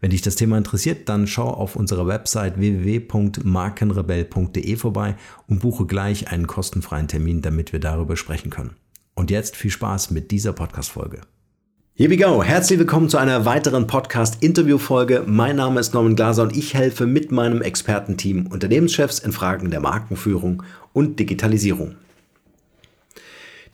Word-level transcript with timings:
Wenn 0.00 0.10
dich 0.10 0.22
das 0.22 0.36
Thema 0.36 0.56
interessiert, 0.56 1.08
dann 1.08 1.26
schau 1.26 1.48
auf 1.48 1.74
unserer 1.74 2.06
Website 2.06 2.60
www.markenrebell.de 2.60 4.76
vorbei 4.76 5.16
und 5.48 5.58
buche 5.58 5.86
gleich 5.86 6.30
einen 6.30 6.46
kostenfreien 6.46 7.08
Termin, 7.08 7.42
damit 7.42 7.72
wir 7.72 7.80
darüber 7.80 8.16
sprechen 8.16 8.50
können. 8.50 8.76
Und 9.14 9.32
jetzt 9.32 9.56
viel 9.56 9.72
Spaß 9.72 10.12
mit 10.12 10.30
dieser 10.30 10.52
Podcast-Folge. 10.52 11.22
Here 11.94 12.08
we 12.08 12.16
go. 12.16 12.44
Herzlich 12.44 12.78
willkommen 12.78 13.08
zu 13.08 13.18
einer 13.18 13.44
weiteren 13.44 13.88
Podcast-Interview-Folge. 13.88 15.24
Mein 15.26 15.56
Name 15.56 15.80
ist 15.80 15.94
Norman 15.94 16.14
Glaser 16.14 16.44
und 16.44 16.56
ich 16.56 16.74
helfe 16.74 17.06
mit 17.06 17.32
meinem 17.32 17.60
Expertenteam 17.60 18.46
Unternehmenschefs 18.46 19.18
in 19.18 19.32
Fragen 19.32 19.72
der 19.72 19.80
Markenführung 19.80 20.62
und 20.92 21.18
Digitalisierung. 21.18 21.96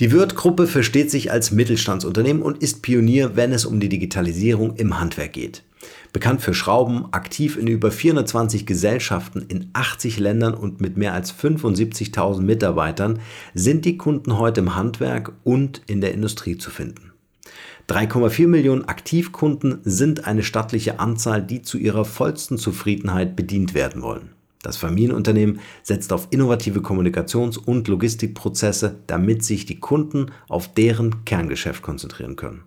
Die 0.01 0.11
Wirth-Gruppe 0.11 0.69
versteht 0.69 1.11
sich 1.11 1.31
als 1.31 1.51
Mittelstandsunternehmen 1.51 2.43
und 2.43 2.63
ist 2.63 2.81
Pionier, 2.81 3.37
wenn 3.37 3.53
es 3.53 3.67
um 3.67 3.79
die 3.79 3.91
Digitalisierung 3.91 4.77
im 4.77 4.99
Handwerk 4.99 5.35
geht. 5.35 5.65
Bekannt 6.15 6.43
für 6.43 6.55
Schrauben, 6.55 7.13
aktiv 7.13 7.57
in 7.57 7.67
über 7.67 7.91
420 7.91 8.67
Gesellschaften 8.67 9.45
in 9.49 9.71
80 9.73 10.21
Ländern 10.21 10.55
und 10.55 10.81
mit 10.81 10.97
mehr 10.97 11.13
als 11.13 11.35
75.000 11.35 12.41
Mitarbeitern, 12.41 13.19
sind 13.53 13.85
die 13.85 13.99
Kunden 13.99 14.39
heute 14.39 14.61
im 14.61 14.77
Handwerk 14.77 15.33
und 15.43 15.83
in 15.89 16.01
der 16.01 16.15
Industrie 16.15 16.57
zu 16.57 16.71
finden. 16.71 17.11
3,4 17.89 18.47
Millionen 18.47 18.85
Aktivkunden 18.85 19.81
sind 19.83 20.25
eine 20.25 20.45
stattliche 20.45 21.01
Anzahl, 21.01 21.43
die 21.43 21.63
zu 21.63 21.79
ihrer 21.79 22.05
vollsten 22.05 22.59
Zufriedenheit 22.59 23.35
bedient 23.35 23.75
werden 23.75 24.01
wollen. 24.01 24.31
Das 24.63 24.77
Familienunternehmen 24.77 25.59
setzt 25.83 26.13
auf 26.13 26.29
innovative 26.31 26.79
Kommunikations- 26.79 27.59
und 27.59 27.89
Logistikprozesse, 27.89 29.01
damit 29.09 29.43
sich 29.43 29.67
die 29.67 29.81
Kunden 29.81 30.27
auf 30.49 30.73
deren 30.73 31.25
Kerngeschäft 31.25 31.83
konzentrieren 31.83 32.37
können. 32.37 32.63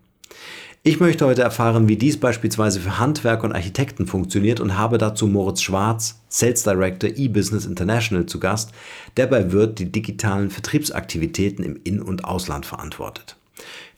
Ich 0.87 1.01
möchte 1.01 1.25
heute 1.25 1.41
erfahren, 1.41 1.89
wie 1.89 1.97
dies 1.97 2.17
beispielsweise 2.17 2.79
für 2.79 2.97
Handwerker 2.97 3.43
und 3.43 3.51
Architekten 3.51 4.07
funktioniert 4.07 4.61
und 4.61 4.77
habe 4.77 4.97
dazu 4.97 5.27
Moritz 5.27 5.61
Schwarz, 5.61 6.21
Sales 6.29 6.63
Director 6.63 7.09
eBusiness 7.09 7.65
International 7.65 8.25
zu 8.25 8.39
Gast, 8.39 8.71
der 9.17 9.27
bei 9.27 9.51
Wirt 9.51 9.79
die 9.79 9.91
digitalen 9.91 10.49
Vertriebsaktivitäten 10.49 11.65
im 11.65 11.77
In- 11.83 12.01
und 12.01 12.23
Ausland 12.23 12.65
verantwortet. 12.65 13.35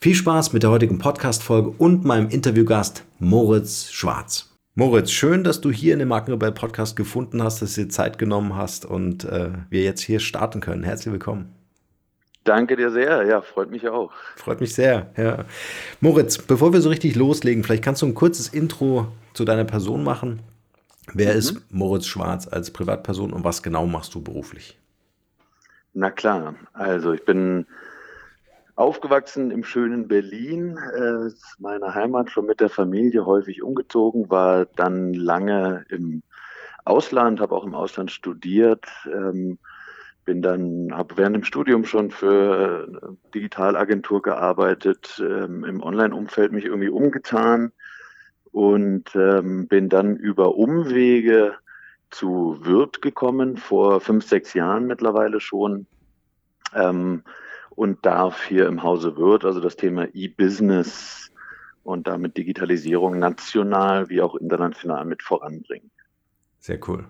Viel 0.00 0.16
Spaß 0.16 0.52
mit 0.52 0.64
der 0.64 0.70
heutigen 0.70 0.98
Podcast-Folge 0.98 1.70
und 1.78 2.04
meinem 2.04 2.28
Interviewgast 2.28 3.04
Moritz 3.20 3.92
Schwarz. 3.92 4.50
Moritz, 4.74 5.12
schön, 5.12 5.44
dass 5.44 5.60
du 5.60 5.70
hier 5.70 5.92
in 5.92 6.00
dem 6.00 6.08
Markenrebell 6.08 6.50
Podcast 6.50 6.96
gefunden 6.96 7.40
hast, 7.40 7.62
dass 7.62 7.76
du 7.76 7.82
dir 7.82 7.88
Zeit 7.88 8.18
genommen 8.18 8.56
hast 8.56 8.84
und 8.84 9.22
äh, 9.22 9.50
wir 9.68 9.84
jetzt 9.84 10.00
hier 10.00 10.18
starten 10.18 10.58
können. 10.58 10.82
Herzlich 10.82 11.12
willkommen. 11.12 11.59
Danke 12.50 12.74
dir 12.74 12.90
sehr, 12.90 13.24
ja, 13.28 13.42
freut 13.42 13.70
mich 13.70 13.88
auch. 13.88 14.10
Freut 14.34 14.60
mich 14.60 14.74
sehr, 14.74 15.12
ja. 15.16 15.44
Moritz, 16.00 16.36
bevor 16.36 16.72
wir 16.72 16.80
so 16.80 16.88
richtig 16.88 17.14
loslegen, 17.14 17.62
vielleicht 17.62 17.84
kannst 17.84 18.02
du 18.02 18.06
ein 18.06 18.14
kurzes 18.14 18.48
Intro 18.48 19.06
zu 19.34 19.44
deiner 19.44 19.62
Person 19.62 20.02
machen. 20.02 20.40
Wer 21.14 21.34
mhm. 21.34 21.38
ist 21.38 21.72
Moritz 21.72 22.06
Schwarz 22.08 22.48
als 22.48 22.72
Privatperson 22.72 23.32
und 23.32 23.44
was 23.44 23.62
genau 23.62 23.86
machst 23.86 24.16
du 24.16 24.20
beruflich? 24.20 24.76
Na 25.94 26.10
klar, 26.10 26.56
also 26.72 27.12
ich 27.12 27.24
bin 27.24 27.66
aufgewachsen 28.74 29.52
im 29.52 29.62
schönen 29.62 30.08
Berlin, 30.08 30.76
äh, 30.76 31.30
meiner 31.60 31.94
Heimat, 31.94 32.32
schon 32.32 32.46
mit 32.46 32.58
der 32.58 32.68
Familie 32.68 33.26
häufig 33.26 33.62
umgezogen, 33.62 34.28
war 34.28 34.66
dann 34.74 35.14
lange 35.14 35.84
im 35.88 36.24
Ausland, 36.84 37.38
habe 37.38 37.54
auch 37.54 37.64
im 37.64 37.76
Ausland 37.76 38.10
studiert. 38.10 38.86
Ähm, 39.06 39.60
bin 40.30 40.42
dann, 40.42 40.96
habe 40.96 41.16
während 41.16 41.34
dem 41.34 41.42
Studium 41.42 41.84
schon 41.84 42.12
für 42.12 42.86
eine 42.86 43.16
Digitalagentur 43.34 44.22
gearbeitet, 44.22 45.20
ähm, 45.20 45.64
im 45.64 45.82
Online-Umfeld 45.82 46.52
mich 46.52 46.66
irgendwie 46.66 46.88
umgetan 46.88 47.72
und 48.52 49.10
ähm, 49.16 49.66
bin 49.66 49.88
dann 49.88 50.14
über 50.14 50.54
Umwege 50.54 51.54
zu 52.10 52.58
Wirt 52.62 53.02
gekommen, 53.02 53.56
vor 53.56 54.00
fünf, 54.00 54.24
sechs 54.24 54.54
Jahren 54.54 54.86
mittlerweile 54.86 55.40
schon. 55.40 55.88
Ähm, 56.76 57.24
und 57.70 58.06
darf 58.06 58.44
hier 58.44 58.68
im 58.68 58.84
Hause 58.84 59.16
Wirt, 59.16 59.44
also 59.44 59.58
das 59.58 59.74
Thema 59.74 60.06
E-Business 60.14 61.32
und 61.82 62.06
damit 62.06 62.36
Digitalisierung 62.36 63.18
national 63.18 64.08
wie 64.08 64.22
auch 64.22 64.36
international 64.36 65.06
mit 65.06 65.24
voranbringen. 65.24 65.90
Sehr 66.60 66.78
cool. 66.86 67.08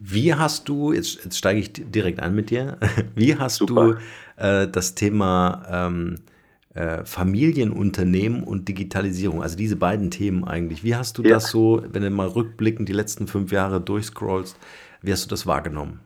Wie 0.00 0.34
hast 0.34 0.68
du, 0.68 0.92
jetzt, 0.92 1.24
jetzt 1.24 1.38
steige 1.38 1.60
ich 1.60 1.72
direkt 1.72 2.20
ein 2.20 2.34
mit 2.34 2.50
dir, 2.50 2.78
wie 3.14 3.36
hast 3.36 3.56
Super. 3.56 3.98
du 4.36 4.42
äh, 4.42 4.68
das 4.68 4.94
Thema 4.94 5.66
ähm, 5.70 6.16
äh, 6.74 7.04
Familienunternehmen 7.04 8.44
und 8.44 8.68
Digitalisierung, 8.68 9.42
also 9.42 9.56
diese 9.56 9.76
beiden 9.76 10.10
Themen 10.10 10.44
eigentlich, 10.44 10.84
wie 10.84 10.94
hast 10.94 11.18
du 11.18 11.22
ja. 11.22 11.30
das 11.30 11.50
so, 11.50 11.82
wenn 11.90 12.02
du 12.02 12.10
mal 12.10 12.28
rückblickend 12.28 12.88
die 12.88 12.92
letzten 12.92 13.26
fünf 13.26 13.50
Jahre 13.50 13.80
durchscrollst, 13.80 14.56
wie 15.02 15.12
hast 15.12 15.24
du 15.24 15.30
das 15.30 15.46
wahrgenommen? 15.46 16.00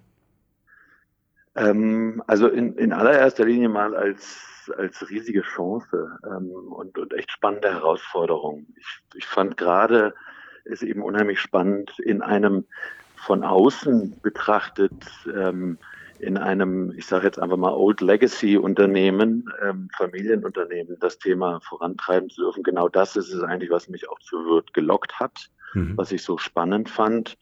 Ähm, 1.55 2.23
also 2.27 2.49
in, 2.49 2.75
in 2.77 2.93
allererster 2.93 3.45
Linie 3.45 3.69
mal 3.69 3.95
als, 3.95 4.73
als 4.79 5.11
riesige 5.11 5.43
Chance 5.43 6.19
ähm, 6.25 6.51
und, 6.51 6.97
und 6.97 7.13
echt 7.13 7.31
spannende 7.31 7.71
Herausforderung. 7.71 8.67
Ich, 8.77 9.01
ich 9.17 9.27
fand 9.27 9.57
gerade 9.59 10.15
es 10.65 10.83
eben 10.83 11.03
unheimlich 11.03 11.41
spannend, 11.41 11.99
in 11.99 12.23
einem 12.23 12.65
von 13.23 13.45
außen 13.45 14.21
betrachtet 14.21 14.93
ähm, 15.33 15.79
in 16.19 16.37
einem, 16.37 16.93
ich 16.97 17.07
sage 17.07 17.27
jetzt 17.27 17.39
einfach 17.39 17.57
mal 17.57 17.73
Old 17.73 18.01
Legacy 18.01 18.57
Unternehmen, 18.57 19.49
ähm, 19.63 19.89
Familienunternehmen, 19.97 20.97
das 21.01 21.19
Thema 21.19 21.61
vorantreiben 21.61 22.31
zu 22.31 22.43
dürfen. 22.43 22.63
Genau 22.63 22.89
das 22.89 23.17
ist 23.17 23.33
es 23.33 23.43
eigentlich, 23.43 23.71
was 23.71 23.89
mich 23.89 24.09
auch 24.09 24.19
zu 24.21 24.37
Wirt 24.45 24.75
gelockt 24.75 25.19
hat, 25.21 25.51
mhm. 25.75 25.97
was 25.97 26.13
ich 26.13 26.23
so 26.23 26.37
spannend 26.37 26.91
fand. 26.91 27.39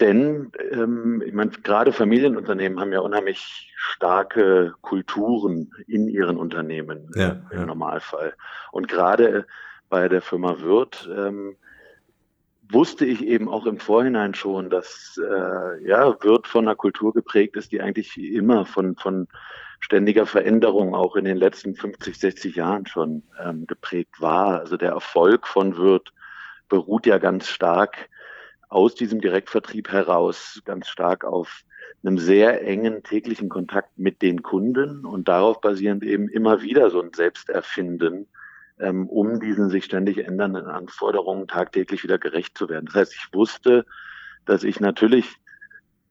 Denn 0.00 0.50
ähm, 0.72 1.22
ich 1.24 1.32
meine, 1.32 1.50
gerade 1.50 1.92
Familienunternehmen 1.92 2.80
haben 2.80 2.92
ja 2.92 3.00
unheimlich 3.00 3.72
starke 3.76 4.74
Kulturen 4.80 5.70
in 5.86 6.08
ihren 6.08 6.36
Unternehmen 6.36 7.10
ja, 7.14 7.42
im 7.50 7.58
ja. 7.58 7.66
Normalfall. 7.66 8.34
Und 8.72 8.88
gerade 8.88 9.46
bei 9.88 10.08
der 10.08 10.22
Firma 10.22 10.60
Wirt 10.60 11.08
ähm, 11.14 11.56
wusste 12.74 13.06
ich 13.06 13.24
eben 13.24 13.48
auch 13.48 13.66
im 13.66 13.78
Vorhinein 13.78 14.34
schon, 14.34 14.68
dass 14.68 15.18
äh, 15.18 15.88
ja, 15.88 16.22
Wirt 16.22 16.46
von 16.46 16.66
einer 16.66 16.76
Kultur 16.76 17.14
geprägt 17.14 17.56
ist, 17.56 17.72
die 17.72 17.80
eigentlich 17.80 18.18
immer 18.18 18.66
von, 18.66 18.96
von 18.96 19.28
ständiger 19.80 20.26
Veränderung 20.26 20.94
auch 20.94 21.16
in 21.16 21.24
den 21.24 21.36
letzten 21.36 21.74
50, 21.74 22.18
60 22.18 22.56
Jahren 22.56 22.86
schon 22.86 23.22
ähm, 23.42 23.66
geprägt 23.66 24.20
war. 24.20 24.60
Also 24.60 24.76
der 24.76 24.90
Erfolg 24.90 25.46
von 25.46 25.76
Wirt 25.76 26.12
beruht 26.68 27.06
ja 27.06 27.18
ganz 27.18 27.48
stark 27.48 28.08
aus 28.68 28.94
diesem 28.94 29.20
Direktvertrieb 29.20 29.92
heraus, 29.92 30.60
ganz 30.64 30.88
stark 30.88 31.24
auf 31.24 31.62
einem 32.02 32.18
sehr 32.18 32.66
engen 32.66 33.02
täglichen 33.02 33.48
Kontakt 33.48 33.96
mit 33.96 34.20
den 34.20 34.42
Kunden 34.42 35.06
und 35.06 35.28
darauf 35.28 35.60
basierend 35.60 36.02
eben 36.02 36.28
immer 36.28 36.62
wieder 36.62 36.90
so 36.90 37.00
ein 37.00 37.12
Selbsterfinden 37.12 38.28
ähm, 38.78 39.08
um 39.08 39.40
diesen 39.40 39.70
sich 39.70 39.84
ständig 39.84 40.18
ändernden 40.18 40.66
Anforderungen 40.66 41.46
tagtäglich 41.48 42.02
wieder 42.02 42.18
gerecht 42.18 42.56
zu 42.58 42.68
werden. 42.68 42.86
Das 42.86 42.94
heißt, 42.94 43.14
ich 43.14 43.28
wusste, 43.32 43.86
dass 44.46 44.64
ich 44.64 44.80
natürlich 44.80 45.36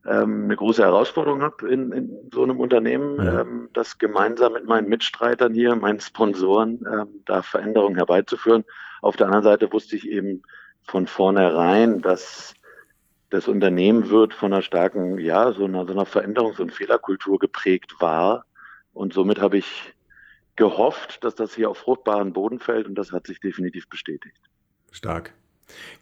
ähm, 0.05 0.45
eine 0.45 0.55
große 0.55 0.83
Herausforderung 0.83 1.41
habe 1.41 1.69
in, 1.69 1.91
in 1.91 2.29
so 2.33 2.43
einem 2.43 2.59
Unternehmen, 2.59 3.23
ja. 3.23 3.41
ähm, 3.41 3.69
das 3.73 3.97
gemeinsam 3.97 4.53
mit 4.53 4.65
meinen 4.65 4.89
Mitstreitern 4.89 5.53
hier, 5.53 5.75
meinen 5.75 5.99
Sponsoren, 5.99 6.85
ähm, 6.91 7.07
da 7.25 7.41
Veränderungen 7.41 7.95
herbeizuführen. 7.95 8.65
Auf 9.01 9.15
der 9.15 9.27
anderen 9.27 9.43
Seite 9.43 9.71
wusste 9.71 9.95
ich 9.95 10.09
eben 10.09 10.43
von 10.81 11.07
vornherein, 11.07 12.01
dass 12.01 12.53
das 13.29 13.47
Unternehmen 13.47 14.09
wird 14.09 14.33
von 14.33 14.53
einer 14.53 14.61
starken, 14.61 15.17
ja, 15.17 15.53
so 15.53 15.65
einer, 15.65 15.85
so 15.85 15.93
einer 15.93 16.05
Veränderungs- 16.05 16.61
und 16.61 16.71
Fehlerkultur 16.71 17.39
geprägt 17.39 17.95
war. 17.99 18.45
Und 18.93 19.13
somit 19.13 19.41
habe 19.41 19.57
ich 19.57 19.93
gehofft, 20.55 21.23
dass 21.23 21.35
das 21.35 21.55
hier 21.55 21.69
auf 21.69 21.77
fruchtbaren 21.77 22.33
Boden 22.33 22.59
fällt 22.59 22.87
und 22.87 22.95
das 22.95 23.11
hat 23.11 23.27
sich 23.27 23.39
definitiv 23.39 23.87
bestätigt. 23.89 24.39
Stark. 24.91 25.33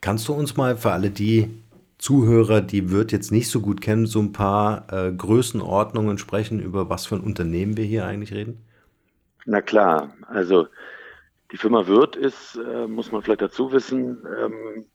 Kannst 0.02 0.28
du 0.28 0.34
uns 0.34 0.58
mal 0.58 0.76
für 0.76 0.92
alle 0.92 1.10
die 1.10 1.50
Zuhörer, 1.98 2.62
die 2.62 2.90
Wirt 2.90 3.12
jetzt 3.12 3.32
nicht 3.32 3.50
so 3.50 3.62
gut 3.62 3.80
kennen, 3.80 4.08
so 4.08 4.20
ein 4.20 4.34
paar 4.34 4.92
äh, 4.92 5.12
Größenordnungen 5.12 6.18
sprechen, 6.18 6.60
über 6.60 6.90
was 6.90 7.06
für 7.06 7.16
ein 7.16 7.22
Unternehmen 7.22 7.78
wir 7.78 7.86
hier 7.86 8.06
eigentlich 8.06 8.34
reden? 8.34 8.58
Na 9.46 9.62
klar, 9.62 10.14
also 10.28 10.68
die 11.52 11.58
Firma 11.58 11.88
Wirt 11.88 12.16
ist, 12.16 12.58
äh, 12.58 12.88
muss 12.88 13.12
man 13.12 13.22
vielleicht 13.22 13.42
dazu 13.42 13.72
wissen, 13.72 14.26
ähm, 14.40 14.86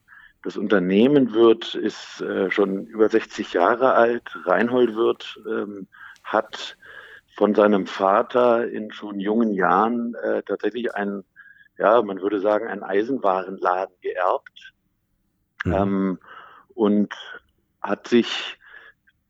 das 0.42 0.56
Unternehmen 0.56 1.32
Wirt 1.32 1.74
ist 1.74 2.20
äh, 2.20 2.50
schon 2.50 2.86
über 2.86 3.08
60 3.08 3.52
Jahre 3.52 3.94
alt. 3.94 4.22
Reinhold 4.44 4.94
Wirt 4.94 5.40
ähm, 5.44 5.88
hat 6.22 6.76
von 7.36 7.54
seinem 7.54 7.86
Vater 7.86 8.66
in 8.66 8.90
schon 8.92 9.20
jungen 9.20 9.52
Jahren 9.52 10.14
äh, 10.14 10.42
tatsächlich 10.42 10.94
einen, 10.94 11.24
ja, 11.78 12.00
man 12.00 12.20
würde 12.22 12.40
sagen, 12.40 12.66
einen 12.66 12.82
Eisenwarenladen 12.82 13.94
geerbt 14.00 14.72
mhm. 15.64 15.72
ähm, 15.72 16.18
und 16.74 17.14
hat 17.82 18.08
sich 18.08 18.58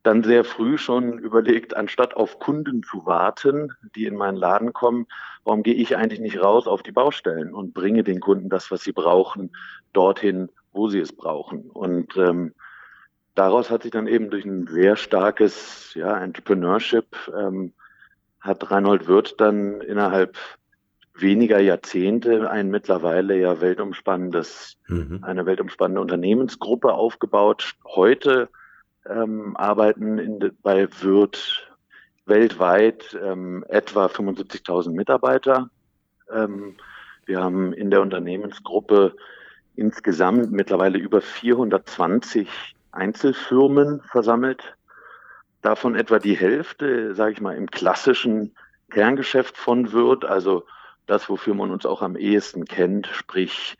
dann 0.04 0.22
sehr 0.22 0.44
früh 0.44 0.78
schon 0.78 1.18
überlegt, 1.18 1.76
anstatt 1.76 2.14
auf 2.14 2.38
Kunden 2.38 2.84
zu 2.84 3.06
warten, 3.06 3.72
die 3.96 4.06
in 4.06 4.14
meinen 4.14 4.36
Laden 4.36 4.72
kommen, 4.72 5.08
warum 5.42 5.64
gehe 5.64 5.74
ich 5.74 5.96
eigentlich 5.96 6.20
nicht 6.20 6.40
raus 6.40 6.68
auf 6.68 6.84
die 6.84 6.92
Baustellen 6.92 7.52
und 7.52 7.74
bringe 7.74 8.04
den 8.04 8.20
Kunden 8.20 8.48
das, 8.48 8.70
was 8.70 8.82
sie 8.82 8.92
brauchen, 8.92 9.50
dorthin, 9.92 10.48
wo 10.72 10.88
sie 10.88 11.00
es 11.00 11.12
brauchen. 11.12 11.70
Und 11.70 12.16
ähm, 12.16 12.54
daraus 13.34 13.68
hat 13.68 13.82
sich 13.82 13.90
dann 13.90 14.06
eben 14.06 14.30
durch 14.30 14.44
ein 14.44 14.68
sehr 14.68 14.94
starkes 14.94 15.92
ja, 15.94 16.16
Entrepreneurship 16.18 17.16
ähm, 17.36 17.72
hat 18.40 18.70
Reinhold 18.70 19.08
Wirth 19.08 19.34
dann 19.38 19.80
innerhalb 19.80 20.36
weniger 21.14 21.60
Jahrzehnte 21.60 22.50
ein 22.50 22.68
mittlerweile 22.68 23.38
ja 23.38 23.60
weltumspannendes, 23.60 24.76
mhm. 24.86 25.20
eine 25.22 25.46
weltumspannende 25.46 26.00
Unternehmensgruppe 26.00 26.92
aufgebaut. 26.92 27.74
Heute 27.84 28.48
ähm, 29.08 29.56
arbeiten 29.56 30.18
in, 30.18 30.52
bei 30.62 30.88
Wirth 31.00 31.66
weltweit 32.26 33.16
ähm, 33.22 33.64
etwa 33.68 34.06
75.000 34.06 34.90
Mitarbeiter. 34.90 35.70
Ähm, 36.30 36.76
wir 37.24 37.42
haben 37.42 37.72
in 37.72 37.90
der 37.90 38.02
Unternehmensgruppe 38.02 39.14
insgesamt 39.74 40.50
mittlerweile 40.52 40.98
über 40.98 41.20
420 41.20 42.48
Einzelfirmen 42.92 44.00
versammelt 44.02 44.75
davon 45.62 45.94
etwa 45.94 46.18
die 46.18 46.36
Hälfte, 46.36 47.14
sage 47.14 47.32
ich 47.32 47.40
mal, 47.40 47.56
im 47.56 47.70
klassischen 47.70 48.54
Kerngeschäft 48.90 49.56
von 49.56 49.92
Wirt, 49.92 50.24
also 50.24 50.66
das, 51.06 51.28
wofür 51.28 51.54
man 51.54 51.70
uns 51.70 51.86
auch 51.86 52.02
am 52.02 52.16
ehesten 52.16 52.64
kennt, 52.64 53.06
sprich 53.08 53.76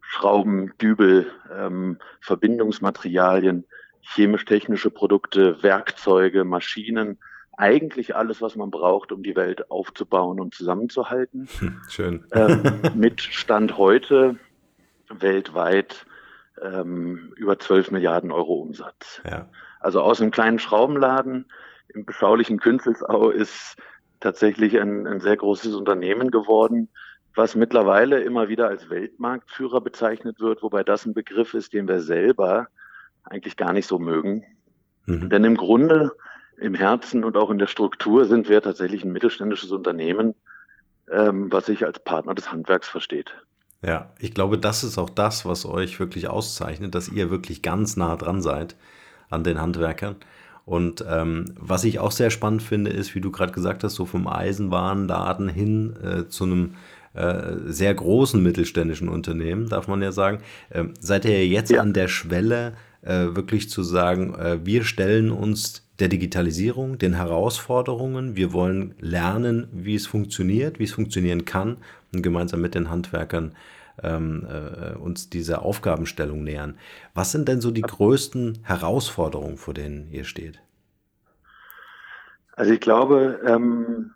Schrauben, 0.00 0.72
Dübel, 0.80 1.30
ähm, 1.54 1.98
Verbindungsmaterialien, 2.20 3.64
chemisch-technische 4.00 4.90
Produkte, 4.90 5.62
Werkzeuge, 5.62 6.44
Maschinen, 6.44 7.18
eigentlich 7.56 8.16
alles, 8.16 8.40
was 8.40 8.56
man 8.56 8.70
braucht, 8.70 9.12
um 9.12 9.22
die 9.22 9.36
Welt 9.36 9.70
aufzubauen 9.70 10.40
und 10.40 10.54
zusammenzuhalten. 10.54 11.48
Hm, 11.58 11.80
schön. 11.88 12.24
Ähm, 12.32 12.62
mit 12.94 13.20
Stand 13.20 13.76
heute 13.76 14.36
weltweit 15.10 16.06
ähm, 16.60 17.32
über 17.36 17.58
12 17.58 17.90
Milliarden 17.90 18.32
Euro 18.32 18.54
Umsatz. 18.54 19.20
Ja. 19.24 19.48
Also 19.80 20.02
aus 20.02 20.20
einem 20.20 20.30
kleinen 20.30 20.58
Schraubenladen 20.58 21.46
im 21.88 22.04
beschaulichen 22.04 22.60
Künzelsau 22.60 23.30
ist 23.30 23.76
tatsächlich 24.20 24.78
ein, 24.78 25.06
ein 25.06 25.20
sehr 25.20 25.36
großes 25.36 25.74
Unternehmen 25.74 26.30
geworden, 26.30 26.88
was 27.34 27.56
mittlerweile 27.56 28.20
immer 28.20 28.48
wieder 28.48 28.68
als 28.68 28.90
Weltmarktführer 28.90 29.80
bezeichnet 29.80 30.40
wird, 30.40 30.62
wobei 30.62 30.84
das 30.84 31.06
ein 31.06 31.14
Begriff 31.14 31.54
ist, 31.54 31.72
den 31.72 31.88
wir 31.88 32.00
selber 32.00 32.68
eigentlich 33.24 33.56
gar 33.56 33.72
nicht 33.72 33.86
so 33.86 33.98
mögen. 33.98 34.44
Mhm. 35.06 35.30
Denn 35.30 35.44
im 35.44 35.56
Grunde, 35.56 36.12
im 36.58 36.74
Herzen 36.74 37.24
und 37.24 37.36
auch 37.36 37.50
in 37.50 37.58
der 37.58 37.66
Struktur 37.66 38.26
sind 38.26 38.48
wir 38.48 38.60
tatsächlich 38.60 39.04
ein 39.04 39.12
mittelständisches 39.12 39.70
Unternehmen, 39.70 40.34
ähm, 41.10 41.50
was 41.50 41.66
sich 41.66 41.84
als 41.86 41.98
Partner 42.00 42.34
des 42.34 42.52
Handwerks 42.52 42.88
versteht. 42.88 43.34
Ja, 43.82 44.12
ich 44.18 44.34
glaube, 44.34 44.58
das 44.58 44.84
ist 44.84 44.98
auch 44.98 45.08
das, 45.08 45.46
was 45.46 45.64
euch 45.64 45.98
wirklich 45.98 46.28
auszeichnet, 46.28 46.94
dass 46.94 47.08
ihr 47.08 47.30
wirklich 47.30 47.62
ganz 47.62 47.96
nah 47.96 48.16
dran 48.16 48.42
seid 48.42 48.76
an 49.30 49.44
den 49.44 49.60
Handwerkern. 49.60 50.16
Und 50.66 51.04
ähm, 51.08 51.46
was 51.58 51.84
ich 51.84 51.98
auch 51.98 52.12
sehr 52.12 52.30
spannend 52.30 52.62
finde, 52.62 52.90
ist, 52.90 53.14
wie 53.14 53.20
du 53.20 53.32
gerade 53.32 53.52
gesagt 53.52 53.82
hast, 53.82 53.94
so 53.94 54.04
vom 54.04 54.28
Eisenwarenladen 54.28 55.48
hin 55.48 55.96
äh, 56.02 56.28
zu 56.28 56.44
einem 56.44 56.74
äh, 57.14 57.54
sehr 57.66 57.92
großen 57.92 58.40
mittelständischen 58.40 59.08
Unternehmen, 59.08 59.68
darf 59.68 59.88
man 59.88 60.00
ja 60.02 60.12
sagen. 60.12 60.38
Ähm, 60.70 60.94
seid 61.00 61.24
ihr 61.24 61.46
jetzt 61.46 61.70
ja. 61.70 61.80
an 61.80 61.92
der 61.92 62.06
Schwelle, 62.06 62.74
äh, 63.02 63.34
wirklich 63.34 63.68
zu 63.68 63.82
sagen, 63.82 64.34
äh, 64.34 64.64
wir 64.64 64.84
stellen 64.84 65.32
uns 65.32 65.88
der 65.98 66.08
Digitalisierung, 66.08 66.98
den 66.98 67.14
Herausforderungen, 67.14 68.36
wir 68.36 68.52
wollen 68.52 68.94
lernen, 69.00 69.68
wie 69.72 69.94
es 69.94 70.06
funktioniert, 70.06 70.78
wie 70.78 70.84
es 70.84 70.92
funktionieren 70.92 71.44
kann 71.44 71.78
und 72.14 72.22
gemeinsam 72.22 72.60
mit 72.60 72.74
den 72.74 72.90
Handwerkern 72.90 73.52
ähm, 74.02 74.46
äh, 74.48 74.96
uns 74.96 75.30
dieser 75.30 75.62
Aufgabenstellung 75.62 76.44
nähern. 76.44 76.78
Was 77.14 77.32
sind 77.32 77.48
denn 77.48 77.60
so 77.60 77.70
die 77.70 77.82
größten 77.82 78.60
Herausforderungen, 78.62 79.56
vor 79.56 79.74
denen 79.74 80.10
ihr 80.10 80.24
steht? 80.24 80.60
Also 82.52 82.72
ich 82.72 82.80
glaube, 82.80 83.40
ähm, 83.46 84.12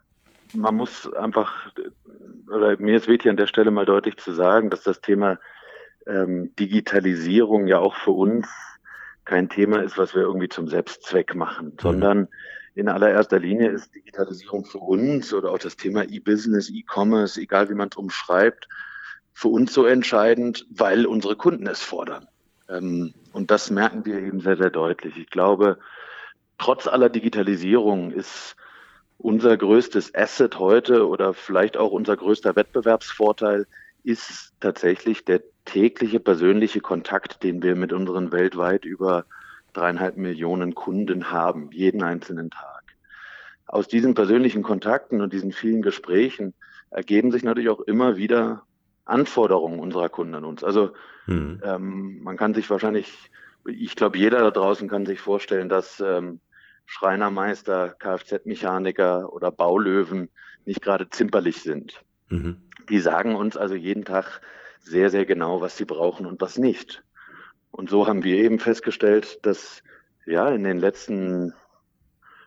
man 0.52 0.74
muss 0.74 1.12
einfach, 1.14 1.72
oder 2.48 2.78
mir 2.78 2.96
ist 2.96 3.08
wichtig 3.08 3.30
an 3.30 3.36
der 3.36 3.46
Stelle 3.46 3.70
mal 3.70 3.86
deutlich 3.86 4.16
zu 4.16 4.32
sagen, 4.32 4.70
dass 4.70 4.82
das 4.82 5.00
Thema 5.00 5.38
ähm, 6.06 6.54
Digitalisierung 6.56 7.66
ja 7.66 7.78
auch 7.78 7.96
für 7.96 8.10
uns 8.10 8.48
kein 9.24 9.48
Thema 9.48 9.82
ist, 9.82 9.96
was 9.96 10.14
wir 10.14 10.22
irgendwie 10.22 10.48
zum 10.48 10.68
Selbstzweck 10.68 11.34
machen, 11.34 11.68
mhm. 11.68 11.78
sondern 11.80 12.28
in 12.74 12.88
allererster 12.88 13.38
Linie 13.38 13.70
ist 13.70 13.94
Digitalisierung 13.94 14.64
für 14.64 14.78
uns 14.78 15.32
oder 15.32 15.52
auch 15.52 15.58
das 15.58 15.76
Thema 15.76 16.04
E-Business, 16.04 16.70
E-Commerce, 16.70 17.40
egal 17.40 17.70
wie 17.70 17.74
man 17.74 17.88
es 17.90 17.96
umschreibt, 17.96 18.68
für 19.34 19.48
uns 19.48 19.74
so 19.74 19.84
entscheidend, 19.84 20.66
weil 20.70 21.06
unsere 21.06 21.36
Kunden 21.36 21.66
es 21.66 21.82
fordern. 21.82 22.28
Ähm, 22.68 23.12
und 23.32 23.50
das 23.50 23.70
merken 23.70 24.06
wir 24.06 24.18
eben 24.20 24.40
sehr, 24.40 24.56
sehr 24.56 24.70
deutlich. 24.70 25.16
Ich 25.18 25.28
glaube, 25.28 25.78
trotz 26.56 26.86
aller 26.86 27.10
Digitalisierung 27.10 28.12
ist 28.12 28.56
unser 29.18 29.56
größtes 29.56 30.14
Asset 30.14 30.58
heute 30.58 31.08
oder 31.08 31.34
vielleicht 31.34 31.76
auch 31.76 31.90
unser 31.90 32.16
größter 32.16 32.56
Wettbewerbsvorteil 32.56 33.66
ist 34.04 34.52
tatsächlich 34.60 35.24
der 35.24 35.42
tägliche 35.64 36.20
persönliche 36.20 36.80
Kontakt, 36.80 37.42
den 37.42 37.62
wir 37.62 37.74
mit 37.74 37.92
unseren 37.92 38.32
weltweit 38.32 38.84
über 38.84 39.24
dreieinhalb 39.72 40.16
Millionen 40.16 40.74
Kunden 40.74 41.30
haben, 41.30 41.70
jeden 41.72 42.02
einzelnen 42.02 42.50
Tag. 42.50 42.82
Aus 43.66 43.88
diesen 43.88 44.14
persönlichen 44.14 44.62
Kontakten 44.62 45.20
und 45.20 45.32
diesen 45.32 45.52
vielen 45.52 45.82
Gesprächen 45.82 46.54
ergeben 46.90 47.32
sich 47.32 47.42
natürlich 47.42 47.70
auch 47.70 47.80
immer 47.80 48.16
wieder 48.16 48.62
Anforderungen 49.04 49.80
unserer 49.80 50.08
Kunden 50.08 50.34
an 50.34 50.44
uns. 50.44 50.64
Also 50.64 50.92
hm. 51.26 51.60
ähm, 51.62 52.22
man 52.22 52.36
kann 52.36 52.54
sich 52.54 52.68
wahrscheinlich, 52.70 53.30
ich 53.66 53.96
glaube, 53.96 54.18
jeder 54.18 54.40
da 54.40 54.50
draußen 54.50 54.88
kann 54.88 55.06
sich 55.06 55.20
vorstellen, 55.20 55.68
dass 55.68 56.00
ähm, 56.00 56.40
Schreinermeister, 56.86 57.94
Kfz-Mechaniker 57.98 59.32
oder 59.32 59.50
Baulöwen 59.50 60.28
nicht 60.64 60.82
gerade 60.82 61.08
zimperlich 61.08 61.62
sind. 61.62 62.02
Mhm. 62.28 62.56
Die 62.88 63.00
sagen 63.00 63.34
uns 63.36 63.56
also 63.56 63.74
jeden 63.74 64.04
Tag 64.04 64.40
sehr, 64.80 65.10
sehr 65.10 65.24
genau, 65.24 65.60
was 65.60 65.76
sie 65.76 65.86
brauchen 65.86 66.26
und 66.26 66.40
was 66.40 66.58
nicht. 66.58 67.02
Und 67.70 67.90
so 67.90 68.06
haben 68.06 68.22
wir 68.22 68.36
eben 68.36 68.58
festgestellt, 68.58 69.44
dass 69.44 69.82
ja 70.26 70.48
in 70.50 70.64
den 70.64 70.78
letzten 70.78 71.54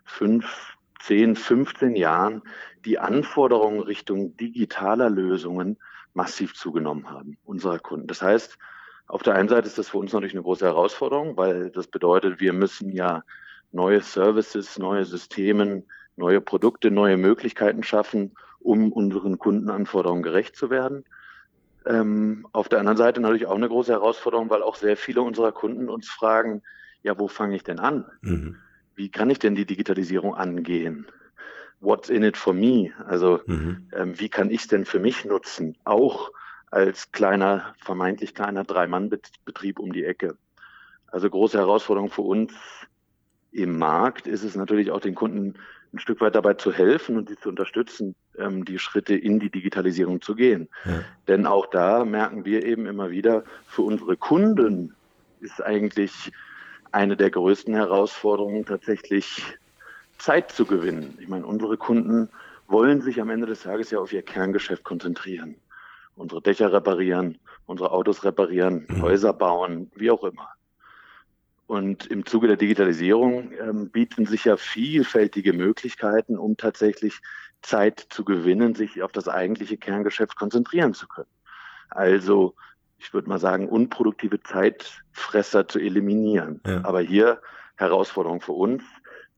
fünf, 0.06 0.78
zehn, 1.02 1.36
15 1.36 1.96
Jahren 1.96 2.44
die 2.86 3.00
Anforderungen 3.00 3.82
Richtung 3.82 4.38
digitaler 4.38 5.10
Lösungen 5.10 5.78
massiv 6.18 6.56
zugenommen 6.56 7.10
haben, 7.10 7.38
unserer 7.46 7.78
Kunden. 7.78 8.08
Das 8.08 8.24
heißt, 8.24 8.58
auf 9.06 9.22
der 9.22 9.36
einen 9.36 9.50
Seite 9.50 9.68
ist 9.68 9.78
das 9.78 9.90
für 9.90 10.00
uns 10.00 10.12
natürlich 10.12 10.34
eine 10.34 10.42
große 10.42 10.66
Herausforderung, 10.66 11.38
weil 11.38 11.70
das 11.70 11.88
bedeutet, 11.88 12.42
wir 12.42 12.54
müssen 12.54 12.90
ja 12.90 13.24
neue 13.72 14.02
Services, 14.02 14.80
neue 14.80 15.06
Systeme, 15.06 15.84
neue 16.16 16.42
Produkte, 16.42 16.90
neue 16.90 17.18
Möglichkeiten 17.18 17.84
schaffen, 17.84 18.34
um 18.60 18.92
unseren 18.92 19.38
Kundenanforderungen 19.38 20.24
gerecht 20.24 20.56
zu 20.56 20.72
werden. 20.72 21.06
Ähm, 21.86 22.48
auf 22.52 22.68
der 22.68 22.80
anderen 22.80 22.98
Seite 22.98 23.22
natürlich 23.22 23.46
auch 23.46 23.56
eine 23.56 23.70
große 23.70 23.92
Herausforderung, 23.92 24.50
weil 24.50 24.64
auch 24.64 24.76
sehr 24.76 24.98
viele 24.98 25.22
unserer 25.22 25.52
Kunden 25.52 25.88
uns 25.88 26.10
fragen, 26.10 26.64
ja, 27.04 27.18
wo 27.20 27.28
fange 27.28 27.56
ich 27.56 27.64
denn 27.64 27.80
an? 27.80 28.06
Mhm. 28.22 28.58
Wie 28.96 29.10
kann 29.10 29.30
ich 29.30 29.38
denn 29.38 29.54
die 29.54 29.68
Digitalisierung 29.68 30.34
angehen? 30.34 31.06
What's 31.80 32.10
in 32.10 32.24
it 32.24 32.38
for 32.38 32.54
me? 32.54 32.92
Also 33.06 33.42
mhm. 33.46 33.88
ähm, 33.94 34.20
wie 34.20 34.30
kann 34.30 34.50
ich 34.50 34.62
es 34.62 34.68
denn 34.68 34.86
für 34.86 35.00
mich 35.00 35.26
nutzen? 35.26 35.78
Auch 35.84 36.32
als 36.72 37.12
kleiner, 37.12 37.76
vermeintlich 37.80 38.34
kleiner 38.34 38.64
Drei-Mann-Betrieb 38.64 39.80
um 39.80 39.94
die 39.94 40.04
Ecke. 40.04 40.38
Also 41.08 41.30
große 41.30 41.58
Herausforderung 41.58 42.10
für 42.10 42.24
uns 42.24 42.54
im 43.52 43.78
Markt 43.78 44.28
ist 44.28 44.44
es 44.44 44.56
natürlich 44.56 44.92
auch 44.92 45.00
den 45.00 45.16
Kunden 45.16 45.56
ein 45.94 46.00
Stück 46.00 46.20
weit 46.22 46.36
dabei 46.36 46.56
zu 46.56 46.72
helfen 46.72 47.18
und 47.18 47.30
sie 47.30 47.38
zu 47.38 47.50
unterstützen, 47.50 48.16
ähm, 48.38 48.66
die 48.66 48.78
Schritte 48.78 49.16
in 49.16 49.40
die 49.40 49.50
Digitalisierung 49.50 50.22
zu 50.22 50.36
gehen. 50.36 50.68
Ja. 50.86 51.04
Denn 51.28 51.46
auch 51.46 51.66
da 51.68 52.04
merken 52.04 52.46
wir 52.46 52.66
eben 52.66 52.86
immer 52.86 53.10
wieder, 53.10 53.44
für 53.68 53.84
unsere 53.84 54.18
Kunden 54.18 54.94
ist 55.40 55.64
eigentlich 55.64 56.32
eine 56.92 57.16
der 57.16 57.30
größten 57.30 57.74
Herausforderungen 57.74 58.66
tatsächlich 58.66 59.44
Zeit 60.18 60.52
zu 60.52 60.66
gewinnen. 60.66 61.18
Ich 61.22 61.28
meine, 61.28 61.46
unsere 61.46 61.78
Kunden 61.78 62.30
wollen 62.68 63.02
sich 63.02 63.22
am 63.22 63.30
Ende 63.30 63.48
des 63.48 63.62
Tages 63.62 63.92
ja 63.92 64.00
auf 64.00 64.12
ihr 64.12 64.24
Kerngeschäft 64.24 64.84
konzentrieren. 64.84 65.56
Unsere 66.16 66.42
Dächer 66.42 66.74
reparieren, 66.74 67.38
unsere 67.66 67.92
Autos 67.92 68.24
reparieren, 68.24 68.86
mhm. 68.88 69.02
Häuser 69.02 69.34
bauen, 69.34 69.92
wie 69.96 70.12
auch 70.12 70.24
immer. 70.24 70.50
Und 71.68 72.08
im 72.08 72.26
Zuge 72.26 72.48
der 72.48 72.56
Digitalisierung 72.56 73.52
ähm, 73.52 73.90
bieten 73.90 74.26
sich 74.26 74.46
ja 74.46 74.56
vielfältige 74.56 75.52
Möglichkeiten, 75.52 76.38
um 76.38 76.56
tatsächlich 76.56 77.20
Zeit 77.62 78.06
zu 78.10 78.24
gewinnen, 78.24 78.74
sich 78.74 79.04
auf 79.04 79.12
das 79.12 79.28
eigentliche 79.28 79.78
Kerngeschäft 79.78 80.38
konzentrieren 80.38 80.94
zu 80.94 81.08
können. 81.08 81.28
Also, 81.90 82.56
ich 82.98 83.14
würde 83.14 83.28
mal 83.28 83.40
sagen, 83.40 83.68
unproduktive 83.68 84.42
Zeitfresser 84.42 85.68
zu 85.68 85.80
eliminieren. 85.80 86.62
Ja. 86.66 86.86
Aber 86.86 87.02
hier 87.02 87.42
Herausforderung 87.76 88.42
für 88.42 88.54
uns. 88.54 88.84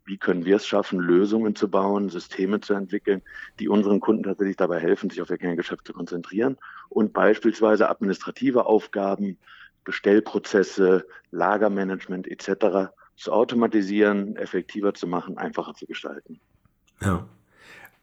Wie 0.09 0.17
können 0.17 0.43
wir 0.43 0.55
es 0.55 0.65
schaffen, 0.65 0.99
Lösungen 0.99 1.55
zu 1.55 1.69
bauen, 1.69 2.09
Systeme 2.09 2.59
zu 2.59 2.73
entwickeln, 2.73 3.21
die 3.59 3.69
unseren 3.69 3.99
Kunden 3.99 4.23
tatsächlich 4.23 4.57
dabei 4.57 4.79
helfen, 4.79 5.11
sich 5.11 5.21
auf 5.21 5.29
ihr 5.29 5.37
Kerngeschäft 5.37 5.85
zu 5.85 5.93
konzentrieren 5.93 6.57
und 6.89 7.13
beispielsweise 7.13 7.89
administrative 7.91 8.65
Aufgaben 8.65 9.37
Bestellprozesse, 9.83 11.05
Lagermanagement 11.29 12.27
etc. 12.27 12.91
zu 13.15 13.31
automatisieren, 13.31 14.35
effektiver 14.35 14.95
zu 14.95 15.05
machen, 15.05 15.37
einfacher 15.37 15.75
zu 15.75 15.85
gestalten. 15.85 16.39
Ja. 17.01 17.27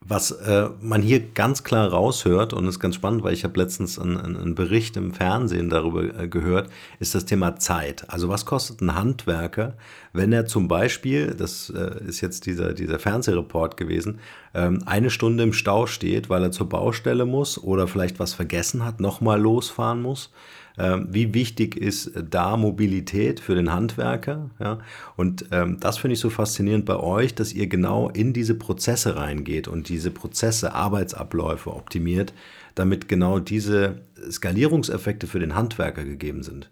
Was 0.08 0.30
äh, 0.30 0.68
man 0.80 1.02
hier 1.02 1.18
ganz 1.18 1.64
klar 1.64 1.88
raushört, 1.88 2.52
und 2.52 2.68
ist 2.68 2.78
ganz 2.78 2.94
spannend, 2.94 3.24
weil 3.24 3.32
ich 3.32 3.42
habe 3.42 3.58
letztens 3.58 3.98
einen, 3.98 4.18
einen, 4.18 4.54
Bericht 4.54 4.96
im 4.96 5.12
Fernsehen 5.12 5.68
darüber 5.68 6.04
äh, 6.16 6.28
gehört, 6.28 6.70
ist 7.00 7.16
das 7.16 7.24
Thema 7.24 7.56
Zeit. 7.56 8.08
Also 8.08 8.28
was 8.28 8.46
kostet 8.46 8.80
ein 8.82 8.94
Handwerker, 8.94 9.74
wenn 10.12 10.32
er 10.32 10.46
zum 10.46 10.68
Beispiel, 10.68 11.34
das 11.34 11.70
äh, 11.70 12.04
ist 12.06 12.20
jetzt 12.20 12.46
dieser, 12.46 12.72
dieser 12.72 13.00
Fernsehreport 13.00 13.76
gewesen, 13.76 14.20
ähm, 14.54 14.80
eine 14.86 15.10
Stunde 15.10 15.42
im 15.42 15.52
Stau 15.52 15.86
steht, 15.86 16.30
weil 16.30 16.44
er 16.44 16.52
zur 16.52 16.68
Baustelle 16.68 17.26
muss 17.26 17.58
oder 17.58 17.88
vielleicht 17.88 18.20
was 18.20 18.32
vergessen 18.32 18.84
hat, 18.84 19.00
nochmal 19.00 19.40
losfahren 19.40 20.02
muss. 20.02 20.30
Ähm, 20.78 21.08
wie 21.10 21.32
wichtig 21.32 21.76
ist 21.76 22.12
da 22.14 22.56
Mobilität 22.56 23.40
für 23.40 23.54
den 23.54 23.72
Handwerker? 23.72 24.50
Ja? 24.58 24.78
Und 25.16 25.46
ähm, 25.52 25.78
das 25.80 25.98
finde 25.98 26.14
ich 26.14 26.20
so 26.20 26.30
faszinierend 26.30 26.84
bei 26.84 26.96
euch, 26.96 27.34
dass 27.34 27.52
ihr 27.52 27.66
genau 27.66 28.10
in 28.10 28.32
diese 28.32 28.54
Prozesse 28.54 29.16
reingeht 29.16 29.68
und 29.68 29.88
diese 29.88 30.10
Prozesse, 30.10 30.74
Arbeitsabläufe 30.74 31.74
optimiert, 31.74 32.34
damit 32.74 33.08
genau 33.08 33.38
diese 33.38 34.02
Skalierungseffekte 34.30 35.26
für 35.26 35.38
den 35.38 35.54
Handwerker 35.54 36.04
gegeben 36.04 36.42
sind. 36.42 36.70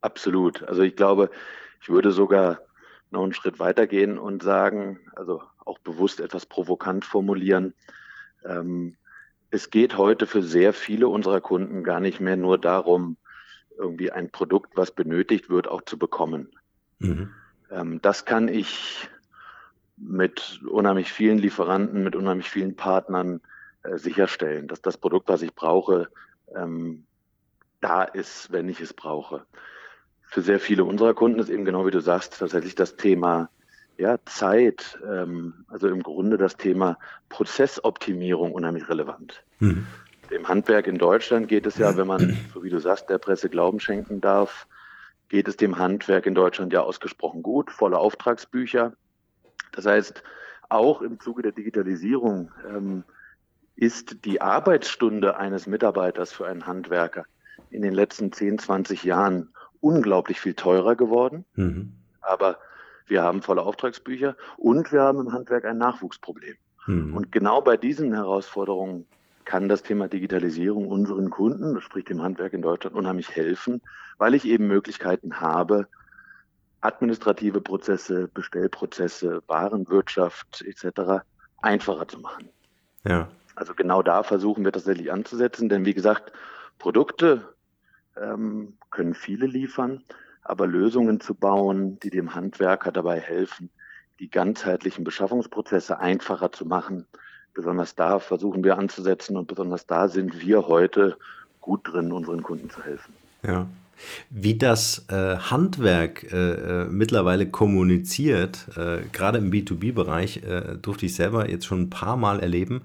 Absolut. 0.00 0.62
Also 0.64 0.82
ich 0.82 0.96
glaube, 0.96 1.30
ich 1.80 1.88
würde 1.88 2.10
sogar 2.10 2.60
noch 3.10 3.22
einen 3.22 3.34
Schritt 3.34 3.58
weitergehen 3.58 4.18
und 4.18 4.42
sagen, 4.42 4.98
also 5.14 5.42
auch 5.64 5.78
bewusst 5.78 6.20
etwas 6.20 6.46
provokant 6.46 7.04
formulieren, 7.04 7.74
ähm, 8.44 8.96
es 9.54 9.70
geht 9.70 9.96
heute 9.96 10.26
für 10.26 10.42
sehr 10.42 10.72
viele 10.72 11.06
unserer 11.06 11.40
Kunden 11.40 11.84
gar 11.84 12.00
nicht 12.00 12.20
mehr 12.20 12.36
nur 12.36 12.58
darum, 12.58 13.16
irgendwie 13.78 14.10
ein 14.10 14.30
Produkt, 14.30 14.76
was 14.76 14.90
benötigt 14.90 15.48
wird, 15.48 15.68
auch 15.68 15.82
zu 15.82 15.96
bekommen. 15.96 16.50
Mhm. 16.98 17.30
Ähm, 17.70 18.02
das 18.02 18.24
kann 18.24 18.48
ich 18.48 19.08
mit 19.96 20.60
unheimlich 20.68 21.12
vielen 21.12 21.38
Lieferanten, 21.38 22.02
mit 22.02 22.16
unheimlich 22.16 22.50
vielen 22.50 22.74
Partnern 22.74 23.40
äh, 23.84 23.96
sicherstellen, 23.96 24.66
dass 24.66 24.82
das 24.82 24.98
Produkt, 24.98 25.28
was 25.28 25.42
ich 25.42 25.54
brauche, 25.54 26.08
ähm, 26.54 27.06
da 27.80 28.02
ist, 28.02 28.50
wenn 28.50 28.68
ich 28.68 28.80
es 28.80 28.92
brauche. 28.92 29.46
Für 30.22 30.42
sehr 30.42 30.58
viele 30.58 30.84
unserer 30.84 31.14
Kunden 31.14 31.38
ist 31.38 31.48
eben 31.48 31.64
genau 31.64 31.86
wie 31.86 31.92
du 31.92 32.00
sagst, 32.00 32.40
tatsächlich 32.40 32.74
das 32.74 32.96
Thema 32.96 33.50
ja, 33.96 34.18
Zeit, 34.24 34.98
ähm, 35.06 35.64
also 35.68 35.88
im 35.88 36.02
Grunde 36.02 36.36
das 36.36 36.56
Thema 36.56 36.98
Prozessoptimierung 37.28 38.52
unheimlich 38.52 38.88
relevant. 38.88 39.42
Mhm. 39.60 39.86
Dem 40.30 40.48
Handwerk 40.48 40.86
in 40.86 40.98
Deutschland 40.98 41.48
geht 41.48 41.66
es 41.66 41.78
ja, 41.78 41.96
wenn 41.96 42.06
man, 42.06 42.36
so 42.54 42.62
wie 42.62 42.70
du 42.70 42.78
sagst, 42.78 43.08
der 43.08 43.18
Presse 43.18 43.48
Glauben 43.48 43.80
schenken 43.80 44.20
darf, 44.20 44.66
geht 45.28 45.48
es 45.48 45.56
dem 45.56 45.78
Handwerk 45.78 46.26
in 46.26 46.34
Deutschland 46.34 46.72
ja 46.72 46.82
ausgesprochen 46.82 47.42
gut, 47.42 47.70
volle 47.70 47.98
Auftragsbücher. 47.98 48.92
Das 49.72 49.86
heißt, 49.86 50.22
auch 50.68 51.02
im 51.02 51.20
Zuge 51.20 51.42
der 51.42 51.52
Digitalisierung 51.52 52.50
ähm, 52.68 53.04
ist 53.76 54.24
die 54.24 54.40
Arbeitsstunde 54.40 55.36
eines 55.36 55.66
Mitarbeiters 55.66 56.32
für 56.32 56.46
einen 56.46 56.66
Handwerker 56.66 57.26
in 57.70 57.82
den 57.82 57.92
letzten 57.92 58.32
10, 58.32 58.58
20 58.58 59.04
Jahren 59.04 59.50
unglaublich 59.80 60.40
viel 60.40 60.54
teurer 60.54 60.94
geworden. 60.94 61.44
Mhm. 61.54 61.92
Aber 62.20 62.58
wir 63.06 63.22
haben 63.22 63.42
volle 63.42 63.62
Auftragsbücher 63.62 64.36
und 64.56 64.92
wir 64.92 65.02
haben 65.02 65.20
im 65.20 65.32
Handwerk 65.32 65.64
ein 65.64 65.78
Nachwuchsproblem. 65.78 66.56
Mhm. 66.86 67.14
Und 67.14 67.32
genau 67.32 67.60
bei 67.60 67.76
diesen 67.76 68.12
Herausforderungen 68.12 69.06
kann 69.44 69.68
das 69.68 69.82
Thema 69.82 70.08
Digitalisierung 70.08 70.88
unseren 70.88 71.30
Kunden, 71.30 71.74
das 71.74 71.84
spricht 71.84 72.08
dem 72.08 72.22
Handwerk 72.22 72.52
in 72.52 72.62
Deutschland, 72.62 72.96
unheimlich 72.96 73.34
helfen, 73.34 73.82
weil 74.16 74.34
ich 74.34 74.46
eben 74.46 74.66
Möglichkeiten 74.66 75.40
habe, 75.40 75.86
administrative 76.80 77.60
Prozesse, 77.60 78.28
Bestellprozesse, 78.28 79.42
Warenwirtschaft 79.46 80.62
etc. 80.62 81.24
einfacher 81.62 82.08
zu 82.08 82.20
machen. 82.20 82.48
Ja. 83.04 83.28
Also 83.54 83.74
genau 83.74 84.02
da 84.02 84.22
versuchen 84.22 84.64
wir 84.64 84.72
tatsächlich 84.72 85.12
anzusetzen, 85.12 85.68
denn 85.68 85.84
wie 85.84 85.94
gesagt, 85.94 86.32
Produkte 86.78 87.54
ähm, 88.16 88.74
können 88.90 89.14
viele 89.14 89.46
liefern, 89.46 90.02
aber 90.44 90.66
Lösungen 90.66 91.20
zu 91.20 91.34
bauen, 91.34 91.98
die 92.00 92.10
dem 92.10 92.34
Handwerker 92.34 92.92
dabei 92.92 93.18
helfen, 93.18 93.70
die 94.20 94.30
ganzheitlichen 94.30 95.02
Beschaffungsprozesse 95.02 95.98
einfacher 95.98 96.52
zu 96.52 96.66
machen. 96.66 97.06
Besonders 97.54 97.94
da 97.94 98.18
versuchen 98.20 98.62
wir 98.62 98.78
anzusetzen 98.78 99.36
und 99.36 99.48
besonders 99.48 99.86
da 99.86 100.08
sind 100.08 100.40
wir 100.40 100.68
heute 100.68 101.16
gut 101.60 101.80
drin, 101.90 102.12
unseren 102.12 102.42
Kunden 102.42 102.68
zu 102.70 102.82
helfen. 102.82 103.14
Ja. 103.42 103.66
Wie 104.28 104.58
das 104.58 105.06
äh, 105.08 105.36
Handwerk 105.36 106.24
äh, 106.32 106.82
äh 106.82 106.84
mittlerweile 106.86 107.48
kommuniziert, 107.48 108.66
äh, 108.76 109.02
gerade 109.12 109.38
im 109.38 109.52
B2B-Bereich, 109.52 110.42
äh, 110.42 110.76
durfte 110.82 111.06
ich 111.06 111.14
selber 111.14 111.48
jetzt 111.48 111.64
schon 111.64 111.82
ein 111.82 111.90
paar 111.90 112.16
Mal 112.16 112.40
erleben. 112.40 112.82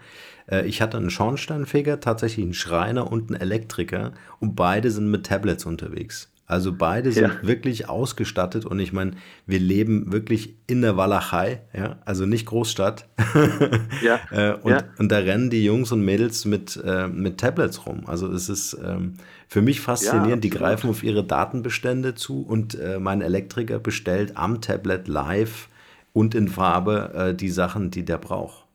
Äh, 0.47 0.67
ich 0.67 0.83
hatte 0.83 0.97
einen 0.97 1.09
Schornsteinfeger, 1.09 1.99
tatsächlich 1.99 2.45
einen 2.45 2.53
Schreiner 2.53 3.11
und 3.11 3.31
einen 3.31 3.41
Elektriker 3.41 4.13
und 4.39 4.55
beide 4.55 4.91
sind 4.91 5.09
mit 5.09 5.25
Tablets 5.25 5.65
unterwegs. 5.65 6.29
Also 6.49 6.73
beide 6.73 7.11
sind 7.11 7.25
ja. 7.25 7.47
wirklich 7.47 7.89
ausgestattet 7.89 8.65
und 8.65 8.79
ich 8.79 8.91
meine, 8.91 9.11
wir 9.45 9.59
leben 9.59 10.11
wirklich 10.11 10.55
in 10.65 10.81
der 10.81 10.97
Walachei, 10.97 11.61
ja, 11.77 11.99
also 12.05 12.25
nicht 12.25 12.47
Großstadt. 12.47 13.07
ja. 14.01 14.19
äh, 14.31 14.55
und, 14.55 14.71
ja. 14.71 14.83
und 14.97 15.11
da 15.11 15.19
rennen 15.19 15.51
die 15.51 15.63
Jungs 15.63 15.91
und 15.91 16.03
Mädels 16.03 16.45
mit, 16.45 16.75
äh, 16.83 17.07
mit 17.07 17.37
Tablets 17.37 17.85
rum. 17.85 18.01
Also 18.07 18.31
es 18.31 18.49
ist 18.49 18.75
ähm, 18.83 19.13
für 19.47 19.61
mich 19.61 19.79
faszinierend, 19.79 20.43
die 20.43 20.49
greifen 20.49 20.89
auf 20.89 21.03
ihre 21.03 21.23
Datenbestände 21.23 22.15
zu 22.15 22.41
und 22.41 22.73
äh, 22.73 22.97
mein 22.97 23.21
Elektriker 23.21 23.77
bestellt 23.77 24.31
am 24.35 24.59
Tablet 24.59 25.07
live 25.07 25.69
und 26.13 26.33
in 26.33 26.47
Farbe 26.47 27.11
äh, 27.13 27.35
die 27.35 27.49
Sachen, 27.49 27.91
die 27.91 28.03
der 28.03 28.17
braucht. 28.17 28.65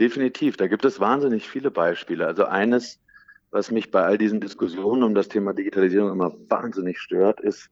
Definitiv, 0.00 0.56
da 0.56 0.66
gibt 0.66 0.84
es 0.84 0.98
wahnsinnig 0.98 1.48
viele 1.48 1.70
Beispiele. 1.70 2.26
Also 2.26 2.44
eines, 2.44 2.98
was 3.50 3.70
mich 3.70 3.90
bei 3.90 4.02
all 4.02 4.18
diesen 4.18 4.40
Diskussionen 4.40 5.02
um 5.02 5.14
das 5.14 5.28
Thema 5.28 5.52
Digitalisierung 5.52 6.10
immer 6.10 6.32
wahnsinnig 6.48 6.98
stört, 6.98 7.40
ist, 7.40 7.70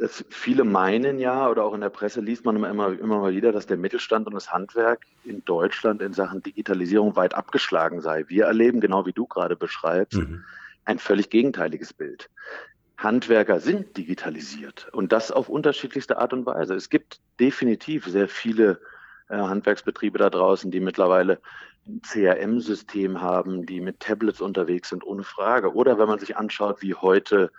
dass 0.00 0.24
viele 0.30 0.64
meinen 0.64 1.18
ja, 1.18 1.48
oder 1.48 1.64
auch 1.64 1.74
in 1.74 1.82
der 1.82 1.90
Presse 1.90 2.22
liest 2.22 2.46
man 2.46 2.56
immer, 2.56 2.98
immer 2.98 3.18
mal 3.18 3.34
wieder, 3.34 3.52
dass 3.52 3.66
der 3.66 3.76
Mittelstand 3.76 4.26
und 4.26 4.34
das 4.34 4.50
Handwerk 4.50 5.02
in 5.24 5.44
Deutschland 5.44 6.00
in 6.00 6.14
Sachen 6.14 6.42
Digitalisierung 6.42 7.16
weit 7.16 7.34
abgeschlagen 7.34 8.00
sei. 8.00 8.24
Wir 8.28 8.46
erleben, 8.46 8.80
genau 8.80 9.04
wie 9.04 9.12
du 9.12 9.26
gerade 9.26 9.56
beschreibst, 9.56 10.18
mhm. 10.18 10.44
ein 10.86 10.98
völlig 10.98 11.28
gegenteiliges 11.28 11.92
Bild. 11.92 12.30
Handwerker 12.96 13.60
sind 13.60 13.96
digitalisiert 13.96 14.88
und 14.92 15.12
das 15.12 15.30
auf 15.30 15.50
unterschiedlichste 15.50 16.18
Art 16.18 16.32
und 16.32 16.46
Weise. 16.46 16.74
Es 16.74 16.88
gibt 16.88 17.20
definitiv 17.38 18.06
sehr 18.06 18.28
viele 18.28 18.80
äh, 19.28 19.36
Handwerksbetriebe 19.36 20.18
da 20.18 20.30
draußen, 20.30 20.70
die 20.70 20.80
mittlerweile 20.80 21.40
CRM-System 22.02 23.20
haben, 23.20 23.66
die 23.66 23.80
mit 23.80 24.00
Tablets 24.00 24.40
unterwegs 24.40 24.88
sind, 24.88 25.04
ohne 25.04 25.22
Frage. 25.22 25.74
Oder 25.74 25.98
wenn 25.98 26.08
man 26.08 26.18
sich 26.18 26.36
anschaut, 26.36 26.82
wie 26.82 26.94
heute 26.94 27.50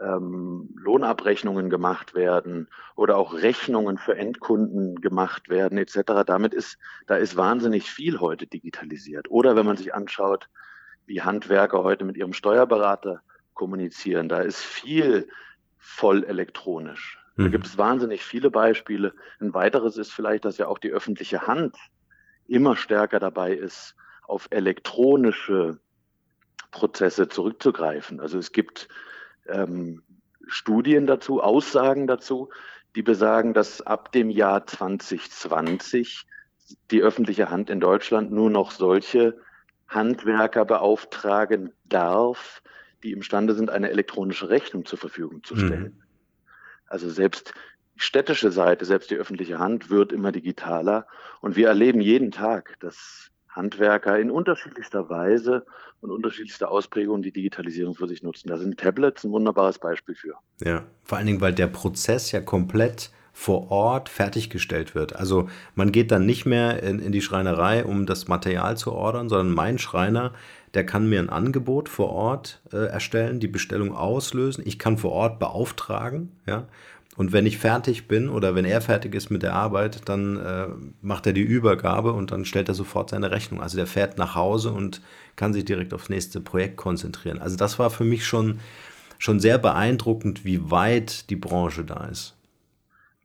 ähm, 0.00 0.70
Lohnabrechnungen 0.76 1.70
gemacht 1.70 2.14
werden 2.14 2.68
oder 2.96 3.16
auch 3.16 3.34
Rechnungen 3.34 3.98
für 3.98 4.16
Endkunden 4.16 5.00
gemacht 5.00 5.48
werden 5.48 5.78
etc. 5.78 6.24
Damit 6.26 6.54
ist, 6.54 6.78
da 7.06 7.16
ist 7.16 7.36
wahnsinnig 7.36 7.90
viel 7.90 8.20
heute 8.20 8.46
digitalisiert. 8.46 9.30
Oder 9.30 9.56
wenn 9.56 9.66
man 9.66 9.76
sich 9.76 9.94
anschaut, 9.94 10.48
wie 11.06 11.22
Handwerker 11.22 11.82
heute 11.82 12.04
mit 12.04 12.16
ihrem 12.16 12.32
Steuerberater 12.32 13.22
kommunizieren, 13.52 14.28
da 14.28 14.40
ist 14.40 14.60
viel 14.60 15.28
voll 15.78 16.24
elektronisch. 16.24 17.18
Da 17.36 17.44
mhm. 17.44 17.50
gibt 17.50 17.66
es 17.66 17.78
wahnsinnig 17.78 18.24
viele 18.24 18.50
Beispiele. 18.50 19.12
Ein 19.40 19.54
weiteres 19.54 19.96
ist 19.96 20.12
vielleicht, 20.12 20.44
dass 20.44 20.58
ja 20.58 20.66
auch 20.66 20.78
die 20.78 20.90
öffentliche 20.90 21.46
Hand 21.46 21.76
immer 22.46 22.76
stärker 22.76 23.18
dabei 23.18 23.52
ist, 23.52 23.94
auf 24.26 24.48
elektronische 24.50 25.78
Prozesse 26.70 27.28
zurückzugreifen. 27.28 28.20
Also 28.20 28.38
es 28.38 28.52
gibt 28.52 28.88
ähm, 29.46 30.02
Studien 30.46 31.06
dazu, 31.06 31.40
Aussagen 31.40 32.06
dazu, 32.06 32.50
die 32.96 33.02
besagen, 33.02 33.54
dass 33.54 33.80
ab 33.80 34.12
dem 34.12 34.30
Jahr 34.30 34.66
2020 34.66 36.26
die 36.90 37.02
öffentliche 37.02 37.50
Hand 37.50 37.70
in 37.70 37.80
Deutschland 37.80 38.30
nur 38.30 38.50
noch 38.50 38.70
solche 38.70 39.38
Handwerker 39.88 40.64
beauftragen 40.64 41.72
darf, 41.84 42.62
die 43.02 43.12
imstande 43.12 43.54
sind, 43.54 43.70
eine 43.70 43.90
elektronische 43.90 44.48
Rechnung 44.48 44.84
zur 44.84 44.98
Verfügung 44.98 45.42
zu 45.44 45.56
stellen. 45.56 45.82
Mhm. 45.82 46.02
Also 46.86 47.10
selbst 47.10 47.54
die 47.94 48.00
städtische 48.00 48.50
Seite, 48.50 48.84
selbst 48.84 49.10
die 49.10 49.16
öffentliche 49.16 49.58
Hand 49.58 49.90
wird 49.90 50.12
immer 50.12 50.32
digitaler. 50.32 51.06
Und 51.40 51.56
wir 51.56 51.68
erleben 51.68 52.00
jeden 52.00 52.30
Tag, 52.30 52.76
dass 52.80 53.30
Handwerker 53.48 54.18
in 54.18 54.30
unterschiedlichster 54.30 55.08
Weise 55.08 55.64
und 56.00 56.10
unterschiedlichster 56.10 56.70
Ausprägung 56.70 57.22
die 57.22 57.32
Digitalisierung 57.32 57.94
für 57.94 58.08
sich 58.08 58.22
nutzen. 58.22 58.48
Da 58.48 58.58
sind 58.58 58.78
Tablets 58.78 59.24
ein 59.24 59.30
wunderbares 59.30 59.78
Beispiel 59.78 60.16
für. 60.16 60.34
Ja, 60.60 60.84
vor 61.04 61.18
allen 61.18 61.26
Dingen, 61.26 61.40
weil 61.40 61.54
der 61.54 61.68
Prozess 61.68 62.32
ja 62.32 62.40
komplett 62.40 63.10
vor 63.32 63.70
Ort 63.72 64.08
fertiggestellt 64.08 64.94
wird. 64.94 65.16
Also 65.16 65.48
man 65.74 65.90
geht 65.90 66.12
dann 66.12 66.24
nicht 66.24 66.46
mehr 66.46 66.82
in, 66.82 67.00
in 67.00 67.10
die 67.10 67.20
Schreinerei, 67.20 67.84
um 67.84 68.06
das 68.06 68.28
Material 68.28 68.76
zu 68.76 68.92
ordern, 68.92 69.28
sondern 69.28 69.52
mein 69.52 69.78
Schreiner, 69.78 70.32
der 70.72 70.86
kann 70.86 71.08
mir 71.08 71.18
ein 71.18 71.30
Angebot 71.30 71.88
vor 71.88 72.10
Ort 72.10 72.62
äh, 72.72 72.86
erstellen, 72.86 73.40
die 73.40 73.48
Bestellung 73.48 73.92
auslösen. 73.92 74.62
Ich 74.64 74.78
kann 74.78 74.98
vor 74.98 75.10
Ort 75.12 75.40
beauftragen, 75.40 76.30
ja, 76.46 76.68
und 77.16 77.32
wenn 77.32 77.46
ich 77.46 77.58
fertig 77.58 78.08
bin 78.08 78.28
oder 78.28 78.54
wenn 78.54 78.64
er 78.64 78.80
fertig 78.80 79.14
ist 79.14 79.30
mit 79.30 79.42
der 79.42 79.54
Arbeit, 79.54 80.08
dann 80.08 80.36
äh, 80.36 80.68
macht 81.00 81.26
er 81.26 81.32
die 81.32 81.42
Übergabe 81.42 82.12
und 82.12 82.32
dann 82.32 82.44
stellt 82.44 82.68
er 82.68 82.74
sofort 82.74 83.10
seine 83.10 83.30
Rechnung. 83.30 83.62
Also 83.62 83.76
der 83.76 83.86
fährt 83.86 84.18
nach 84.18 84.34
Hause 84.34 84.72
und 84.72 85.00
kann 85.36 85.52
sich 85.52 85.64
direkt 85.64 85.94
aufs 85.94 86.08
nächste 86.08 86.40
Projekt 86.40 86.76
konzentrieren. 86.76 87.38
Also 87.38 87.56
das 87.56 87.78
war 87.78 87.90
für 87.90 88.04
mich 88.04 88.26
schon, 88.26 88.58
schon 89.18 89.38
sehr 89.38 89.58
beeindruckend, 89.58 90.44
wie 90.44 90.70
weit 90.70 91.30
die 91.30 91.36
Branche 91.36 91.84
da 91.84 92.06
ist. 92.06 92.34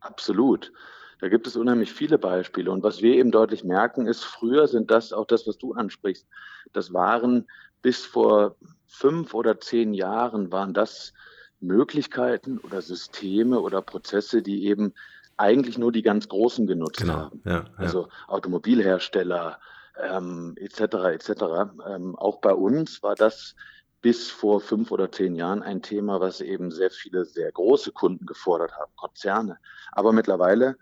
Absolut. 0.01 0.71
Da 1.19 1.27
gibt 1.27 1.47
es 1.47 1.57
unheimlich 1.57 1.91
viele 1.91 2.17
Beispiele. 2.17 2.71
Und 2.71 2.83
was 2.83 3.01
wir 3.01 3.15
eben 3.15 3.31
deutlich 3.31 3.63
merken, 3.63 4.05
ist, 4.05 4.23
früher 4.23 4.67
sind 4.67 4.91
das 4.91 5.11
auch 5.11 5.25
das, 5.25 5.47
was 5.47 5.57
du 5.57 5.73
ansprichst. 5.73 6.27
Das 6.73 6.93
waren 6.93 7.47
bis 7.81 8.05
vor 8.05 8.55
fünf 8.87 9.33
oder 9.33 9.59
zehn 9.59 9.93
Jahren 9.93 10.51
waren 10.51 10.73
das 10.73 11.13
Möglichkeiten 11.61 12.57
oder 12.59 12.81
Systeme 12.81 13.59
oder 13.59 13.81
Prozesse, 13.81 14.41
die 14.41 14.65
eben 14.65 14.93
eigentlich 15.37 15.77
nur 15.77 15.91
die 15.91 16.01
ganz 16.01 16.27
Großen 16.27 16.67
genutzt 16.67 17.01
genau, 17.01 17.13
haben. 17.13 17.41
Ja, 17.45 17.51
ja. 17.51 17.65
Also 17.77 18.09
Automobilhersteller 18.27 19.59
ähm, 20.01 20.55
etc. 20.57 20.79
etc. 21.13 21.29
Ähm, 21.87 22.15
auch 22.15 22.39
bei 22.39 22.53
uns 22.53 23.03
war 23.03 23.15
das 23.15 23.55
bis 24.01 24.29
vor 24.29 24.61
fünf 24.61 24.91
oder 24.91 25.11
zehn 25.11 25.35
Jahren 25.35 25.61
ein 25.61 25.81
Thema, 25.81 26.21
was 26.21 26.41
eben 26.41 26.71
sehr 26.71 26.89
viele 26.89 27.25
sehr 27.25 27.51
große 27.51 27.91
Kunden 27.91 28.25
gefordert 28.25 28.73
haben, 28.77 28.91
Konzerne. 28.95 29.57
Aber 29.91 30.13
mittlerweile, 30.13 30.77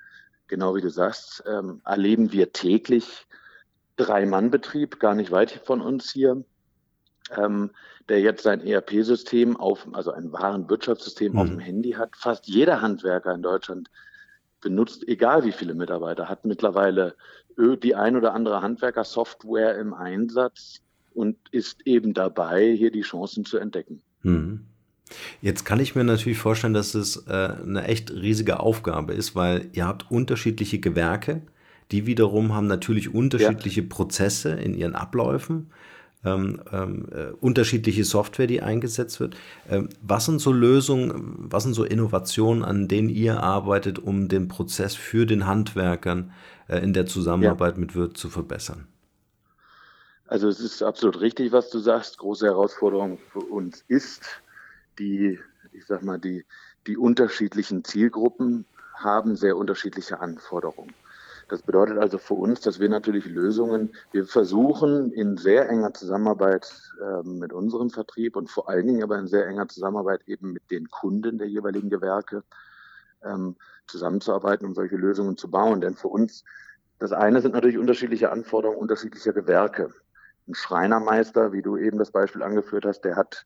genau 0.48 0.76
wie 0.76 0.82
du 0.82 0.90
sagst, 0.90 1.44
ähm, 1.48 1.82
erleben 1.84 2.32
wir 2.32 2.54
täglich 2.54 3.28
Drei-Mann-Betrieb, 3.96 5.00
gar 5.00 5.16
nicht 5.16 5.32
weit 5.32 5.62
von 5.66 5.82
uns 5.82 6.12
hier, 6.12 6.44
ähm, 7.36 7.72
der 8.10 8.22
jetzt 8.22 8.44
sein 8.44 8.62
ERP-System 8.62 9.58
auf, 9.58 9.88
also 9.94 10.12
ein 10.12 10.32
wahren 10.32 10.70
Wirtschaftssystem 10.70 11.34
mhm. 11.34 11.40
auf 11.40 11.48
dem 11.48 11.60
Handy 11.60 11.92
hat. 11.92 12.16
Fast 12.16 12.48
jeder 12.48 12.82
Handwerker 12.82 13.34
in 13.34 13.42
Deutschland 13.42 13.90
benutzt, 14.62 15.08
egal 15.08 15.44
wie 15.44 15.52
viele 15.52 15.74
Mitarbeiter, 15.74 16.30
hat 16.30 16.46
mittlerweile 16.46 17.16
die 17.58 17.96
ein 17.96 18.16
oder 18.16 18.34
andere 18.34 18.62
Handwerker-Software 18.62 19.78
im 19.80 19.94
Einsatz 19.94 20.82
und 21.14 21.38
ist 21.52 21.88
eben 21.88 22.14
dabei, 22.14 22.72
hier 22.72 22.92
die 22.92 23.02
Chancen 23.02 23.46
zu 23.46 23.58
entdecken. 23.58 24.02
Mhm. 24.22 24.66
Jetzt 25.42 25.66
kann 25.66 25.80
ich 25.80 25.96
mir 25.96 26.04
natürlich 26.04 26.38
vorstellen, 26.38 26.74
dass 26.74 26.94
es 26.94 27.26
äh, 27.28 27.32
eine 27.32 27.86
echt 27.86 28.12
riesige 28.12 28.60
Aufgabe 28.60 29.14
ist, 29.14 29.36
weil 29.36 29.70
ihr 29.74 29.88
habt 29.88 30.12
unterschiedliche 30.12 30.80
Gewerke, 30.80 31.42
die 31.92 32.06
wiederum 32.06 32.54
haben 32.54 32.68
natürlich 32.68 33.14
unterschiedliche 33.14 33.82
ja. 33.82 33.88
Prozesse 33.90 34.52
in 34.52 34.74
ihren 34.76 34.96
Abläufen 34.96 35.72
ähm, 36.26 36.62
ähm, 36.72 37.08
äh, 37.12 37.28
unterschiedliche 37.40 38.04
Software, 38.04 38.48
die 38.48 38.62
eingesetzt 38.62 39.20
wird. 39.20 39.38
Ähm, 39.70 39.90
was 40.02 40.26
sind 40.26 40.40
so 40.40 40.52
Lösungen, 40.52 41.36
was 41.38 41.64
sind 41.64 41.74
so 41.74 41.84
Innovationen, 41.84 42.64
an 42.64 42.88
denen 42.88 43.10
ihr 43.10 43.42
arbeitet, 43.44 44.00
um 44.00 44.28
den 44.28 44.48
Prozess 44.48 44.96
für 44.96 45.26
den 45.26 45.46
Handwerkern 45.46 46.32
äh, 46.68 46.80
in 46.80 46.94
der 46.94 47.06
Zusammenarbeit 47.06 47.76
ja. 47.76 47.80
mit 47.80 47.96
Wirt 47.96 48.18
zu 48.18 48.30
verbessern? 48.30 48.88
Also 50.28 50.50
es 50.50 50.60
ist 50.60 50.84
absolut 50.84 51.22
richtig, 51.22 51.52
was 51.52 51.70
du 51.70 51.80
sagst. 51.80 52.18
Große 52.18 52.46
Herausforderung 52.46 53.18
für 53.32 53.40
uns 53.40 53.84
ist, 53.88 54.26
die, 55.00 55.40
ich 55.72 55.86
sag 55.86 56.04
mal, 56.04 56.20
die, 56.20 56.46
die 56.86 56.98
unterschiedlichen 56.98 57.84
Zielgruppen 57.84 58.66
haben 58.94 59.36
sehr 59.36 59.56
unterschiedliche 59.56 60.20
Anforderungen. 60.20 60.94
Das 61.50 61.62
bedeutet 61.62 61.98
also 61.98 62.18
für 62.18 62.34
uns, 62.34 62.60
dass 62.60 62.80
wir 62.80 62.90
natürlich 62.90 63.26
Lösungen, 63.26 63.94
wir 64.12 64.26
versuchen 64.26 65.12
in 65.14 65.38
sehr 65.38 65.70
enger 65.70 65.94
Zusammenarbeit 65.94 66.70
äh, 67.02 67.28
mit 67.28 67.54
unserem 67.54 67.90
Vertrieb 67.90 68.36
und 68.36 68.50
vor 68.50 68.68
allen 68.70 68.88
Dingen 68.88 69.04
aber 69.04 69.18
in 69.18 69.28
sehr 69.28 69.48
enger 69.48 69.68
Zusammenarbeit 69.68 70.22
eben 70.28 70.52
mit 70.52 70.70
den 70.72 70.90
Kunden 70.90 71.38
der 71.38 71.48
jeweiligen 71.48 71.90
Gewerke 71.90 72.44
ähm, 73.24 73.56
zusammenzuarbeiten, 73.88 74.68
um 74.68 74.74
solche 74.74 74.98
Lösungen 74.98 75.38
zu 75.38 75.50
bauen. 75.50 75.80
Denn 75.80 75.96
für 75.96 76.10
uns, 76.10 76.44
das 77.00 77.14
eine 77.14 77.42
sind 77.42 77.54
natürlich 77.54 77.78
unterschiedliche 77.78 78.30
Anforderungen 78.30 78.80
unterschiedlicher 78.80 79.32
Gewerke. 79.32 79.94
Ein 80.48 80.56
Schreinermeister, 80.56 81.54
wie 81.54 81.62
du 81.62 81.78
eben 81.78 81.98
das 81.98 82.12
Beispiel 82.12 82.44
angeführt 82.44 82.86
hast, 82.86 83.02
der 83.02 83.16
hat 83.16 83.46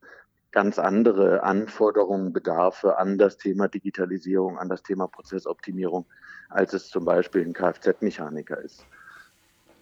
ganz 0.51 0.79
andere 0.79 1.43
Anforderungen, 1.43 2.33
Bedarfe 2.33 2.97
an 2.97 3.17
das 3.17 3.37
Thema 3.37 3.67
Digitalisierung, 3.67 4.57
an 4.57 4.69
das 4.69 4.83
Thema 4.83 5.07
Prozessoptimierung, 5.07 6.05
als 6.49 6.73
es 6.73 6.89
zum 6.89 7.05
Beispiel 7.05 7.45
ein 7.45 7.53
Kfz-Mechaniker 7.53 8.59
ist. 8.59 8.85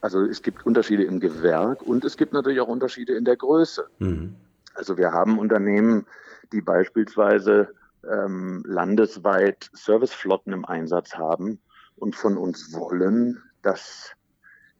Also 0.01 0.23
es 0.23 0.41
gibt 0.41 0.65
Unterschiede 0.65 1.03
im 1.03 1.19
Gewerk 1.19 1.81
und 1.81 2.05
es 2.05 2.15
gibt 2.15 2.33
natürlich 2.33 2.61
auch 2.61 2.67
Unterschiede 2.67 3.15
in 3.15 3.25
der 3.25 3.35
Größe. 3.35 3.87
Mhm. 3.99 4.35
Also 4.75 4.97
wir 4.97 5.11
haben 5.11 5.39
Unternehmen, 5.39 6.05
die 6.53 6.61
beispielsweise 6.61 7.73
ähm, 8.09 8.63
landesweit 8.65 9.69
Serviceflotten 9.73 10.53
im 10.53 10.65
Einsatz 10.65 11.15
haben 11.15 11.59
und 11.97 12.15
von 12.15 12.37
uns 12.37 12.73
wollen, 12.73 13.41
dass 13.61 14.11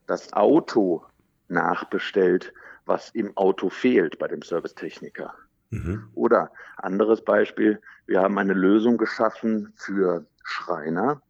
das 0.06 0.32
Auto 0.32 1.04
nachbestellt, 1.48 2.52
was 2.86 3.10
im 3.10 3.36
Auto 3.36 3.68
fehlt 3.68 4.18
bei 4.18 4.26
dem 4.26 4.42
Servicetechniker. 4.42 5.34
Mhm. 5.70 6.08
Oder 6.14 6.50
anderes 6.76 7.22
Beispiel, 7.22 7.80
wir 8.06 8.20
haben 8.20 8.38
eine 8.38 8.54
Lösung 8.54 8.98
geschaffen 8.98 9.72
für 9.76 10.26
Schreiner, 10.42 11.22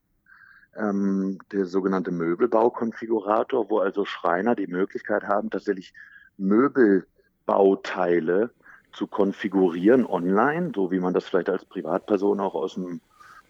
ähm, 0.76 1.38
der 1.52 1.66
sogenannte 1.66 2.10
Möbelbaukonfigurator, 2.10 3.70
wo 3.70 3.78
also 3.80 4.04
Schreiner 4.04 4.54
die 4.54 4.66
Möglichkeit 4.66 5.24
haben, 5.24 5.50
tatsächlich 5.50 5.92
Möbelbauteile 6.38 8.50
zu 8.92 9.06
konfigurieren 9.06 10.06
online, 10.06 10.72
so 10.74 10.90
wie 10.90 11.00
man 11.00 11.14
das 11.14 11.26
vielleicht 11.26 11.50
als 11.50 11.64
Privatperson 11.64 12.40
auch 12.40 12.54
aus 12.54 12.74
dem 12.74 13.00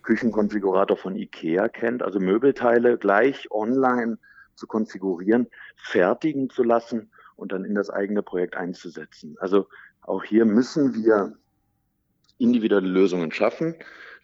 Küchenkonfigurator 0.03 0.97
von 0.97 1.17
IKEA 1.17 1.69
kennt, 1.69 2.03
also 2.03 2.21
Möbelteile 2.21 2.99
gleich 2.99 3.51
online 3.51 4.19
zu 4.55 4.67
konfigurieren, 4.67 5.49
fertigen 5.77 6.51
zu 6.51 6.63
lassen 6.63 7.11
und 7.37 7.53
dann 7.53 7.65
in 7.65 7.75
das 7.75 7.91
eigene 7.91 8.23
Projekt 8.23 8.57
einzusetzen. 8.57 9.37
Also 9.41 9.67
auch 10.03 10.25
hier 10.25 10.45
müssen 10.45 10.95
wir 10.95 11.37
individuelle 12.39 12.89
Lösungen 12.89 13.33
schaffen, 13.33 13.75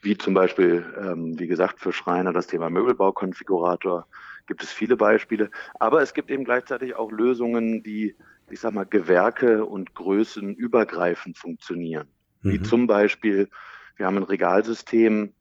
wie 0.00 0.16
zum 0.16 0.34
Beispiel, 0.34 0.84
ähm, 0.98 1.38
wie 1.38 1.46
gesagt, 1.46 1.80
für 1.80 1.92
Schreiner 1.92 2.32
das 2.32 2.46
Thema 2.46 2.70
Möbelbaukonfigurator 2.70 4.06
gibt 4.46 4.62
es 4.62 4.72
viele 4.72 4.96
Beispiele. 4.96 5.50
Aber 5.78 6.02
es 6.02 6.14
gibt 6.14 6.30
eben 6.30 6.44
gleichzeitig 6.44 6.94
auch 6.94 7.10
Lösungen, 7.10 7.82
die, 7.82 8.14
ich 8.50 8.60
sag 8.60 8.72
mal, 8.72 8.84
Gewerke 8.84 9.64
und 9.64 9.94
Größen 9.94 10.54
übergreifend 10.54 11.36
funktionieren. 11.36 12.08
Mhm. 12.42 12.52
Wie 12.52 12.62
zum 12.62 12.86
Beispiel, 12.86 13.48
wir 13.96 14.06
haben 14.06 14.16
ein 14.16 14.22
Regalsystem 14.22 15.32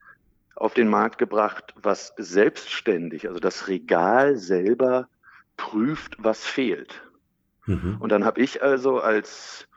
auf 0.55 0.73
den 0.73 0.87
Markt 0.87 1.17
gebracht, 1.17 1.73
was 1.75 2.13
selbstständig, 2.17 3.27
also 3.27 3.39
das 3.39 3.67
Regal 3.67 4.37
selber 4.37 5.09
prüft, 5.57 6.15
was 6.17 6.45
fehlt. 6.45 7.03
Mhm. 7.65 7.97
Und 7.99 8.11
dann 8.11 8.25
habe 8.25 8.41
ich 8.41 8.63
also 8.63 8.99
als 8.99 9.67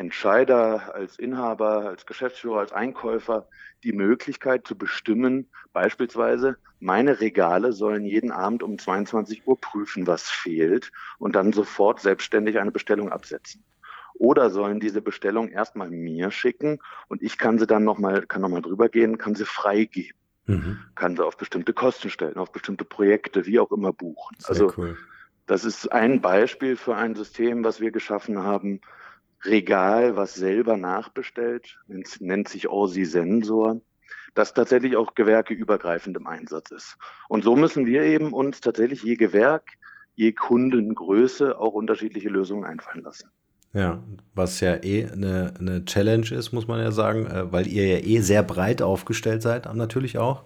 Entscheider, 0.00 0.94
als 0.94 1.18
Inhaber, 1.18 1.84
als 1.86 2.06
Geschäftsführer, 2.06 2.60
als 2.60 2.72
Einkäufer 2.72 3.46
die 3.84 3.92
Möglichkeit 3.92 4.66
zu 4.66 4.74
bestimmen, 4.74 5.50
beispielsweise, 5.74 6.56
meine 6.78 7.20
Regale 7.20 7.74
sollen 7.74 8.06
jeden 8.06 8.30
Abend 8.32 8.62
um 8.62 8.78
22 8.78 9.46
Uhr 9.46 9.60
prüfen, 9.60 10.06
was 10.06 10.30
fehlt 10.30 10.90
und 11.18 11.36
dann 11.36 11.52
sofort 11.52 12.00
selbstständig 12.00 12.58
eine 12.58 12.70
Bestellung 12.70 13.12
absetzen. 13.12 13.62
Oder 14.14 14.48
sollen 14.48 14.80
diese 14.80 15.02
Bestellung 15.02 15.48
erstmal 15.48 15.90
mir 15.90 16.30
schicken 16.30 16.78
und 17.08 17.22
ich 17.22 17.36
kann 17.36 17.58
sie 17.58 17.66
dann 17.66 17.84
nochmal, 17.84 18.24
kann 18.26 18.40
nochmal 18.40 18.62
drüber 18.62 18.88
gehen, 18.88 19.18
kann 19.18 19.34
sie 19.34 19.44
freigeben. 19.44 20.18
Mhm. 20.46 20.78
Kann 20.94 21.14
sie 21.14 21.26
auf 21.26 21.36
bestimmte 21.36 21.74
Kosten 21.74 22.08
stellen, 22.08 22.38
auf 22.38 22.52
bestimmte 22.52 22.86
Projekte, 22.86 23.44
wie 23.44 23.60
auch 23.60 23.70
immer 23.70 23.92
buchen. 23.92 24.36
Sehr 24.38 24.48
also 24.48 24.72
cool. 24.78 24.96
das 25.44 25.66
ist 25.66 25.92
ein 25.92 26.22
Beispiel 26.22 26.76
für 26.76 26.96
ein 26.96 27.14
System, 27.14 27.64
was 27.64 27.82
wir 27.82 27.90
geschaffen 27.90 28.42
haben, 28.42 28.80
Regal, 29.44 30.16
was 30.16 30.34
selber 30.34 30.76
nachbestellt, 30.76 31.78
nennt, 31.86 32.20
nennt 32.20 32.48
sich 32.48 32.68
Orsi 32.68 33.04
Sensor, 33.04 33.80
das 34.34 34.54
tatsächlich 34.54 34.96
auch 34.96 35.14
gewerkeübergreifend 35.14 36.16
im 36.16 36.26
Einsatz 36.26 36.70
ist. 36.70 36.96
Und 37.28 37.44
so 37.44 37.56
müssen 37.56 37.86
wir 37.86 38.02
eben 38.02 38.32
uns 38.32 38.60
tatsächlich 38.60 39.02
je 39.02 39.16
Gewerk, 39.16 39.72
je 40.14 40.32
Kundengröße 40.32 41.58
auch 41.58 41.72
unterschiedliche 41.72 42.28
Lösungen 42.28 42.64
einfallen 42.64 43.02
lassen. 43.02 43.30
Ja, 43.72 44.02
was 44.34 44.60
ja 44.60 44.82
eh 44.82 45.08
eine, 45.08 45.54
eine 45.58 45.84
Challenge 45.84 46.28
ist, 46.32 46.52
muss 46.52 46.66
man 46.66 46.80
ja 46.80 46.90
sagen, 46.90 47.26
äh, 47.26 47.52
weil 47.52 47.68
ihr 47.68 47.86
ja 47.86 47.98
eh 48.04 48.20
sehr 48.20 48.42
breit 48.42 48.82
aufgestellt 48.82 49.42
seid, 49.42 49.72
natürlich 49.72 50.18
auch, 50.18 50.44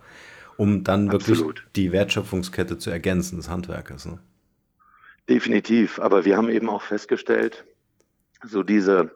um 0.57 0.85
dann 0.85 1.11
wirklich 1.11 1.39
Absolut. 1.39 1.67
die 1.75 1.91
Wertschöpfungskette 1.91 2.77
zu 2.77 2.91
ergänzen 2.91 3.37
des 3.37 3.49
Handwerkers. 3.49 4.05
Ne? 4.05 4.19
Definitiv, 5.29 5.99
aber 6.01 6.27
wir 6.27 6.37
haben 6.37 6.51
eben 6.51 6.69
auch 6.69 6.83
festgestellt, 6.83 7.65
so 8.47 8.63
diese, 8.63 9.11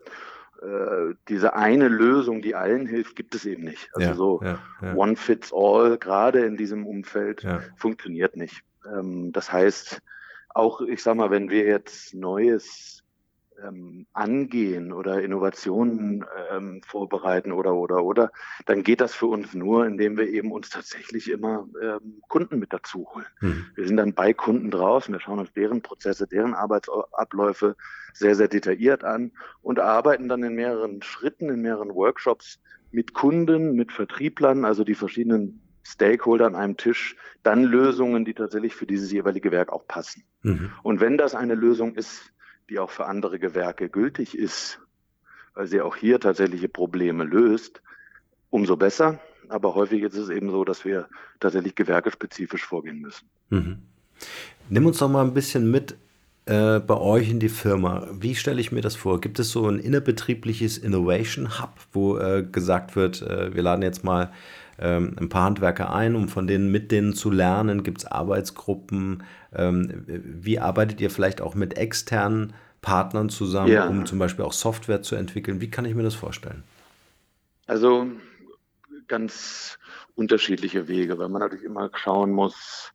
äh, 0.62 1.14
diese 1.28 1.54
eine 1.54 1.88
Lösung, 1.88 2.42
die 2.42 2.54
allen 2.54 2.86
hilft, 2.86 3.16
gibt 3.16 3.34
es 3.34 3.44
eben 3.44 3.64
nicht. 3.64 3.90
Also 3.94 4.08
ja, 4.08 4.14
so 4.14 4.40
ja, 4.42 4.58
ja. 4.82 4.94
One 4.94 5.16
fits 5.16 5.52
all, 5.52 5.98
gerade 5.98 6.44
in 6.44 6.56
diesem 6.56 6.86
Umfeld, 6.86 7.46
funktioniert 7.76 8.36
nicht. 8.36 8.62
Ähm, 8.86 9.32
das 9.32 9.52
heißt, 9.52 10.00
auch, 10.54 10.80
ich 10.80 11.02
sag 11.02 11.16
mal, 11.16 11.30
wenn 11.30 11.50
wir 11.50 11.64
jetzt 11.64 12.14
Neues 12.14 13.04
ähm, 13.64 14.06
angehen 14.12 14.92
oder 14.92 15.22
Innovationen 15.22 16.24
ähm, 16.50 16.80
vorbereiten 16.86 17.52
oder 17.52 17.74
oder 17.74 18.04
oder, 18.04 18.30
dann 18.66 18.82
geht 18.82 19.00
das 19.00 19.14
für 19.14 19.26
uns 19.26 19.54
nur, 19.54 19.86
indem 19.86 20.16
wir 20.16 20.28
eben 20.28 20.52
uns 20.52 20.70
tatsächlich 20.70 21.30
immer 21.30 21.66
ähm, 21.82 22.20
Kunden 22.28 22.58
mit 22.58 22.72
dazu 22.72 23.08
holen. 23.14 23.26
Mhm. 23.40 23.66
Wir 23.74 23.86
sind 23.86 23.96
dann 23.96 24.14
bei 24.14 24.32
Kunden 24.32 24.70
draußen, 24.70 25.12
wir 25.12 25.20
schauen 25.20 25.38
uns 25.38 25.52
deren 25.52 25.82
Prozesse, 25.82 26.26
deren 26.26 26.54
Arbeitsabläufe 26.54 27.76
sehr, 28.12 28.34
sehr 28.34 28.48
detailliert 28.48 29.04
an 29.04 29.32
und 29.62 29.80
arbeiten 29.80 30.28
dann 30.28 30.42
in 30.42 30.54
mehreren 30.54 31.02
Schritten, 31.02 31.48
in 31.50 31.62
mehreren 31.62 31.94
Workshops 31.94 32.60
mit 32.90 33.14
Kunden, 33.14 33.74
mit 33.74 33.92
Vertrieblern, 33.92 34.64
also 34.64 34.84
die 34.84 34.94
verschiedenen 34.94 35.60
Stakeholder 35.84 36.46
an 36.46 36.54
einem 36.54 36.76
Tisch, 36.76 37.16
dann 37.42 37.64
Lösungen, 37.64 38.24
die 38.24 38.34
tatsächlich 38.34 38.74
für 38.74 38.86
dieses 38.86 39.10
jeweilige 39.10 39.50
Werk 39.50 39.72
auch 39.72 39.86
passen. 39.86 40.24
Mhm. 40.42 40.70
Und 40.82 41.00
wenn 41.00 41.16
das 41.16 41.34
eine 41.34 41.54
Lösung 41.54 41.94
ist, 41.94 42.32
die 42.68 42.78
auch 42.78 42.90
für 42.90 43.06
andere 43.06 43.38
Gewerke 43.38 43.88
gültig 43.88 44.36
ist, 44.36 44.80
weil 45.54 45.66
sie 45.66 45.80
auch 45.80 45.96
hier 45.96 46.20
tatsächliche 46.20 46.68
Probleme 46.68 47.24
löst, 47.24 47.82
umso 48.50 48.76
besser. 48.76 49.18
Aber 49.48 49.74
häufig 49.74 50.02
ist 50.02 50.16
es 50.16 50.28
eben 50.28 50.50
so, 50.50 50.64
dass 50.64 50.84
wir 50.84 51.08
tatsächlich 51.40 51.74
gewerkespezifisch 51.74 52.64
vorgehen 52.64 53.00
müssen. 53.00 53.26
Mhm. 53.50 53.78
Nimm 54.68 54.86
uns 54.86 54.98
doch 54.98 55.08
mal 55.08 55.24
ein 55.24 55.32
bisschen 55.32 55.70
mit 55.70 55.96
äh, 56.44 56.80
bei 56.80 56.96
euch 56.96 57.30
in 57.30 57.40
die 57.40 57.48
Firma. 57.48 58.08
Wie 58.12 58.34
stelle 58.34 58.60
ich 58.60 58.72
mir 58.72 58.80
das 58.80 58.96
vor? 58.96 59.20
Gibt 59.20 59.38
es 59.38 59.50
so 59.50 59.68
ein 59.68 59.78
innerbetriebliches 59.78 60.78
Innovation 60.78 61.60
Hub, 61.60 61.74
wo 61.92 62.18
äh, 62.18 62.42
gesagt 62.42 62.96
wird, 62.96 63.22
äh, 63.22 63.54
wir 63.54 63.62
laden 63.62 63.82
jetzt 63.82 64.04
mal 64.04 64.32
ähm, 64.78 65.16
ein 65.18 65.28
paar 65.28 65.44
Handwerker 65.44 65.92
ein, 65.92 66.14
um 66.14 66.28
von 66.28 66.46
denen 66.46 66.70
mit 66.70 66.92
denen 66.92 67.14
zu 67.14 67.30
lernen? 67.30 67.82
Gibt 67.82 67.98
es 67.98 68.06
Arbeitsgruppen? 68.06 69.22
Ähm, 69.54 70.04
wie 70.06 70.58
arbeitet 70.58 71.00
ihr 71.00 71.10
vielleicht 71.10 71.40
auch 71.40 71.54
mit 71.54 71.76
externen 71.76 72.54
Partnern 72.80 73.28
zusammen, 73.28 73.72
ja. 73.72 73.88
um 73.88 74.06
zum 74.06 74.18
Beispiel 74.18 74.44
auch 74.44 74.52
Software 74.52 75.02
zu 75.02 75.16
entwickeln? 75.16 75.60
Wie 75.60 75.70
kann 75.70 75.84
ich 75.84 75.94
mir 75.94 76.02
das 76.02 76.14
vorstellen? 76.14 76.62
Also 77.66 78.06
ganz 79.08 79.78
unterschiedliche 80.14 80.88
Wege, 80.88 81.18
weil 81.18 81.28
man 81.28 81.40
natürlich 81.40 81.64
immer 81.64 81.90
schauen 81.94 82.32
muss, 82.32 82.92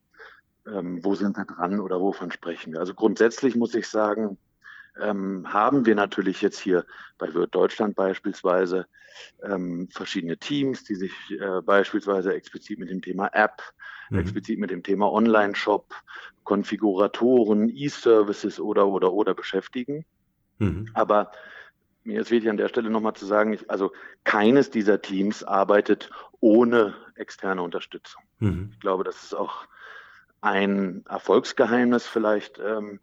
ähm, 0.67 1.03
wo 1.03 1.15
sind 1.15 1.37
wir 1.37 1.45
dran 1.45 1.79
oder 1.79 1.99
wovon 1.99 2.31
sprechen 2.31 2.73
wir. 2.73 2.79
Also 2.79 2.93
grundsätzlich 2.93 3.55
muss 3.55 3.75
ich 3.75 3.87
sagen, 3.87 4.37
ähm, 5.01 5.51
haben 5.51 5.85
wir 5.85 5.95
natürlich 5.95 6.41
jetzt 6.41 6.59
hier 6.59 6.85
bei 7.17 7.33
Wirt 7.33 7.55
Deutschland 7.55 7.95
beispielsweise 7.95 8.85
ähm, 9.43 9.87
verschiedene 9.91 10.37
Teams, 10.37 10.83
die 10.83 10.95
sich 10.95 11.13
äh, 11.31 11.61
beispielsweise 11.61 12.33
explizit 12.33 12.79
mit 12.79 12.89
dem 12.89 13.01
Thema 13.01 13.27
App, 13.33 13.61
mhm. 14.09 14.19
explizit 14.19 14.59
mit 14.59 14.71
dem 14.71 14.83
Thema 14.83 15.11
Online-Shop, 15.11 15.93
Konfiguratoren, 16.43 17.69
E-Services 17.69 18.59
oder 18.59 18.87
oder 18.87 19.13
oder 19.13 19.33
beschäftigen. 19.33 20.05
Mhm. 20.59 20.89
Aber 20.93 21.31
mir 22.03 22.21
ist 22.21 22.31
wichtig 22.31 22.49
an 22.49 22.57
der 22.57 22.67
Stelle 22.67 22.89
nochmal 22.89 23.13
zu 23.13 23.25
sagen, 23.25 23.53
ich, 23.53 23.69
also 23.69 23.91
keines 24.23 24.69
dieser 24.69 25.01
Teams 25.01 25.43
arbeitet 25.43 26.09
ohne 26.39 26.95
externe 27.15 27.61
Unterstützung. 27.61 28.21
Mhm. 28.39 28.69
Ich 28.73 28.79
glaube, 28.79 29.03
das 29.03 29.23
ist 29.23 29.33
auch 29.33 29.67
ein 30.41 31.05
Erfolgsgeheimnis 31.07 32.05
vielleicht 32.05 32.59
ähm, 32.59 32.99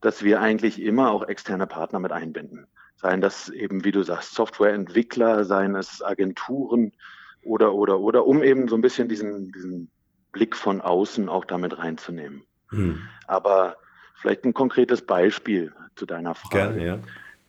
dass 0.00 0.22
wir 0.22 0.40
eigentlich 0.40 0.80
immer 0.80 1.10
auch 1.10 1.22
externe 1.26 1.66
Partner 1.66 1.98
mit 1.98 2.12
einbinden. 2.12 2.66
Seien 2.96 3.20
das 3.20 3.48
eben, 3.48 3.84
wie 3.84 3.92
du 3.92 4.02
sagst, 4.02 4.34
Softwareentwickler, 4.34 5.44
seien 5.44 5.74
es 5.74 6.02
Agenturen 6.02 6.92
oder, 7.42 7.74
oder, 7.74 8.00
oder, 8.00 8.26
um 8.26 8.42
eben 8.42 8.68
so 8.68 8.74
ein 8.74 8.80
bisschen 8.80 9.08
diesen, 9.08 9.52
diesen 9.52 9.90
Blick 10.32 10.56
von 10.56 10.80
außen 10.80 11.28
auch 11.28 11.44
damit 11.44 11.78
reinzunehmen. 11.78 12.42
Hm. 12.70 13.00
Aber 13.26 13.76
vielleicht 14.14 14.44
ein 14.44 14.54
konkretes 14.54 15.02
Beispiel 15.02 15.72
zu 15.94 16.06
deiner 16.06 16.34
Frage. 16.34 16.74
Gerne, 16.74 16.86
ja. 16.86 16.98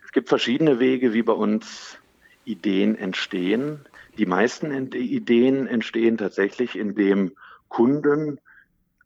Es 0.04 0.12
gibt 0.12 0.30
verschiedene 0.30 0.80
Wege, 0.80 1.14
wie 1.14 1.24
bei 1.24 1.34
uns 1.34 1.98
Ideen 2.46 2.98
entstehen. 2.98 3.82
Die 4.18 4.26
meisten 4.26 4.72
Ideen 4.94 5.68
entstehen 5.68 6.18
tatsächlich, 6.18 6.78
indem 6.78 7.34
Kunden 7.68 8.40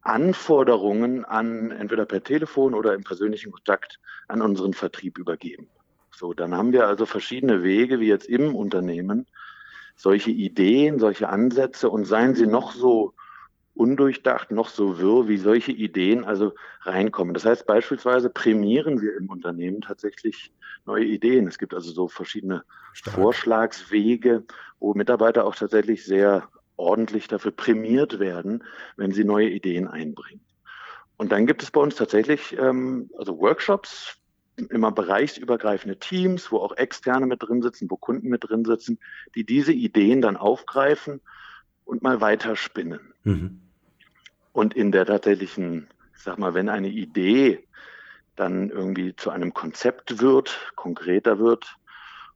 Anforderungen 0.02 1.26
an 1.26 1.72
entweder 1.72 2.06
per 2.06 2.24
Telefon 2.24 2.74
oder 2.74 2.94
im 2.94 3.04
persönlichen 3.04 3.52
Kontakt 3.52 4.00
an 4.28 4.42
unseren 4.42 4.74
Vertrieb 4.74 5.18
übergeben. 5.18 5.68
So, 6.16 6.34
dann 6.34 6.56
haben 6.56 6.74
wir 6.74 6.88
also 6.88 7.06
verschiedene 7.06 7.64
Wege, 7.64 8.00
wie 8.00 8.08
jetzt 8.08 8.28
im 8.28 8.56
Unternehmen, 8.56 9.28
solche 9.96 10.32
Ideen, 10.32 11.00
solche 11.00 11.30
Ansätze 11.30 11.90
und 11.90 12.06
seien 12.06 12.36
sie 12.36 12.48
noch 12.48 12.74
so 12.74 13.14
undurchdacht, 13.74 14.52
noch 14.52 14.70
so 14.70 15.00
wirr, 15.00 15.28
wie 15.28 15.38
solche 15.38 15.72
Ideen 15.72 16.26
also 16.26 16.54
reinkommen. 16.82 17.34
Das 17.34 17.46
heißt, 17.46 17.66
beispielsweise 17.66 18.30
prämieren 18.30 19.02
wir 19.02 19.16
im 19.16 19.30
Unternehmen 19.30 19.82
tatsächlich 19.82 20.52
neue 20.86 21.06
Ideen. 21.06 21.48
Es 21.48 21.58
gibt 21.58 21.74
also 21.74 21.92
so 21.92 22.08
verschiedene 22.08 22.64
Stark. 22.94 23.16
Vorschlagswege, 23.16 24.44
wo 24.80 24.94
Mitarbeiter 24.94 25.46
auch 25.46 25.56
tatsächlich 25.56 26.06
sehr 26.06 26.50
ordentlich 26.78 27.28
dafür 27.28 27.52
prämiert 27.52 28.20
werden, 28.20 28.64
wenn 28.98 29.12
sie 29.12 29.24
neue 29.24 29.50
Ideen 29.50 29.88
einbringen. 29.88 30.42
Und 31.18 31.32
dann 31.32 31.46
gibt 31.46 31.62
es 31.62 31.72
bei 31.72 31.80
uns 31.80 31.96
tatsächlich 31.96 32.58
ähm, 32.58 33.10
also 33.18 33.40
Workshops, 33.40 34.18
immer 34.70 34.92
bereichsübergreifende 34.92 35.98
Teams, 35.98 36.52
wo 36.52 36.58
auch 36.58 36.76
Externe 36.78 37.26
mit 37.26 37.42
drin 37.42 37.62
sitzen, 37.62 37.90
wo 37.90 37.98
Kunden 37.98 38.30
mit 38.30 38.50
drin 38.50 38.66
sitzen, 38.66 39.00
die 39.36 39.46
diese 39.46 39.74
Ideen 39.74 40.22
dann 40.22 40.38
aufgreifen 40.38 41.22
und 41.86 42.02
mal 42.02 42.22
weiterspinnen. 42.22 43.14
Mhm. 43.24 43.62
Und 44.52 44.76
in 44.76 44.92
der 44.92 45.06
tatsächlichen, 45.06 45.88
ich 46.16 46.22
sag 46.22 46.38
mal, 46.38 46.54
wenn 46.54 46.70
eine 46.70 46.90
Idee 46.90 47.66
dann 48.36 48.70
irgendwie 48.70 49.16
zu 49.16 49.30
einem 49.30 49.54
Konzept 49.54 50.22
wird, 50.22 50.72
konkreter 50.76 51.40
wird, 51.40 51.76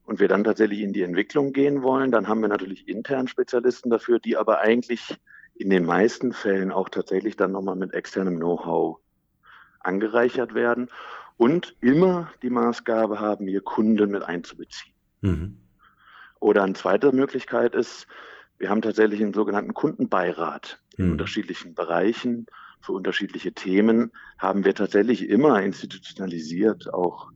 und 0.06 0.20
wir 0.20 0.28
dann 0.28 0.44
tatsächlich 0.44 0.82
in 0.82 0.94
die 0.94 1.02
Entwicklung 1.02 1.54
gehen 1.54 1.82
wollen, 1.82 2.12
dann 2.12 2.28
haben 2.28 2.42
wir 2.42 2.48
natürlich 2.48 2.88
intern 2.88 3.28
Spezialisten 3.28 3.90
dafür, 3.90 4.20
die 4.20 4.38
aber 4.38 4.60
eigentlich 4.60 5.16
in 5.56 5.70
den 5.70 5.86
meisten 5.86 6.34
Fällen 6.34 6.72
auch 6.72 6.90
tatsächlich 6.90 7.36
dann 7.38 7.52
nochmal 7.52 7.76
mit 7.76 7.94
externem 7.94 8.38
Know-how 8.38 9.00
angereichert 9.80 10.54
werden. 10.54 10.90
und 11.38 11.76
immer 11.82 12.32
die 12.44 12.50
Maßgabe 12.50 13.20
haben, 13.20 13.48
hier 13.48 13.60
Kunden 13.60 14.10
mit 14.10 14.24
einzubeziehen. 14.24 14.96
Mhm. 15.20 15.58
Oder 16.40 16.64
eine 16.64 16.76
zweite 16.76 17.12
Möglichkeit 17.12 17.76
ist, 17.76 18.08
wir 18.58 18.70
haben 18.70 18.82
tatsächlich 18.82 19.22
einen 19.22 19.34
sogenannten 19.34 19.74
Kundenbeirat 19.74 20.82
in 20.96 21.08
mhm. 21.08 21.12
unterschiedlichen 21.14 21.76
Bereichen 21.76 22.46
für 22.86 22.94
unterschiedliche 22.94 23.52
Themen 23.52 24.12
haben 24.38 24.64
wir 24.64 24.76
tatsächlich 24.76 25.28
immer 25.28 25.62
institutionalisiert 25.64 26.94
auch 26.94 27.32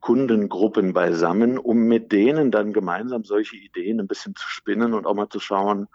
Kundengruppen 0.00 0.92
beisammen, 0.92 1.58
um 1.58 1.78
mit 1.88 2.12
denen 2.12 2.50
dann 2.50 2.72
gemeinsam 2.72 3.24
solche 3.24 3.56
Ideen 3.56 4.00
ein 4.00 4.06
bisschen 4.06 4.34
zu 4.36 4.48
spinnen 4.48 4.94
und 4.94 5.06
auch 5.06 5.14
mal 5.14 5.28
zu 5.28 5.40
schauen, 5.40 5.88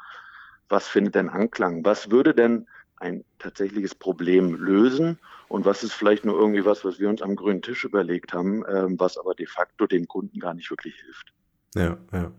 was 0.69 0.87
findet 0.87 1.15
denn 1.15 1.29
Anklang? 1.29 1.85
Was 1.85 2.11
würde 2.11 2.33
denn 2.33 2.67
ein 2.97 3.23
tatsächliches 3.39 3.95
Problem 3.95 4.55
lösen 4.55 5.19
und 5.49 5.65
was 5.65 5.83
ist 5.83 5.93
vielleicht 5.93 6.25
nur 6.25 6.39
irgendwie 6.39 6.65
was, 6.65 6.83
was 6.85 6.99
wir 6.99 7.09
uns 7.09 7.21
am 7.21 7.35
grünen 7.35 7.61
Tisch 7.61 7.83
überlegt 7.83 8.33
haben, 8.33 8.63
ähm, 8.67 8.99
was 8.99 9.17
aber 9.17 9.35
de 9.35 9.45
facto 9.45 9.87
dem 9.87 10.07
Kunden 10.07 10.39
gar 10.39 10.53
nicht 10.53 10.69
wirklich 10.69 10.95
hilft. 10.95 11.33
Ja, 11.75 11.97
ja. 12.11 12.31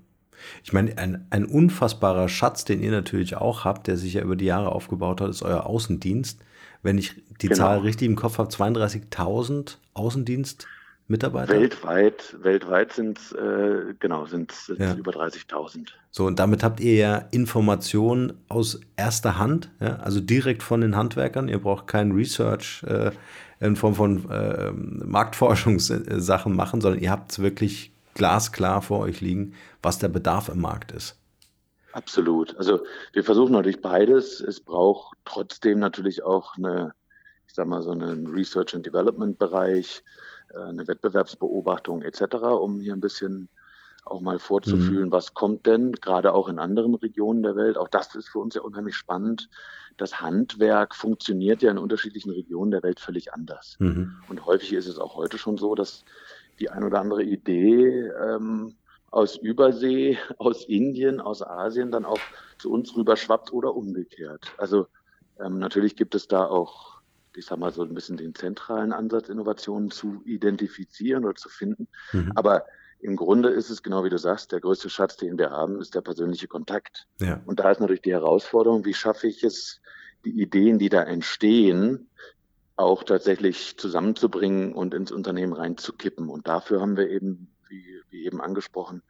Ich 0.64 0.72
meine, 0.72 0.98
ein, 0.98 1.26
ein 1.30 1.44
unfassbarer 1.44 2.28
Schatz, 2.28 2.64
den 2.64 2.82
ihr 2.82 2.90
natürlich 2.90 3.36
auch 3.36 3.64
habt, 3.64 3.86
der 3.86 3.96
sich 3.96 4.14
ja 4.14 4.22
über 4.22 4.36
die 4.36 4.46
Jahre 4.46 4.72
aufgebaut 4.72 5.20
hat, 5.20 5.30
ist 5.30 5.42
euer 5.42 5.66
Außendienst. 5.66 6.40
Wenn 6.82 6.98
ich 6.98 7.22
die 7.40 7.48
genau. 7.48 7.58
Zahl 7.58 7.78
richtig 7.80 8.08
im 8.08 8.16
Kopf 8.16 8.38
habe, 8.38 8.50
32.000 8.50 9.76
Außendienst 9.94 10.66
Mitarbeiter? 11.06 11.52
Weltweit, 11.52 12.36
weltweit 12.40 12.92
sind 12.92 13.18
es 13.18 13.32
äh, 13.32 13.94
genau 13.98 14.24
sind 14.24 14.54
ja. 14.78 14.94
über 14.94 15.12
30.000. 15.12 15.88
So 16.10 16.24
und 16.26 16.38
damit 16.38 16.62
habt 16.62 16.80
ihr 16.80 16.94
ja 16.94 17.16
Informationen 17.30 18.32
aus 18.48 18.80
erster 18.96 19.38
Hand, 19.38 19.70
ja, 19.80 19.96
also 19.96 20.20
direkt 20.20 20.62
von 20.62 20.80
den 20.80 20.96
Handwerkern. 20.96 21.48
Ihr 21.48 21.60
braucht 21.60 21.88
kein 21.88 22.12
Research 22.12 22.82
äh, 22.84 23.10
in 23.60 23.76
Form 23.76 23.94
von 23.94 24.30
äh, 24.30 24.72
Marktforschungssachen 24.72 26.54
machen, 26.56 26.80
sondern 26.80 27.02
ihr 27.02 27.10
habt 27.10 27.32
es 27.32 27.38
wirklich 27.40 27.92
glasklar 28.14 28.80
vor 28.80 29.00
euch 29.00 29.20
liegen, 29.20 29.54
was 29.82 29.98
der 29.98 30.08
Bedarf 30.08 30.48
im 30.48 30.60
Markt 30.60 30.92
ist. 30.92 31.18
Absolut. 31.92 32.56
Also 32.56 32.80
wir 33.12 33.22
versuchen 33.22 33.52
natürlich 33.52 33.80
beides. 33.80 34.40
Es 34.40 34.60
braucht 34.60 35.16
trotzdem 35.24 35.78
natürlich 35.78 36.24
auch 36.24 36.56
eine, 36.56 36.92
ich 37.46 37.54
sag 37.54 37.66
mal 37.68 37.82
so 37.82 37.90
einen 37.90 38.26
Research 38.26 38.74
and 38.74 38.84
Development 38.84 39.38
Bereich 39.38 40.02
eine 40.56 40.86
Wettbewerbsbeobachtung 40.86 42.02
etc., 42.02 42.36
um 42.60 42.80
hier 42.80 42.94
ein 42.94 43.00
bisschen 43.00 43.48
auch 44.04 44.20
mal 44.20 44.38
vorzufühlen, 44.38 45.06
mhm. 45.06 45.12
was 45.12 45.34
kommt 45.34 45.66
denn, 45.66 45.92
gerade 45.92 46.34
auch 46.34 46.48
in 46.48 46.58
anderen 46.58 46.94
Regionen 46.94 47.42
der 47.42 47.56
Welt. 47.56 47.78
Auch 47.78 47.88
das 47.88 48.14
ist 48.14 48.28
für 48.28 48.38
uns 48.38 48.54
ja 48.54 48.60
unheimlich 48.60 48.96
spannend. 48.96 49.48
Das 49.96 50.20
Handwerk 50.20 50.94
funktioniert 50.94 51.62
ja 51.62 51.70
in 51.70 51.78
unterschiedlichen 51.78 52.30
Regionen 52.30 52.70
der 52.70 52.82
Welt 52.82 53.00
völlig 53.00 53.32
anders. 53.32 53.76
Mhm. 53.78 54.16
Und 54.28 54.44
häufig 54.44 54.74
ist 54.74 54.88
es 54.88 54.98
auch 54.98 55.16
heute 55.16 55.38
schon 55.38 55.56
so, 55.56 55.74
dass 55.74 56.04
die 56.58 56.68
ein 56.70 56.84
oder 56.84 57.00
andere 57.00 57.22
Idee 57.22 58.10
ähm, 58.22 58.74
aus 59.10 59.36
Übersee, 59.36 60.18
aus 60.38 60.64
Indien, 60.66 61.20
aus 61.20 61.42
Asien 61.42 61.90
dann 61.90 62.04
auch 62.04 62.20
zu 62.58 62.70
uns 62.70 62.94
rüber 62.96 63.16
schwappt 63.16 63.52
oder 63.52 63.74
umgekehrt. 63.74 64.52
Also 64.58 64.86
ähm, 65.40 65.58
natürlich 65.58 65.96
gibt 65.96 66.14
es 66.14 66.28
da 66.28 66.44
auch 66.44 66.93
ich 67.36 67.46
sag 67.46 67.58
mal, 67.58 67.72
so 67.72 67.82
ein 67.82 67.94
bisschen 67.94 68.16
den 68.16 68.34
zentralen 68.34 68.92
Ansatz, 68.92 69.28
Innovationen 69.28 69.90
zu 69.90 70.22
identifizieren 70.24 71.24
oder 71.24 71.34
zu 71.34 71.48
finden. 71.48 71.88
Mhm. 72.12 72.32
Aber 72.34 72.64
im 73.00 73.16
Grunde 73.16 73.50
ist 73.50 73.70
es 73.70 73.82
genau 73.82 74.04
wie 74.04 74.10
du 74.10 74.18
sagst, 74.18 74.52
der 74.52 74.60
größte 74.60 74.88
Schatz, 74.88 75.16
den 75.16 75.36
wir 75.36 75.50
haben, 75.50 75.80
ist 75.80 75.94
der 75.94 76.00
persönliche 76.00 76.48
Kontakt. 76.48 77.06
Ja. 77.20 77.42
Und 77.44 77.60
da 77.60 77.70
ist 77.70 77.80
natürlich 77.80 78.02
die 78.02 78.12
Herausforderung, 78.12 78.84
wie 78.84 78.94
schaffe 78.94 79.26
ich 79.26 79.44
es, 79.44 79.80
die 80.24 80.40
Ideen, 80.40 80.78
die 80.78 80.88
da 80.88 81.02
entstehen, 81.02 82.08
auch 82.76 83.04
tatsächlich 83.04 83.76
zusammenzubringen 83.76 84.72
und 84.72 84.94
ins 84.94 85.12
Unternehmen 85.12 85.52
reinzukippen. 85.52 86.28
Und 86.28 86.48
dafür 86.48 86.80
haben 86.80 86.96
wir 86.96 87.10
eben, 87.10 87.54
wie, 87.68 88.00
wie 88.10 88.24
eben 88.24 88.40
angesprochen, 88.40 89.02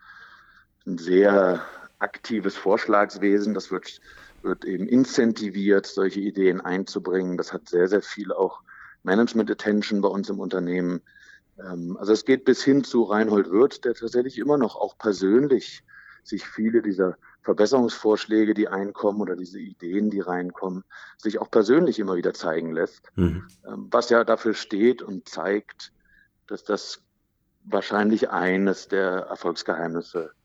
ein 0.87 0.99
sehr 0.99 1.65
aktives 1.99 2.57
Vorschlagswesen. 2.57 3.55
Das 3.55 3.71
wird 3.71 4.01
wird 4.45 4.65
eben 4.65 4.87
incentiviert, 4.87 5.87
solche 5.87 6.21
Ideen 6.21 6.61
einzubringen. 6.61 7.37
Das 7.37 7.53
hat 7.53 7.69
sehr, 7.69 7.89
sehr 7.89 8.03
viel 8.03 8.33
auch 8.33 8.61
Management 9.03 9.51
Attention 9.51 10.01
bei 10.01 10.09
uns 10.09 10.29
im 10.29 10.39
Unternehmen. 10.39 11.03
Ähm, 11.59 11.97
also 11.99 12.13
es 12.13 12.25
geht 12.25 12.45
bis 12.45 12.63
hin 12.63 12.85
zu 12.85 13.03
Reinhold 13.03 13.51
Wirth, 13.51 13.85
der 13.85 13.95
tatsächlich 13.95 14.39
immer 14.39 14.59
noch 14.59 14.77
auch 14.77 14.97
persönlich 14.99 15.83
sich 16.23 16.47
viele 16.47 16.81
dieser 16.81 17.17
Verbesserungsvorschläge, 17.43 18.55
die 18.55 18.69
einkommen 18.69 19.21
oder 19.21 19.37
diese 19.37 19.59
Ideen, 19.61 20.09
die 20.11 20.21
reinkommen, 20.21 20.85
sich 21.19 21.39
auch 21.39 21.51
persönlich 21.51 21.99
immer 21.99 22.17
wieder 22.17 22.33
zeigen 22.33 22.73
lässt. 22.73 23.11
Mhm. 23.17 23.47
Ähm, 23.67 23.89
was 23.91 24.09
ja 24.09 24.25
dafür 24.25 24.55
steht 24.55 25.03
und 25.03 25.29
zeigt, 25.29 25.93
dass 26.47 26.65
das 26.65 27.03
wahrscheinlich 27.65 28.31
eines 28.31 28.89
der 28.89 29.11
Erfolgsgeheimnisse 29.11 30.31
äh, 30.31 30.44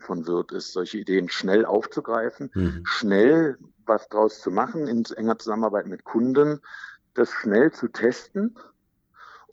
von 0.00 0.26
Wirt 0.26 0.52
ist, 0.52 0.72
solche 0.72 0.98
Ideen 0.98 1.28
schnell 1.28 1.64
aufzugreifen, 1.64 2.50
mhm. 2.54 2.82
schnell 2.84 3.58
was 3.86 4.08
draus 4.08 4.40
zu 4.40 4.50
machen, 4.50 4.88
in 4.88 5.04
enger 5.04 5.38
Zusammenarbeit 5.38 5.86
mit 5.86 6.04
Kunden, 6.04 6.60
das 7.14 7.30
schnell 7.30 7.72
zu 7.72 7.88
testen 7.88 8.56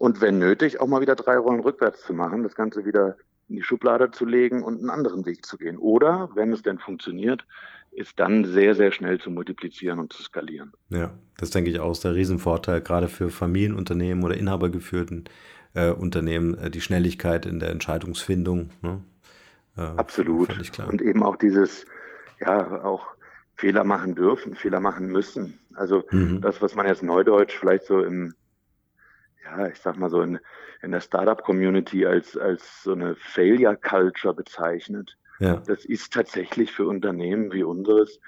und 0.04 0.22
wenn 0.22 0.38
nötig 0.38 0.82
auch 0.82 0.88
mal 0.88 1.02
wieder 1.02 1.16
drei 1.16 1.38
Rollen 1.38 1.62
rückwärts 1.62 2.04
zu 2.04 2.14
machen, 2.14 2.44
das 2.44 2.56
Ganze 2.56 2.86
wieder 2.86 3.16
in 3.48 3.58
die 3.58 3.64
Schublade 3.64 4.12
zu 4.12 4.26
legen 4.26 4.64
und 4.64 4.80
einen 4.80 4.90
anderen 4.90 5.26
Weg 5.26 5.46
zu 5.46 5.58
gehen. 5.58 5.78
Oder, 5.78 6.30
wenn 6.36 6.52
es 6.52 6.62
denn 6.62 6.80
funktioniert, 6.80 7.46
ist 7.92 8.20
dann 8.20 8.44
sehr, 8.44 8.76
sehr 8.76 8.92
schnell 8.92 9.20
zu 9.20 9.30
multiplizieren 9.30 10.00
und 10.00 10.12
zu 10.12 10.24
skalieren. 10.24 10.74
Ja, 10.90 11.14
das 11.38 11.52
denke 11.52 11.70
ich 11.70 11.80
auch 11.80 11.92
ist 11.92 12.04
der 12.04 12.16
Riesenvorteil, 12.16 12.82
gerade 12.82 13.08
für 13.08 13.30
Familienunternehmen 13.30 14.24
oder 14.24 14.36
inhabergeführten 14.36 15.26
äh, 15.74 15.92
Unternehmen, 15.92 16.58
äh, 16.58 16.70
die 16.70 16.82
Schnelligkeit 16.82 17.46
in 17.46 17.60
der 17.60 17.70
Entscheidungsfindung. 17.70 18.72
Ne? 18.82 19.02
Äh, 19.78 19.82
Absolut. 19.82 20.50
Und 20.88 21.02
eben 21.02 21.24
auch 21.24 21.36
dieses, 21.36 21.86
ja, 22.40 22.84
auch 22.84 23.08
Fehler 23.56 23.84
machen 23.84 24.16
dürfen, 24.16 24.56
Fehler 24.56 24.80
machen 24.80 25.08
müssen. 25.08 25.60
Also 25.76 26.04
mhm. 26.12 26.42
das, 26.42 26.62
was 26.62 26.76
man 26.76 26.88
jetzt 26.88 27.04
neudeutsch 27.04 27.58
vielleicht 27.58 27.86
so 27.86 28.02
im, 28.02 28.34
ja, 29.44 29.68
ich 29.68 29.80
sag 29.80 29.98
mal 29.98 30.10
so 30.10 30.22
in, 30.22 30.40
in 30.82 30.92
der 30.92 31.02
Startup-Community 31.02 32.06
als, 32.06 32.38
als 32.38 32.84
so 32.84 32.94
eine 32.94 33.16
Failure-Culture 33.16 34.34
bezeichnet, 34.34 35.18
ja. 35.40 35.58
das 35.66 35.86
ist 35.86 36.14
tatsächlich 36.14 36.72
für 36.72 36.88
Unternehmen 36.88 37.52
wie 37.52 37.64
unseres 37.64 38.20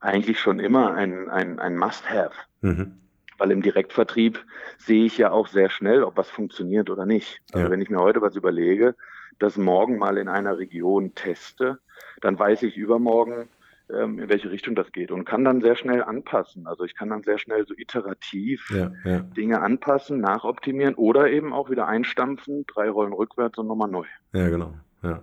eigentlich 0.00 0.38
schon 0.38 0.60
immer 0.60 0.94
ein, 0.94 1.30
ein, 1.30 1.58
ein 1.58 1.78
Must-Have. 1.78 2.34
Mhm. 2.60 3.00
Weil 3.38 3.50
im 3.50 3.62
Direktvertrieb 3.62 4.44
sehe 4.78 5.06
ich 5.06 5.18
ja 5.18 5.30
auch 5.30 5.48
sehr 5.48 5.70
schnell, 5.70 6.04
ob 6.04 6.16
was 6.16 6.28
funktioniert 6.28 6.90
oder 6.90 7.06
nicht. 7.06 7.40
Also 7.52 7.66
ja. 7.66 7.70
wenn 7.70 7.80
ich 7.80 7.90
mir 7.90 8.00
heute 8.00 8.20
was 8.20 8.36
überlege, 8.36 8.94
das 9.38 9.56
morgen 9.56 9.98
mal 9.98 10.18
in 10.18 10.28
einer 10.28 10.58
Region 10.58 11.14
teste, 11.14 11.78
dann 12.20 12.38
weiß 12.38 12.62
ich 12.62 12.76
übermorgen, 12.76 13.48
ähm, 13.90 14.18
in 14.18 14.28
welche 14.28 14.50
Richtung 14.50 14.74
das 14.74 14.92
geht 14.92 15.10
und 15.10 15.24
kann 15.24 15.44
dann 15.44 15.60
sehr 15.60 15.76
schnell 15.76 16.02
anpassen. 16.02 16.66
Also 16.66 16.84
ich 16.84 16.94
kann 16.94 17.10
dann 17.10 17.22
sehr 17.22 17.38
schnell 17.38 17.66
so 17.66 17.74
iterativ 17.76 18.70
ja, 18.70 18.92
ja. 19.04 19.20
Dinge 19.20 19.60
anpassen, 19.60 20.20
nachoptimieren 20.20 20.94
oder 20.94 21.30
eben 21.30 21.52
auch 21.52 21.70
wieder 21.70 21.86
einstampfen, 21.86 22.64
drei 22.66 22.88
Rollen 22.88 23.12
rückwärts 23.12 23.58
und 23.58 23.66
nochmal 23.66 23.90
neu. 23.90 24.06
Ja, 24.32 24.48
genau. 24.48 24.74
Ja. 25.02 25.22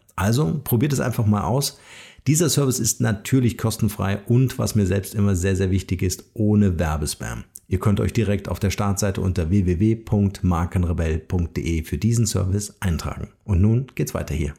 Also 0.15 0.61
probiert 0.63 0.93
es 0.93 0.99
einfach 0.99 1.25
mal 1.25 1.43
aus. 1.43 1.79
Dieser 2.27 2.49
Service 2.49 2.79
ist 2.79 3.01
natürlich 3.01 3.57
kostenfrei 3.57 4.19
und 4.27 4.59
was 4.59 4.75
mir 4.75 4.85
selbst 4.85 5.15
immer 5.15 5.35
sehr, 5.35 5.55
sehr 5.55 5.71
wichtig 5.71 6.03
ist, 6.03 6.25
ohne 6.33 6.77
Werbespam. 6.77 7.45
Ihr 7.67 7.79
könnt 7.79 7.99
euch 7.99 8.13
direkt 8.13 8.47
auf 8.49 8.59
der 8.59 8.69
Startseite 8.69 9.21
unter 9.21 9.49
www.markenrebell.de 9.49 11.83
für 11.83 11.97
diesen 11.97 12.27
Service 12.27 12.75
eintragen. 12.79 13.29
Und 13.43 13.61
nun 13.61 13.87
geht's 13.95 14.13
weiter 14.13 14.35
hier. 14.35 14.53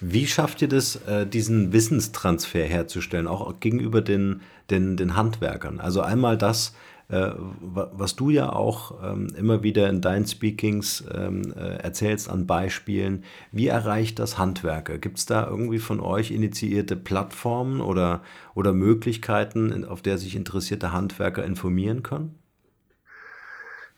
Wie 0.00 0.26
schafft 0.26 0.62
ihr 0.62 0.68
das, 0.68 0.96
äh, 1.06 1.26
diesen 1.26 1.72
Wissenstransfer 1.72 2.64
herzustellen, 2.64 3.26
auch 3.26 3.60
gegenüber 3.60 4.00
den, 4.00 4.40
den, 4.70 4.96
den 4.96 5.14
Handwerkern? 5.14 5.78
Also 5.78 6.00
einmal 6.00 6.36
das, 6.36 6.74
was 7.08 8.16
du 8.16 8.30
ja 8.30 8.50
auch 8.50 9.02
ähm, 9.02 9.28
immer 9.36 9.62
wieder 9.62 9.88
in 9.90 10.00
deinen 10.00 10.26
Speakings 10.26 11.04
ähm, 11.14 11.52
äh, 11.56 11.76
erzählst 11.76 12.30
an 12.30 12.46
Beispielen, 12.46 13.24
wie 13.52 13.68
erreicht 13.68 14.18
das 14.18 14.38
Handwerker? 14.38 14.98
Gibt 14.98 15.18
es 15.18 15.26
da 15.26 15.46
irgendwie 15.46 15.78
von 15.78 16.00
euch 16.00 16.30
initiierte 16.30 16.96
Plattformen 16.96 17.80
oder, 17.80 18.22
oder 18.54 18.72
Möglichkeiten, 18.72 19.84
auf 19.84 20.00
der 20.00 20.16
sich 20.18 20.34
interessierte 20.34 20.92
Handwerker 20.92 21.44
informieren 21.44 22.02
können? 22.02 22.38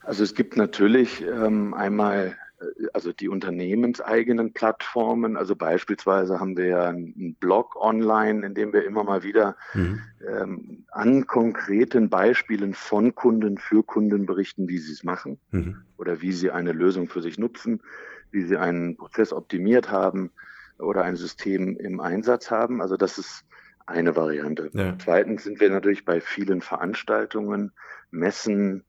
Also 0.03 0.23
es 0.23 0.35
gibt 0.35 0.57
natürlich 0.57 1.23
ähm, 1.23 1.75
einmal 1.75 2.27
äh, 2.29 2.46
also 2.93 3.13
die 3.13 3.29
unternehmenseigenen 3.29 4.53
Plattformen. 4.53 5.37
Also 5.37 5.55
beispielsweise 5.57 6.41
haben 6.41 6.57
wir 6.57 6.67
ja 6.67 6.89
einen 6.89 7.35
Blog 7.35 7.77
online, 7.77 8.47
in 8.47 8.55
dem 8.55 8.73
wir 8.73 8.85
immer 8.85 9.05
mal 9.05 9.23
wieder 9.23 9.57
mhm. 9.75 10.01
ähm, 10.27 10.85
an 10.91 11.27
konkreten 11.27 12.09
Beispielen 12.09 12.75
von 12.75 13.15
Kunden 13.15 13.59
für 13.59 13.83
Kunden 13.83 14.27
berichten, 14.27 14.69
wie 14.69 14.79
sie 14.79 14.93
es 14.93 15.05
machen 15.05 15.39
mhm. 15.51 15.83
oder 15.99 16.23
wie 16.23 16.33
sie 16.33 16.51
eine 16.51 16.73
Lösung 16.73 17.09
für 17.09 17.21
sich 17.21 17.39
nutzen, 17.39 17.83
wie 18.31 18.43
sie 18.43 18.57
einen 18.57 18.97
Prozess 18.97 19.33
optimiert 19.33 19.91
haben 19.91 20.31
oder 20.79 21.05
ein 21.05 21.17
System 21.17 21.77
im 21.77 22.01
Einsatz 22.01 22.51
haben. 22.51 22.81
Also 22.81 22.97
das 22.97 23.19
ist 23.19 23.45
eine 23.85 24.17
Variante. 24.17 24.71
Ja. 24.73 24.97
Zweitens 24.99 25.45
sind 25.45 25.61
wir 25.61 25.71
natürlich 25.71 26.05
bei 26.05 26.21
vielen 26.21 26.61
Veranstaltungen, 26.61 27.73
Messen, 28.11 28.85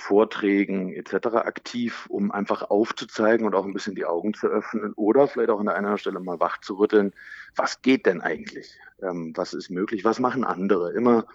Vorträgen 0.00 0.92
etc. 0.92 1.26
aktiv, 1.36 2.06
um 2.08 2.32
einfach 2.32 2.70
aufzuzeigen 2.70 3.46
und 3.46 3.54
auch 3.54 3.64
ein 3.64 3.72
bisschen 3.72 3.94
die 3.94 4.06
Augen 4.06 4.34
zu 4.34 4.48
öffnen 4.48 4.92
oder 4.94 5.28
vielleicht 5.28 5.50
auch 5.50 5.60
an 5.60 5.66
der 5.66 5.76
einen 5.76 5.98
Stelle 5.98 6.20
mal 6.20 6.40
wach 6.40 6.60
zu 6.60 6.78
rütteln. 6.78 7.12
Was 7.54 7.82
geht 7.82 8.06
denn 8.06 8.20
eigentlich? 8.20 8.78
Ähm, 9.02 9.32
was 9.36 9.52
ist 9.52 9.70
möglich? 9.70 10.04
Was 10.04 10.18
machen 10.18 10.44
andere? 10.44 10.92
Immer 10.92 11.26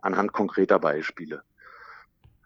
anhand 0.00 0.32
konkreter 0.32 0.78
Beispiele. 0.78 1.42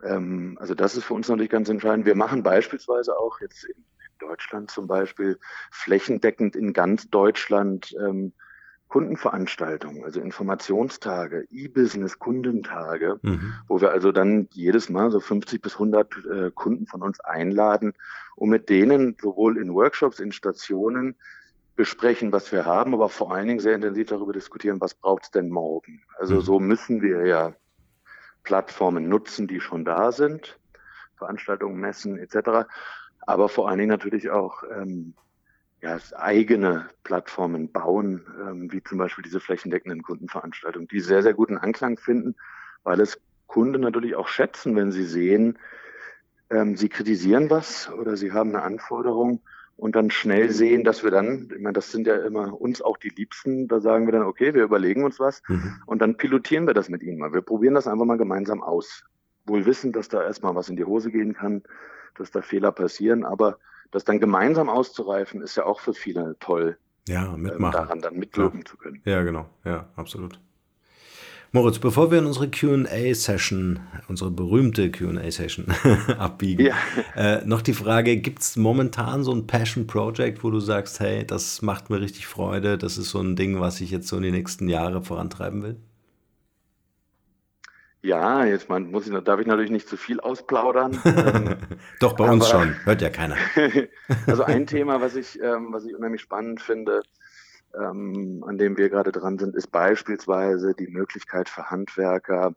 Ähm, 0.02 0.56
also 0.60 0.74
das 0.74 0.96
ist 0.96 1.04
für 1.04 1.14
uns 1.14 1.28
natürlich 1.28 1.50
ganz 1.50 1.68
entscheidend. 1.68 2.06
Wir 2.06 2.16
machen 2.16 2.42
beispielsweise 2.42 3.16
auch 3.18 3.40
jetzt 3.40 3.64
in 3.64 3.84
Deutschland 4.18 4.70
zum 4.70 4.86
Beispiel 4.86 5.38
flächendeckend 5.70 6.56
in 6.56 6.72
ganz 6.72 7.10
Deutschland 7.10 7.94
ähm, 8.00 8.32
Kundenveranstaltungen, 8.88 10.04
also 10.04 10.20
Informationstage, 10.20 11.46
E-Business 11.50 12.18
Kundentage, 12.18 13.18
mhm. 13.22 13.54
wo 13.66 13.80
wir 13.80 13.90
also 13.90 14.12
dann 14.12 14.48
jedes 14.52 14.88
Mal 14.88 15.10
so 15.10 15.18
50 15.18 15.60
bis 15.60 15.74
100 15.74 16.14
äh, 16.24 16.50
Kunden 16.52 16.86
von 16.86 17.02
uns 17.02 17.18
einladen, 17.20 17.94
um 18.36 18.48
mit 18.48 18.68
denen 18.68 19.16
sowohl 19.20 19.58
in 19.58 19.74
Workshops, 19.74 20.20
in 20.20 20.30
Stationen 20.30 21.16
besprechen, 21.74 22.32
was 22.32 22.52
wir 22.52 22.64
haben, 22.64 22.94
aber 22.94 23.08
vor 23.08 23.34
allen 23.34 23.48
Dingen 23.48 23.60
sehr 23.60 23.74
intensiv 23.74 24.08
darüber 24.08 24.32
diskutieren, 24.32 24.80
was 24.80 24.94
braucht 24.94 25.24
es 25.24 25.30
denn 25.30 25.50
morgen. 25.50 26.02
Also 26.18 26.36
mhm. 26.36 26.40
so 26.40 26.60
müssen 26.60 27.02
wir 27.02 27.26
ja 27.26 27.54
Plattformen 28.44 29.08
nutzen, 29.08 29.48
die 29.48 29.60
schon 29.60 29.84
da 29.84 30.12
sind, 30.12 30.58
Veranstaltungen, 31.16 31.76
Messen 31.80 32.18
etc., 32.18 32.68
aber 33.26 33.48
vor 33.48 33.68
allen 33.68 33.78
Dingen 33.78 33.90
natürlich 33.90 34.30
auch 34.30 34.62
ähm, 34.70 35.14
ja, 35.82 35.98
eigene 36.16 36.88
Plattformen 37.04 37.70
bauen, 37.70 38.26
ähm, 38.40 38.72
wie 38.72 38.82
zum 38.82 38.98
Beispiel 38.98 39.22
diese 39.22 39.40
flächendeckenden 39.40 40.02
Kundenveranstaltungen, 40.02 40.88
die 40.88 41.00
sehr, 41.00 41.22
sehr 41.22 41.34
guten 41.34 41.58
Anklang 41.58 41.98
finden, 41.98 42.34
weil 42.82 43.00
es 43.00 43.20
Kunden 43.46 43.82
natürlich 43.82 44.16
auch 44.16 44.28
schätzen, 44.28 44.74
wenn 44.74 44.90
sie 44.90 45.04
sehen, 45.04 45.58
ähm, 46.50 46.76
sie 46.76 46.88
kritisieren 46.88 47.50
was 47.50 47.90
oder 47.90 48.16
sie 48.16 48.32
haben 48.32 48.50
eine 48.50 48.62
Anforderung 48.62 49.40
und 49.76 49.94
dann 49.94 50.10
schnell 50.10 50.50
sehen, 50.50 50.84
dass 50.84 51.04
wir 51.04 51.10
dann, 51.10 51.50
ich 51.54 51.60
meine, 51.60 51.74
das 51.74 51.92
sind 51.92 52.06
ja 52.06 52.16
immer 52.16 52.58
uns 52.58 52.80
auch 52.80 52.96
die 52.96 53.10
Liebsten, 53.10 53.68
da 53.68 53.80
sagen 53.80 54.06
wir 54.06 54.12
dann, 54.12 54.22
okay, 54.22 54.54
wir 54.54 54.64
überlegen 54.64 55.04
uns 55.04 55.20
was 55.20 55.42
mhm. 55.48 55.82
und 55.86 56.00
dann 56.00 56.16
pilotieren 56.16 56.66
wir 56.66 56.74
das 56.74 56.88
mit 56.88 57.02
ihnen 57.02 57.18
mal. 57.18 57.34
Wir 57.34 57.42
probieren 57.42 57.74
das 57.74 57.86
einfach 57.86 58.06
mal 58.06 58.18
gemeinsam 58.18 58.62
aus. 58.62 59.04
Wohl 59.44 59.66
wissen, 59.66 59.92
dass 59.92 60.08
da 60.08 60.22
erstmal 60.22 60.54
was 60.54 60.68
in 60.68 60.76
die 60.76 60.84
Hose 60.84 61.10
gehen 61.10 61.34
kann, 61.34 61.62
dass 62.16 62.30
da 62.30 62.40
Fehler 62.40 62.72
passieren, 62.72 63.24
aber 63.24 63.58
das 63.90 64.04
dann 64.04 64.20
gemeinsam 64.20 64.68
auszureifen, 64.68 65.40
ist 65.40 65.56
ja 65.56 65.64
auch 65.64 65.80
für 65.80 65.94
viele 65.94 66.36
toll. 66.40 66.78
Ja, 67.08 67.34
ähm, 67.34 67.42
mitmachen. 67.42 67.72
daran 67.72 68.00
dann 68.00 68.16
mitwirken 68.16 68.60
ja. 68.60 68.64
zu 68.64 68.76
können. 68.76 69.00
Ja, 69.04 69.22
genau. 69.22 69.46
Ja, 69.64 69.88
absolut. 69.96 70.40
Moritz, 71.52 71.78
bevor 71.78 72.10
wir 72.10 72.18
in 72.18 72.26
unsere 72.26 72.50
QA-Session, 72.50 73.80
unsere 74.08 74.30
berühmte 74.30 74.90
QA-Session 74.90 75.66
abbiegen, 76.18 76.66
ja. 76.66 76.74
äh, 77.14 77.46
noch 77.46 77.62
die 77.62 77.72
Frage: 77.72 78.16
Gibt 78.16 78.42
es 78.42 78.56
momentan 78.56 79.22
so 79.22 79.32
ein 79.32 79.46
Passion-Project, 79.46 80.42
wo 80.42 80.50
du 80.50 80.60
sagst, 80.60 81.00
hey, 81.00 81.24
das 81.26 81.62
macht 81.62 81.88
mir 81.88 82.00
richtig 82.00 82.26
Freude, 82.26 82.76
das 82.76 82.98
ist 82.98 83.10
so 83.10 83.20
ein 83.20 83.36
Ding, 83.36 83.60
was 83.60 83.80
ich 83.80 83.90
jetzt 83.90 84.08
so 84.08 84.16
in 84.16 84.24
die 84.24 84.32
nächsten 84.32 84.68
Jahre 84.68 85.02
vorantreiben 85.02 85.62
will? 85.62 85.76
Ja, 88.06 88.44
jetzt 88.44 88.68
man, 88.68 88.92
muss 88.92 89.08
ich, 89.08 89.24
darf 89.24 89.40
ich 89.40 89.48
natürlich 89.48 89.72
nicht 89.72 89.88
zu 89.88 89.96
viel 89.96 90.20
ausplaudern. 90.20 91.00
Ähm, 91.16 91.56
Doch, 91.98 92.12
bei 92.12 92.30
uns 92.30 92.48
schon. 92.48 92.74
Hört 92.84 93.00
ja 93.00 93.08
keiner. 93.10 93.36
also 94.26 94.44
ein 94.44 94.66
Thema, 94.66 95.00
was 95.00 95.16
ich, 95.16 95.40
ähm, 95.42 95.72
was 95.72 95.84
ich 95.84 95.94
unheimlich 95.94 96.20
spannend 96.20 96.60
finde, 96.60 97.02
ähm, 97.74 98.44
an 98.46 98.58
dem 98.58 98.76
wir 98.76 98.90
gerade 98.90 99.10
dran 99.12 99.38
sind, 99.38 99.56
ist 99.56 99.72
beispielsweise 99.72 100.74
die 100.74 100.86
Möglichkeit 100.86 101.48
für 101.48 101.70
Handwerker, 101.70 102.54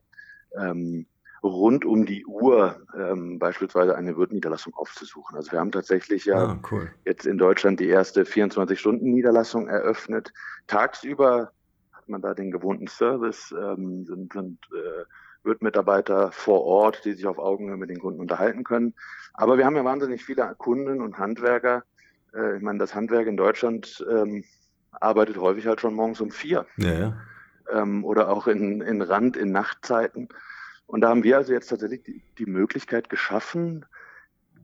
ähm, 0.60 1.08
rund 1.42 1.86
um 1.86 2.06
die 2.06 2.26
Uhr 2.26 2.82
ähm, 2.96 3.40
beispielsweise 3.40 3.96
eine 3.96 4.18
Würdniederlassung 4.18 4.76
aufzusuchen. 4.76 5.36
Also 5.36 5.52
wir 5.52 5.60
haben 5.60 5.72
tatsächlich 5.72 6.26
ja 6.26 6.38
ah, 6.38 6.60
cool. 6.70 6.92
jetzt 7.06 7.26
in 7.26 7.38
Deutschland 7.38 7.80
die 7.80 7.88
erste 7.88 8.24
24-Stunden-Niederlassung 8.24 9.68
eröffnet. 9.68 10.32
Tagsüber 10.68 11.52
hat 11.94 12.10
man 12.10 12.22
da 12.22 12.34
den 12.34 12.52
gewohnten 12.52 12.88
Service, 12.88 13.54
ähm, 13.58 14.06
sind, 14.06 14.34
sind 14.34 14.60
äh, 14.74 15.06
wird-Mitarbeiter 15.44 16.32
vor 16.32 16.64
Ort, 16.64 17.06
die 17.06 17.14
sich 17.14 17.26
auf 17.26 17.40
Augenhöhe 17.40 17.78
mit 17.78 17.90
den 17.90 18.00
Kunden 18.00 18.20
unterhalten 18.20 18.64
können. 18.64 18.94
Aber 19.34 19.58
wir 19.58 19.66
haben 19.66 19.76
ja 19.76 19.86
wahnsinnig 19.86 20.24
viele 20.24 20.56
Kunden 20.58 21.02
und 21.02 21.18
Handwerker. 21.18 21.84
Äh, 22.34 22.58
ich 22.58 22.62
meine, 22.62 22.80
das 22.80 22.96
Handwerk 22.96 23.28
in 23.28 23.38
Deutschland 23.38 24.06
ähm, 24.10 24.44
arbeitet 24.92 25.38
häufig 25.38 25.68
halt 25.68 25.82
schon 25.82 25.94
morgens 25.94 26.22
um 26.22 26.32
vier. 26.32 26.66
Ja, 26.78 26.94
ja. 26.94 27.18
Ähm, 27.72 28.04
oder 28.04 28.30
auch 28.30 28.48
in, 28.48 28.82
in 28.82 29.02
Rand, 29.02 29.38
in 29.38 29.52
Nachtzeiten. 29.52 30.30
Und 30.88 31.02
da 31.02 31.10
haben 31.10 31.24
wir 31.24 31.38
also 31.38 31.54
jetzt 31.54 31.68
tatsächlich 31.68 32.04
die, 32.04 32.24
die 32.38 32.48
Möglichkeit 32.48 33.10
geschaffen, 33.10 33.86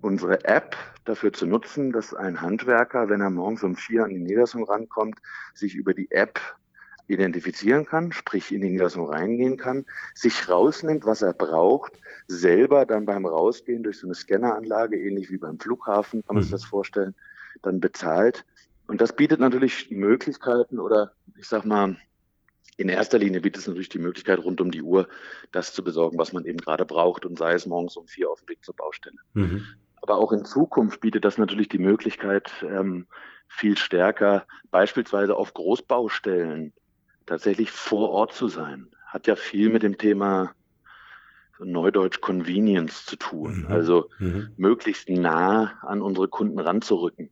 unsere 0.01 0.43
App 0.45 0.75
dafür 1.05 1.31
zu 1.31 1.45
nutzen, 1.45 1.91
dass 1.91 2.13
ein 2.13 2.41
Handwerker, 2.41 3.09
wenn 3.09 3.21
er 3.21 3.29
morgens 3.29 3.63
um 3.63 3.75
vier 3.75 4.03
an 4.03 4.09
die 4.09 4.19
Niederlassung 4.19 4.63
rankommt, 4.63 5.19
sich 5.53 5.75
über 5.75 5.93
die 5.93 6.09
App 6.11 6.39
identifizieren 7.07 7.85
kann, 7.85 8.11
sprich 8.11 8.51
in 8.51 8.61
die 8.61 8.69
Niederlassung 8.69 9.07
reingehen 9.09 9.57
kann, 9.57 9.85
sich 10.13 10.49
rausnimmt, 10.49 11.05
was 11.05 11.21
er 11.21 11.33
braucht, 11.33 11.93
selber 12.27 12.85
dann 12.85 13.05
beim 13.05 13.25
Rausgehen 13.25 13.83
durch 13.83 13.99
so 13.99 14.07
eine 14.07 14.15
Scanneranlage, 14.15 14.97
ähnlich 14.97 15.29
wie 15.29 15.37
beim 15.37 15.59
Flughafen, 15.59 16.23
kann 16.25 16.35
man 16.35 16.43
sich 16.43 16.51
mhm. 16.51 16.55
das 16.55 16.65
vorstellen, 16.65 17.15
dann 17.61 17.79
bezahlt. 17.79 18.45
Und 18.87 19.01
das 19.01 19.15
bietet 19.15 19.39
natürlich 19.39 19.89
Möglichkeiten 19.91 20.79
oder 20.79 21.13
ich 21.37 21.47
sag 21.47 21.65
mal, 21.65 21.97
in 22.77 22.89
erster 22.89 23.17
Linie 23.17 23.41
bietet 23.41 23.61
es 23.61 23.67
natürlich 23.67 23.89
die 23.89 23.99
Möglichkeit, 23.99 24.39
rund 24.39 24.59
um 24.59 24.69
die 24.69 24.81
Uhr 24.81 25.07
das 25.51 25.73
zu 25.73 25.83
besorgen, 25.83 26.17
was 26.17 26.33
man 26.33 26.45
eben 26.45 26.57
gerade 26.57 26.85
braucht 26.85 27.25
und 27.25 27.37
sei 27.37 27.53
es 27.53 27.65
morgens 27.65 27.95
um 27.95 28.07
vier 28.07 28.29
auf 28.29 28.41
dem 28.41 28.49
Weg 28.49 28.65
zur 28.65 28.75
Baustelle. 28.75 29.17
Mhm. 29.33 29.63
Aber 30.01 30.17
auch 30.17 30.31
in 30.31 30.45
Zukunft 30.45 30.99
bietet 30.99 31.25
das 31.25 31.37
natürlich 31.37 31.69
die 31.69 31.79
Möglichkeit, 31.79 32.51
ähm, 32.63 33.07
viel 33.47 33.77
stärker 33.77 34.45
beispielsweise 34.71 35.35
auf 35.35 35.53
Großbaustellen 35.53 36.73
tatsächlich 37.25 37.71
vor 37.71 38.09
Ort 38.09 38.33
zu 38.33 38.47
sein, 38.47 38.87
hat 39.05 39.27
ja 39.27 39.35
viel 39.35 39.69
mit 39.69 39.83
dem 39.83 39.97
Thema 39.97 40.53
Neudeutsch 41.59 42.21
Convenience 42.21 43.05
zu 43.05 43.15
tun. 43.15 43.65
Mhm. 43.67 43.71
Also 43.71 44.09
mhm. 44.19 44.49
möglichst 44.57 45.09
nah 45.09 45.73
an 45.81 46.01
unsere 46.01 46.27
Kunden 46.27 46.59
ranzurücken. 46.59 47.29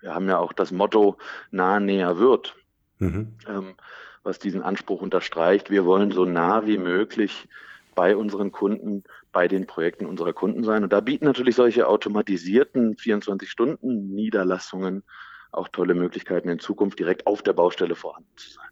Wir 0.00 0.14
haben 0.14 0.28
ja 0.28 0.38
auch 0.38 0.52
das 0.52 0.70
Motto 0.70 1.18
nah 1.50 1.80
näher 1.80 2.18
wird, 2.18 2.54
mhm. 2.98 3.34
ähm, 3.46 3.74
was 4.22 4.38
diesen 4.38 4.62
Anspruch 4.62 5.02
unterstreicht. 5.02 5.70
Wir 5.70 5.84
wollen 5.84 6.12
so 6.12 6.24
nah 6.24 6.66
wie 6.66 6.78
möglich 6.78 7.48
bei 7.94 8.16
unseren 8.16 8.52
Kunden, 8.52 9.02
bei 9.32 9.48
den 9.48 9.66
Projekten 9.66 10.06
unserer 10.06 10.32
Kunden 10.32 10.62
sein. 10.62 10.84
Und 10.84 10.92
da 10.92 11.00
bieten 11.00 11.24
natürlich 11.24 11.56
solche 11.56 11.88
automatisierten 11.88 12.94
24-Stunden-Niederlassungen 12.94 15.02
auch 15.50 15.66
tolle 15.68 15.94
Möglichkeiten 15.94 16.48
in 16.48 16.60
Zukunft 16.60 17.00
direkt 17.00 17.26
auf 17.26 17.42
der 17.42 17.54
Baustelle 17.54 17.96
vorhanden 17.96 18.30
zu 18.36 18.50
sein. 18.50 18.68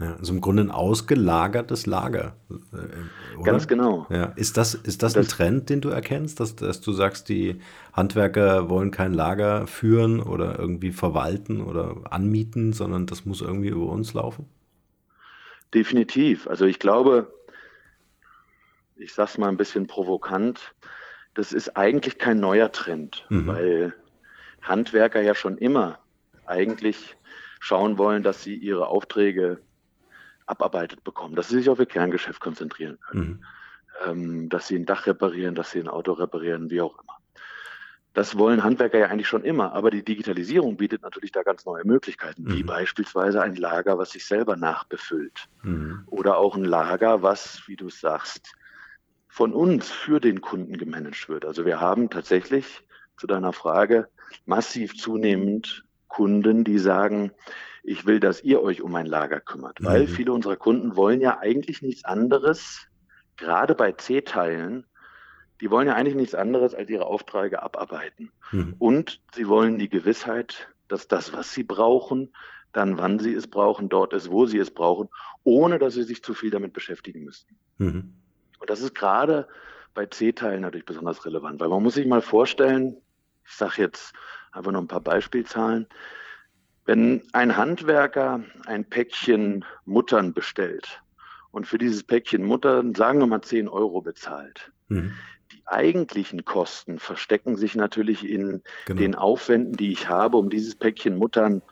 Ja, 0.00 0.14
also 0.14 0.32
im 0.32 0.40
Grunde 0.40 0.62
ein 0.62 0.70
ausgelagertes 0.70 1.86
Lager. 1.86 2.36
Äh, 2.50 3.36
oder? 3.36 3.44
Ganz 3.44 3.66
genau. 3.66 4.06
Ja. 4.10 4.26
Ist 4.36 4.56
das, 4.56 4.74
ist 4.74 5.02
das, 5.02 5.14
das 5.14 5.26
ein 5.26 5.28
Trend, 5.28 5.70
den 5.70 5.80
du 5.80 5.88
erkennst, 5.88 6.38
dass, 6.38 6.54
dass 6.54 6.80
du 6.80 6.92
sagst, 6.92 7.28
die 7.28 7.60
Handwerker 7.92 8.68
wollen 8.70 8.92
kein 8.92 9.12
Lager 9.12 9.66
führen 9.66 10.20
oder 10.20 10.56
irgendwie 10.56 10.92
verwalten 10.92 11.60
oder 11.60 11.96
anmieten, 12.10 12.72
sondern 12.72 13.06
das 13.06 13.24
muss 13.24 13.40
irgendwie 13.40 13.68
über 13.70 13.86
uns 13.86 14.14
laufen? 14.14 14.46
Definitiv. 15.74 16.46
Also 16.46 16.64
ich 16.64 16.78
glaube, 16.78 17.34
ich 18.94 19.12
sage 19.12 19.30
es 19.30 19.38
mal 19.38 19.48
ein 19.48 19.56
bisschen 19.56 19.88
provokant, 19.88 20.74
das 21.34 21.52
ist 21.52 21.76
eigentlich 21.76 22.18
kein 22.18 22.38
neuer 22.38 22.70
Trend, 22.70 23.26
mhm. 23.30 23.46
weil 23.48 23.94
Handwerker 24.62 25.22
ja 25.22 25.34
schon 25.34 25.58
immer 25.58 25.98
eigentlich 26.46 27.16
schauen 27.60 27.98
wollen, 27.98 28.22
dass 28.22 28.44
sie 28.44 28.54
ihre 28.54 28.86
Aufträge 28.86 29.60
abarbeitet 30.48 31.04
bekommen, 31.04 31.34
dass 31.34 31.48
sie 31.48 31.58
sich 31.58 31.68
auf 31.68 31.78
ihr 31.78 31.86
Kerngeschäft 31.86 32.40
konzentrieren 32.40 32.98
können, 33.00 33.44
mhm. 34.06 34.10
ähm, 34.10 34.48
dass 34.48 34.68
sie 34.68 34.76
ein 34.76 34.86
Dach 34.86 35.06
reparieren, 35.06 35.54
dass 35.54 35.70
sie 35.70 35.80
ein 35.80 35.88
Auto 35.88 36.12
reparieren, 36.12 36.70
wie 36.70 36.80
auch 36.80 36.98
immer. 36.98 37.18
Das 38.14 38.36
wollen 38.36 38.64
Handwerker 38.64 38.98
ja 38.98 39.06
eigentlich 39.06 39.28
schon 39.28 39.44
immer, 39.44 39.74
aber 39.74 39.90
die 39.90 40.04
Digitalisierung 40.04 40.76
bietet 40.76 41.02
natürlich 41.02 41.30
da 41.30 41.42
ganz 41.42 41.64
neue 41.66 41.84
Möglichkeiten, 41.84 42.44
mhm. 42.44 42.52
wie 42.52 42.62
beispielsweise 42.62 43.42
ein 43.42 43.54
Lager, 43.54 43.98
was 43.98 44.10
sich 44.10 44.26
selber 44.26 44.56
nachbefüllt. 44.56 45.48
Mhm. 45.62 46.02
Oder 46.06 46.38
auch 46.38 46.56
ein 46.56 46.64
Lager, 46.64 47.22
was, 47.22 47.62
wie 47.66 47.76
du 47.76 47.90
sagst, 47.90 48.54
von 49.28 49.52
uns 49.52 49.90
für 49.90 50.20
den 50.20 50.40
Kunden 50.40 50.78
gemanagt 50.78 51.28
wird. 51.28 51.44
Also 51.44 51.64
wir 51.64 51.80
haben 51.80 52.10
tatsächlich 52.10 52.82
zu 53.16 53.26
deiner 53.26 53.52
Frage 53.52 54.08
massiv 54.46 54.96
zunehmend 54.96 55.84
Kunden, 56.08 56.64
die 56.64 56.78
sagen, 56.78 57.32
ich 57.82 58.06
will, 58.06 58.20
dass 58.20 58.42
ihr 58.42 58.62
euch 58.62 58.82
um 58.82 58.92
mein 58.92 59.06
Lager 59.06 59.40
kümmert, 59.40 59.82
weil 59.82 60.02
mhm. 60.02 60.08
viele 60.08 60.32
unserer 60.32 60.56
Kunden 60.56 60.96
wollen 60.96 61.20
ja 61.20 61.38
eigentlich 61.38 61.82
nichts 61.82 62.04
anderes, 62.04 62.86
gerade 63.36 63.74
bei 63.74 63.92
C-Teilen, 63.92 64.84
die 65.60 65.70
wollen 65.70 65.88
ja 65.88 65.94
eigentlich 65.94 66.14
nichts 66.14 66.34
anderes 66.34 66.74
als 66.74 66.90
ihre 66.90 67.06
Aufträge 67.06 67.62
abarbeiten. 67.62 68.30
Mhm. 68.52 68.74
Und 68.78 69.20
sie 69.34 69.48
wollen 69.48 69.78
die 69.78 69.88
Gewissheit, 69.88 70.68
dass 70.88 71.08
das, 71.08 71.32
was 71.32 71.52
sie 71.52 71.64
brauchen, 71.64 72.32
dann 72.72 72.98
wann 72.98 73.18
sie 73.18 73.34
es 73.34 73.46
brauchen, 73.46 73.88
dort 73.88 74.12
ist, 74.12 74.30
wo 74.30 74.46
sie 74.46 74.58
es 74.58 74.70
brauchen, 74.70 75.08
ohne 75.42 75.78
dass 75.78 75.94
sie 75.94 76.02
sich 76.02 76.22
zu 76.22 76.34
viel 76.34 76.50
damit 76.50 76.72
beschäftigen 76.72 77.24
müssen. 77.24 77.56
Mhm. 77.78 78.14
Und 78.60 78.70
das 78.70 78.80
ist 78.80 78.94
gerade 78.94 79.48
bei 79.94 80.06
C-Teilen 80.06 80.60
natürlich 80.60 80.86
besonders 80.86 81.24
relevant, 81.24 81.60
weil 81.60 81.68
man 81.68 81.82
muss 81.82 81.94
sich 81.94 82.06
mal 82.06 82.20
vorstellen, 82.20 82.96
ich 83.48 83.56
sage 83.56 83.82
jetzt 83.82 84.12
einfach 84.52 84.72
noch 84.72 84.80
ein 84.80 84.88
paar 84.88 85.00
Beispielzahlen, 85.00 85.86
wenn 86.84 87.22
ein 87.32 87.56
Handwerker 87.56 88.42
ein 88.66 88.84
Päckchen 88.84 89.64
Muttern 89.84 90.32
bestellt 90.32 91.02
und 91.50 91.66
für 91.66 91.78
dieses 91.78 92.02
Päckchen 92.02 92.44
Muttern, 92.44 92.94
sagen 92.94 93.18
wir 93.18 93.26
mal 93.26 93.42
10 93.42 93.68
Euro 93.68 94.00
bezahlt, 94.00 94.72
mhm 94.88 95.12
die 95.52 95.66
eigentlichen 95.66 96.44
Kosten 96.44 96.98
verstecken 96.98 97.56
sich 97.56 97.74
natürlich 97.74 98.28
in 98.28 98.62
genau. 98.86 98.98
den 98.98 99.14
Aufwänden, 99.14 99.76
die 99.76 99.92
ich 99.92 100.08
habe, 100.08 100.36
um 100.36 100.50
dieses 100.50 100.74
Päckchen 100.74 101.16
Muttern 101.16 101.62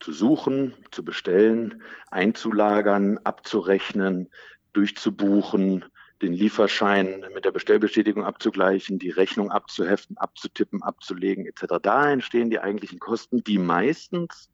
zu 0.00 0.12
suchen, 0.12 0.74
zu 0.90 1.04
bestellen, 1.04 1.82
einzulagern, 2.10 3.18
abzurechnen, 3.18 4.28
durchzubuchen, 4.72 5.84
den 6.22 6.32
Lieferschein 6.32 7.24
mit 7.34 7.44
der 7.44 7.50
Bestellbestätigung 7.50 8.24
abzugleichen, 8.24 8.98
die 8.98 9.10
Rechnung 9.10 9.50
abzuheften, 9.50 10.16
abzutippen, 10.16 10.82
abzulegen 10.82 11.46
etc. 11.46 11.74
Da 11.82 12.10
entstehen 12.10 12.50
die 12.50 12.60
eigentlichen 12.60 12.98
Kosten, 12.98 13.44
die 13.44 13.58
meistens 13.58 14.50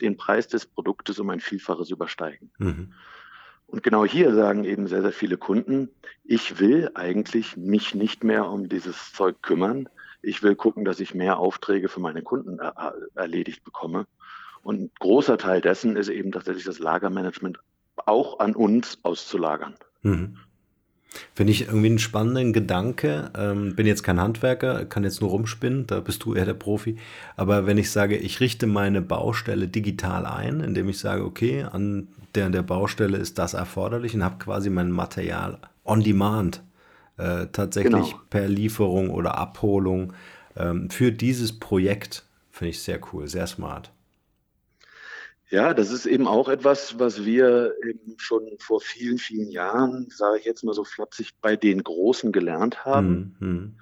den 0.00 0.16
Preis 0.16 0.48
des 0.48 0.66
Produktes 0.66 1.18
um 1.18 1.28
ein 1.30 1.40
Vielfaches 1.40 1.90
übersteigen. 1.90 2.50
Mhm. 2.58 2.94
Und 3.66 3.82
genau 3.82 4.04
hier 4.04 4.34
sagen 4.34 4.64
eben 4.64 4.86
sehr, 4.86 5.02
sehr 5.02 5.12
viele 5.12 5.38
Kunden, 5.38 5.88
ich 6.24 6.58
will 6.58 6.90
eigentlich 6.94 7.56
mich 7.56 7.94
nicht 7.94 8.22
mehr 8.22 8.46
um 8.46 8.68
dieses 8.68 9.12
Zeug 9.12 9.40
kümmern. 9.42 9.88
Ich 10.20 10.42
will 10.42 10.54
gucken, 10.54 10.84
dass 10.84 11.00
ich 11.00 11.14
mehr 11.14 11.38
Aufträge 11.38 11.88
für 11.88 12.00
meine 12.00 12.22
Kunden 12.22 12.58
er 12.58 12.94
erledigt 13.14 13.64
bekomme. 13.64 14.06
Und 14.62 14.80
ein 14.80 14.90
großer 15.00 15.38
Teil 15.38 15.60
dessen 15.60 15.96
ist 15.96 16.08
eben 16.08 16.32
tatsächlich 16.32 16.64
das 16.64 16.78
Lagermanagement 16.78 17.58
auch 17.96 18.38
an 18.38 18.54
uns 18.54 18.98
auszulagern. 19.02 19.74
Mhm. 20.02 20.36
Finde 21.34 21.52
ich 21.52 21.66
irgendwie 21.66 21.86
einen 21.86 21.98
spannenden 21.98 22.52
Gedanke. 22.52 23.30
Ähm, 23.36 23.74
bin 23.74 23.86
jetzt 23.86 24.02
kein 24.02 24.20
Handwerker, 24.20 24.84
kann 24.84 25.04
jetzt 25.04 25.20
nur 25.20 25.30
rumspinnen, 25.30 25.86
da 25.86 26.00
bist 26.00 26.24
du 26.24 26.34
eher 26.34 26.44
der 26.44 26.54
Profi. 26.54 26.96
Aber 27.36 27.66
wenn 27.66 27.78
ich 27.78 27.90
sage, 27.90 28.16
ich 28.16 28.40
richte 28.40 28.66
meine 28.66 29.02
Baustelle 29.02 29.68
digital 29.68 30.26
ein, 30.26 30.60
indem 30.60 30.88
ich 30.88 30.98
sage, 30.98 31.24
okay, 31.24 31.64
an 31.64 32.08
der, 32.34 32.48
der 32.50 32.62
Baustelle 32.62 33.18
ist 33.18 33.38
das 33.38 33.54
erforderlich 33.54 34.14
und 34.14 34.24
habe 34.24 34.38
quasi 34.38 34.70
mein 34.70 34.90
Material 34.90 35.58
on 35.84 36.02
demand, 36.02 36.62
äh, 37.18 37.46
tatsächlich 37.52 37.92
genau. 37.92 38.20
per 38.30 38.48
Lieferung 38.48 39.10
oder 39.10 39.36
Abholung 39.36 40.12
ähm, 40.56 40.90
für 40.90 41.12
dieses 41.12 41.58
Projekt, 41.58 42.24
finde 42.50 42.70
ich 42.70 42.82
sehr 42.82 43.00
cool, 43.12 43.28
sehr 43.28 43.46
smart. 43.46 43.90
Ja, 45.52 45.74
das 45.74 45.90
ist 45.90 46.06
eben 46.06 46.26
auch 46.26 46.48
etwas, 46.48 46.98
was 46.98 47.26
wir 47.26 47.74
eben 47.86 48.14
schon 48.16 48.48
vor 48.58 48.80
vielen, 48.80 49.18
vielen 49.18 49.50
Jahren, 49.50 50.08
sage 50.08 50.38
ich 50.38 50.46
jetzt 50.46 50.64
mal 50.64 50.72
so 50.72 50.82
flapsig, 50.82 51.32
bei 51.42 51.56
den 51.56 51.84
Großen 51.84 52.32
gelernt 52.32 52.86
haben. 52.86 53.36
Mhm. 53.38 53.74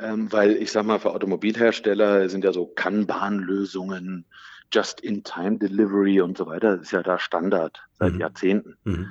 Ähm, 0.00 0.32
weil 0.32 0.56
ich 0.56 0.72
sage 0.72 0.88
mal, 0.88 0.98
für 0.98 1.12
Automobilhersteller 1.12 2.28
sind 2.28 2.42
ja 2.42 2.52
so 2.52 2.66
Kanban-Lösungen, 2.66 4.24
Just-in-Time-Delivery 4.72 6.20
und 6.20 6.36
so 6.36 6.48
weiter, 6.48 6.78
das 6.78 6.86
ist 6.86 6.90
ja 6.90 7.04
da 7.04 7.20
Standard 7.20 7.80
seit 7.92 8.14
mhm. 8.14 8.20
Jahrzehnten. 8.20 8.76
Mhm. 8.82 9.06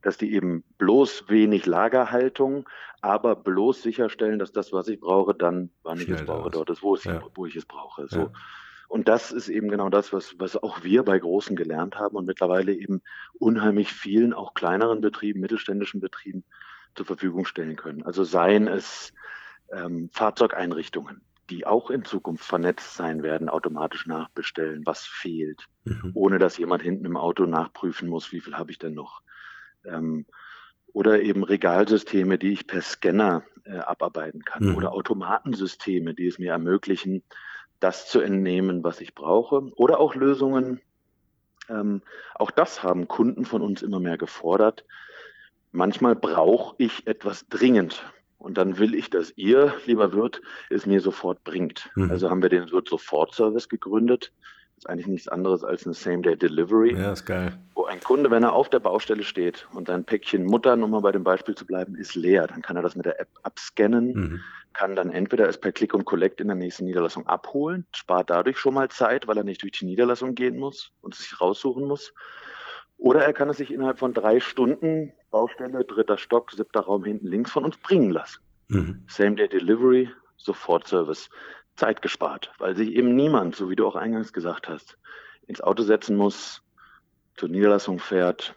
Dass 0.00 0.18
die 0.18 0.34
eben 0.34 0.62
bloß 0.78 1.24
wenig 1.26 1.66
Lagerhaltung, 1.66 2.68
aber 3.00 3.34
bloß 3.34 3.82
sicherstellen, 3.82 4.38
dass 4.38 4.52
das, 4.52 4.72
was 4.72 4.86
ich 4.86 5.00
brauche, 5.00 5.34
dann, 5.34 5.70
wann 5.82 5.98
Schnell 5.98 6.14
ich 6.14 6.20
es 6.20 6.26
brauche, 6.26 6.50
dort 6.50 6.70
ist, 6.70 6.84
wo, 6.84 6.94
es, 6.94 7.02
ja. 7.02 7.20
wo 7.34 7.46
ich 7.46 7.56
es 7.56 7.66
brauche. 7.66 8.06
So. 8.06 8.20
Ja. 8.20 8.32
Und 8.92 9.08
das 9.08 9.32
ist 9.32 9.48
eben 9.48 9.70
genau 9.70 9.88
das, 9.88 10.12
was, 10.12 10.34
was 10.38 10.62
auch 10.62 10.84
wir 10.84 11.02
bei 11.02 11.18
Großen 11.18 11.56
gelernt 11.56 11.96
haben 11.96 12.14
und 12.14 12.26
mittlerweile 12.26 12.74
eben 12.74 13.00
unheimlich 13.38 13.90
vielen, 13.90 14.34
auch 14.34 14.52
kleineren 14.52 15.00
Betrieben, 15.00 15.40
mittelständischen 15.40 15.98
Betrieben 15.98 16.44
zur 16.94 17.06
Verfügung 17.06 17.46
stellen 17.46 17.76
können. 17.76 18.02
Also 18.02 18.22
seien 18.22 18.68
es 18.68 19.14
ähm, 19.72 20.10
Fahrzeugeinrichtungen, 20.12 21.22
die 21.48 21.64
auch 21.64 21.88
in 21.88 22.04
Zukunft 22.04 22.44
vernetzt 22.44 22.94
sein 22.94 23.22
werden, 23.22 23.48
automatisch 23.48 24.06
nachbestellen, 24.06 24.82
was 24.84 25.06
fehlt, 25.06 25.64
mhm. 25.84 26.10
ohne 26.12 26.38
dass 26.38 26.58
jemand 26.58 26.82
hinten 26.82 27.06
im 27.06 27.16
Auto 27.16 27.46
nachprüfen 27.46 28.10
muss, 28.10 28.30
wie 28.30 28.40
viel 28.40 28.58
habe 28.58 28.72
ich 28.72 28.78
denn 28.78 28.92
noch. 28.92 29.22
Ähm, 29.86 30.26
oder 30.92 31.22
eben 31.22 31.44
Regalsysteme, 31.44 32.36
die 32.36 32.52
ich 32.52 32.66
per 32.66 32.82
Scanner 32.82 33.42
äh, 33.64 33.78
abarbeiten 33.78 34.44
kann. 34.44 34.66
Mhm. 34.66 34.76
Oder 34.76 34.92
Automatensysteme, 34.92 36.12
die 36.12 36.26
es 36.26 36.38
mir 36.38 36.52
ermöglichen, 36.52 37.22
das 37.82 38.08
zu 38.08 38.20
entnehmen, 38.20 38.84
was 38.84 39.00
ich 39.00 39.14
brauche. 39.14 39.70
Oder 39.76 40.00
auch 40.00 40.14
Lösungen, 40.14 40.80
ähm, 41.68 42.02
auch 42.34 42.50
das 42.50 42.82
haben 42.82 43.08
Kunden 43.08 43.44
von 43.44 43.62
uns 43.62 43.82
immer 43.82 44.00
mehr 44.00 44.18
gefordert. 44.18 44.84
Manchmal 45.72 46.14
brauche 46.14 46.74
ich 46.78 47.06
etwas 47.06 47.48
dringend. 47.48 48.04
Und 48.38 48.58
dann 48.58 48.78
will 48.78 48.94
ich, 48.94 49.08
dass 49.08 49.32
ihr, 49.36 49.74
lieber 49.86 50.12
Wirt, 50.12 50.42
es 50.68 50.86
mir 50.86 51.00
sofort 51.00 51.44
bringt. 51.44 51.90
Mhm. 51.94 52.10
Also 52.10 52.28
haben 52.28 52.42
wir 52.42 52.48
den 52.48 52.70
Wirt 52.70 52.88
Sofort 52.88 53.34
Service 53.34 53.68
gegründet 53.68 54.32
ist 54.82 54.90
eigentlich 54.90 55.06
nichts 55.06 55.28
anderes 55.28 55.62
als 55.62 55.84
eine 55.86 55.94
Same-Day-Delivery. 55.94 56.96
Ja, 56.96 57.12
ist 57.12 57.24
geil. 57.24 57.56
Wo 57.74 57.84
ein 57.84 58.00
Kunde, 58.00 58.32
wenn 58.32 58.42
er 58.42 58.52
auf 58.52 58.68
der 58.68 58.80
Baustelle 58.80 59.22
steht 59.22 59.68
und 59.74 59.86
sein 59.86 60.02
Päckchen 60.02 60.44
Mutter, 60.44 60.72
um 60.72 60.90
mal 60.90 61.00
bei 61.00 61.12
dem 61.12 61.22
Beispiel 61.22 61.54
zu 61.54 61.64
bleiben, 61.64 61.94
ist 61.94 62.16
leer, 62.16 62.48
dann 62.48 62.62
kann 62.62 62.74
er 62.74 62.82
das 62.82 62.96
mit 62.96 63.06
der 63.06 63.20
App 63.20 63.28
abscannen, 63.44 64.12
mhm. 64.12 64.40
Kann 64.72 64.96
dann 64.96 65.10
entweder 65.10 65.48
es 65.48 65.58
per 65.58 65.72
Click 65.72 65.94
und 65.94 66.04
Collect 66.04 66.40
in 66.40 66.48
der 66.48 66.56
nächsten 66.56 66.84
Niederlassung 66.84 67.26
abholen, 67.26 67.86
spart 67.94 68.30
dadurch 68.30 68.58
schon 68.58 68.74
mal 68.74 68.88
Zeit, 68.88 69.26
weil 69.26 69.36
er 69.36 69.44
nicht 69.44 69.62
durch 69.62 69.72
die 69.72 69.84
Niederlassung 69.86 70.34
gehen 70.34 70.58
muss 70.58 70.92
und 71.00 71.14
sich 71.14 71.40
raussuchen 71.40 71.84
muss. 71.86 72.12
Oder 72.96 73.24
er 73.24 73.32
kann 73.32 73.48
es 73.48 73.56
sich 73.56 73.72
innerhalb 73.72 73.98
von 73.98 74.14
drei 74.14 74.40
Stunden, 74.40 75.12
Baustelle, 75.30 75.84
dritter 75.84 76.18
Stock, 76.18 76.52
siebter 76.52 76.80
Raum 76.80 77.04
hinten 77.04 77.26
links 77.26 77.50
von 77.50 77.64
uns 77.64 77.76
bringen 77.78 78.10
lassen. 78.10 78.40
Mhm. 78.68 79.04
Same-Day-Delivery, 79.08 80.10
Sofort-Service. 80.36 81.28
Zeit 81.74 82.02
gespart, 82.02 82.52
weil 82.58 82.76
sich 82.76 82.90
eben 82.90 83.14
niemand, 83.14 83.56
so 83.56 83.70
wie 83.70 83.76
du 83.76 83.86
auch 83.86 83.96
eingangs 83.96 84.32
gesagt 84.32 84.68
hast, 84.68 84.98
ins 85.46 85.60
Auto 85.60 85.82
setzen 85.82 86.16
muss, 86.16 86.62
zur 87.34 87.48
Niederlassung 87.48 87.98
fährt, 87.98 88.54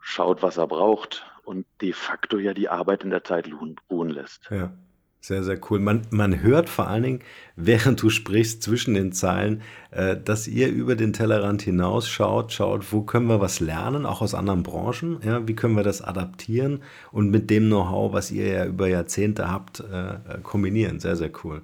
schaut, 0.00 0.42
was 0.42 0.58
er 0.58 0.66
braucht 0.66 1.26
und 1.44 1.66
de 1.80 1.92
facto 1.92 2.38
ja 2.38 2.54
die 2.54 2.68
Arbeit 2.68 3.04
in 3.04 3.10
der 3.10 3.24
Zeit 3.24 3.48
ruhen 3.90 4.10
lässt. 4.10 4.48
Ja, 4.50 4.72
sehr, 5.20 5.42
sehr 5.42 5.58
cool. 5.70 5.80
Man, 5.80 6.02
man 6.10 6.42
hört 6.42 6.68
vor 6.68 6.86
allen 6.86 7.02
Dingen, 7.02 7.20
während 7.56 8.00
du 8.02 8.10
sprichst, 8.10 8.62
zwischen 8.62 8.94
den 8.94 9.12
Zeilen, 9.12 9.62
äh, 9.90 10.16
dass 10.16 10.46
ihr 10.46 10.68
über 10.68 10.94
den 10.94 11.12
Tellerrand 11.12 11.62
hinaus 11.62 12.08
schaut, 12.08 12.52
schaut, 12.52 12.92
wo 12.92 13.02
können 13.02 13.26
wir 13.26 13.40
was 13.40 13.58
lernen, 13.60 14.06
auch 14.06 14.22
aus 14.22 14.34
anderen 14.34 14.62
Branchen, 14.62 15.20
ja, 15.24 15.46
wie 15.48 15.56
können 15.56 15.74
wir 15.74 15.82
das 15.82 16.02
adaptieren 16.02 16.82
und 17.10 17.30
mit 17.30 17.50
dem 17.50 17.66
Know-how, 17.66 18.12
was 18.12 18.30
ihr 18.30 18.46
ja 18.46 18.66
über 18.66 18.88
Jahrzehnte 18.88 19.50
habt, 19.50 19.80
äh, 19.80 20.10
äh 20.10 20.18
kombinieren. 20.42 21.00
Sehr, 21.00 21.16
sehr 21.16 21.30
cool. 21.44 21.62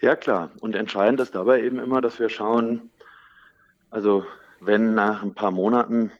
Ja, 0.00 0.16
klar. 0.16 0.50
Und 0.60 0.74
entscheidend 0.74 1.20
ist 1.20 1.34
dabei 1.34 1.62
eben 1.62 1.78
immer, 1.78 2.00
dass 2.00 2.18
wir 2.18 2.30
schauen, 2.30 2.90
also 3.90 4.24
wenn 4.60 4.94
nach 4.94 5.22
ein 5.22 5.34
paar 5.34 5.50
Monaten 5.50 6.10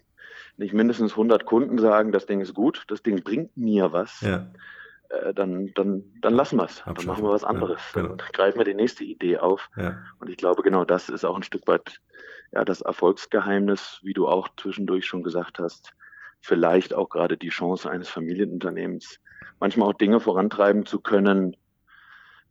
nicht 0.57 0.75
mindestens 0.75 1.13
100 1.13 1.47
Kunden 1.47 1.79
sagen, 1.79 2.13
das 2.13 2.27
Ding 2.27 2.41
ist 2.41 2.55
gut, 2.55 2.85
das 2.89 3.03
Ding 3.03 3.23
bringt 3.23 3.57
mir 3.57 3.93
was, 3.93 4.21
ja. 4.21 4.47
Äh, 5.11 5.35
dann, 5.35 5.73
dann, 5.75 6.05
dann 6.21 6.35
lassen 6.35 6.57
wir 6.57 6.65
es. 6.65 6.83
Dann 6.85 7.07
machen 7.07 7.25
wir 7.25 7.31
was 7.31 7.45
anderes. 7.45 7.81
Ja, 7.95 8.03
genau. 8.03 8.15
Dann 8.15 8.29
greifen 8.33 8.59
wir 8.59 8.65
die 8.65 8.75
nächste 8.75 9.05
Idee 9.05 9.39
auf. 9.39 9.69
Ja. 9.77 9.99
Und 10.19 10.31
ich 10.31 10.37
glaube, 10.37 10.63
genau 10.63 10.85
das 10.85 11.09
ist 11.09 11.25
auch 11.25 11.37
ein 11.37 11.43
Stück 11.43 11.67
weit 11.67 12.01
ja, 12.53 12.65
das 12.65 12.81
Erfolgsgeheimnis, 12.81 14.01
wie 14.03 14.13
du 14.13 14.29
auch 14.29 14.49
zwischendurch 14.57 15.07
schon 15.07 15.23
gesagt 15.23 15.59
hast. 15.59 15.93
Vielleicht 16.41 16.95
auch 16.95 17.09
gerade 17.09 17.37
die 17.37 17.49
Chance 17.49 17.91
eines 17.91 18.09
Familienunternehmens, 18.09 19.21
manchmal 19.61 19.89
auch 19.89 19.95
Dinge 19.95 20.21
vorantreiben 20.21 20.87
zu 20.87 21.01
können, 21.01 21.57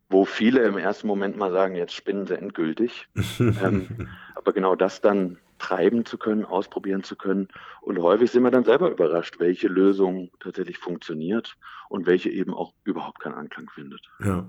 wo 0.08 0.24
viele 0.24 0.62
im 0.62 0.78
ersten 0.78 1.06
Moment 1.06 1.36
mal 1.36 1.52
sagen, 1.52 1.76
jetzt 1.76 1.94
spinnen 1.94 2.26
sie 2.26 2.36
endgültig. 2.36 3.08
ähm, 3.38 4.08
aber 4.34 4.52
genau 4.52 4.74
das 4.74 5.00
dann 5.00 5.38
treiben 5.60 6.04
zu 6.04 6.18
können, 6.18 6.44
ausprobieren 6.44 7.04
zu 7.04 7.14
können. 7.14 7.48
Und 7.80 7.98
häufig 8.00 8.30
sind 8.30 8.42
wir 8.42 8.50
dann 8.50 8.64
selber 8.64 8.90
überrascht, 8.90 9.38
welche 9.38 9.68
Lösung 9.68 10.30
tatsächlich 10.40 10.78
funktioniert 10.78 11.56
und 11.88 12.06
welche 12.06 12.30
eben 12.30 12.52
auch 12.52 12.72
überhaupt 12.84 13.20
keinen 13.20 13.34
Anklang 13.34 13.70
findet. 13.72 14.00
Ja. 14.24 14.46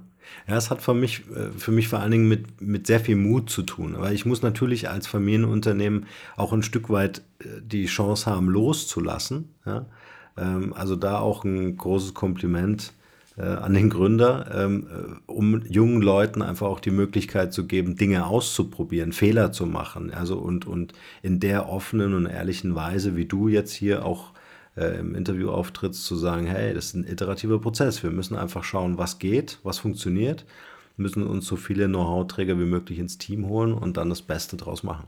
Ja, 0.47 0.55
es 0.55 0.70
hat 0.70 0.84
für 0.84 0.93
mich, 0.93 1.24
äh, 1.32 1.51
für 1.57 1.72
mich 1.72 1.88
vor 1.88 1.99
allen 1.99 2.12
Dingen 2.12 2.28
mit, 2.28 2.62
mit 2.62 2.86
sehr 2.86 2.99
viel 2.99 3.16
Mut 3.16 3.49
zu 3.49 3.64
tun. 3.64 3.95
Weil 3.97 4.14
ich 4.14 4.26
muss 4.26 4.43
natürlich 4.43 4.88
als 4.88 5.07
Familienunternehmen 5.07 6.05
auch 6.38 6.53
ein 6.53 6.62
Stück 6.62 6.91
weit 6.91 7.24
äh, 7.39 7.45
die 7.62 7.88
Chance 7.88 8.30
haben, 8.30 8.47
loszulassen. 8.47 9.49
Ja? 9.66 9.88
Ähm, 10.38 10.74
also 10.74 10.95
da 10.95 11.20
auch 11.20 11.43
ein 11.43 11.76
großes 11.76 12.14
Kompliment 12.14 12.93
äh, 13.41 13.45
an 13.45 13.73
den 13.73 13.89
Gründer, 13.89 14.45
ähm, 14.53 14.87
äh, 14.87 15.31
um 15.31 15.63
jungen 15.65 16.01
Leuten 16.01 16.43
einfach 16.43 16.67
auch 16.67 16.79
die 16.79 16.91
Möglichkeit 16.91 17.53
zu 17.53 17.65
geben, 17.65 17.95
Dinge 17.95 18.27
auszuprobieren, 18.27 19.13
Fehler 19.13 19.51
zu 19.51 19.65
machen. 19.65 20.13
Also 20.13 20.37
und, 20.37 20.67
und 20.67 20.93
in 21.23 21.39
der 21.39 21.67
offenen 21.67 22.13
und 22.13 22.27
ehrlichen 22.27 22.75
Weise, 22.75 23.15
wie 23.15 23.25
du 23.25 23.47
jetzt 23.47 23.73
hier 23.73 24.05
auch 24.05 24.33
äh, 24.77 24.99
im 24.99 25.15
Interview 25.15 25.49
auftrittst, 25.49 26.05
zu 26.05 26.15
sagen, 26.15 26.45
hey, 26.45 26.73
das 26.73 26.87
ist 26.87 26.95
ein 26.95 27.07
iterativer 27.07 27.59
Prozess. 27.59 28.03
Wir 28.03 28.11
müssen 28.11 28.35
einfach 28.35 28.63
schauen, 28.63 28.99
was 28.99 29.17
geht, 29.17 29.57
was 29.63 29.79
funktioniert, 29.79 30.45
müssen 30.97 31.25
uns 31.25 31.47
so 31.47 31.55
viele 31.55 31.87
Know-how-Träger 31.87 32.59
wie 32.59 32.65
möglich 32.65 32.99
ins 32.99 33.17
Team 33.17 33.47
holen 33.47 33.73
und 33.73 33.97
dann 33.97 34.09
das 34.09 34.21
Beste 34.21 34.55
draus 34.55 34.83
machen. 34.83 35.07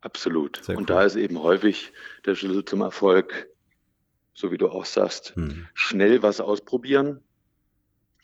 Absolut. 0.00 0.62
Cool. 0.66 0.76
Und 0.76 0.88
da 0.88 1.02
ist 1.02 1.16
eben 1.16 1.42
häufig 1.42 1.92
der 2.24 2.36
Schlüssel 2.36 2.64
zum 2.64 2.80
Erfolg, 2.80 3.48
so 4.38 4.52
wie 4.52 4.56
du 4.56 4.68
auch 4.68 4.84
sagst, 4.84 5.34
hm. 5.34 5.66
schnell 5.74 6.22
was 6.22 6.40
ausprobieren 6.40 7.20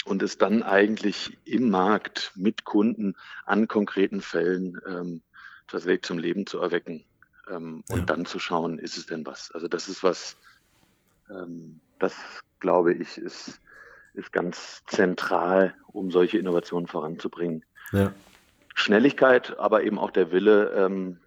und 0.05 0.23
es 0.23 0.39
dann 0.39 0.62
eigentlich 0.62 1.37
im 1.45 1.71
Markt 1.71 2.31
mit 2.37 2.65
Kunden 2.65 3.17
an 3.47 3.67
konkreten 3.67 4.21
Fällen 4.21 4.81
ähm, 4.87 5.23
tatsächlich 5.67 6.03
zum 6.03 6.19
Leben 6.19 6.47
zu 6.47 6.61
erwecken 6.61 7.05
ähm, 7.51 7.83
und 7.89 7.99
ja. 7.99 8.05
dann 8.05 8.27
zu 8.27 8.39
schauen, 8.39 8.79
ist 8.79 8.97
es 8.97 9.07
denn 9.07 9.27
was? 9.27 9.51
Also 9.51 9.67
das 9.67 9.89
ist 9.89 10.05
was, 10.05 10.37
ähm, 11.31 11.81
das 11.99 12.15
glaube 12.61 12.95
ich, 12.95 13.19
ist, 13.19 13.61
ist 14.15 14.33
ganz 14.33 14.85
zentral, 14.87 15.75
um 15.89 16.12
solche 16.12 16.39
Innovationen 16.39 16.87
voranzubringen. 16.87 17.65
Ja. 17.91 18.15
Schnelligkeit, 18.77 19.59
aber 19.59 19.83
eben 19.83 19.99
auch 19.99 20.12
der 20.12 20.31
Wille 20.31 20.71
ähm, 20.77 21.19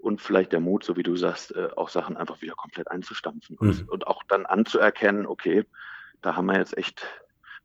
und 0.00 0.20
vielleicht 0.20 0.52
der 0.52 0.60
Mut, 0.60 0.84
so 0.84 0.96
wie 0.96 1.02
du 1.02 1.16
sagst, 1.16 1.54
äh, 1.54 1.68
auch 1.76 1.88
Sachen 1.88 2.16
einfach 2.16 2.40
wieder 2.42 2.54
komplett 2.54 2.90
einzustampfen 2.90 3.56
mhm. 3.60 3.68
und, 3.68 3.88
und 3.88 4.06
auch 4.06 4.22
dann 4.24 4.46
anzuerkennen, 4.46 5.26
okay, 5.26 5.64
da 6.22 6.36
haben 6.36 6.46
wir 6.46 6.58
jetzt 6.58 6.76
echt 6.76 7.06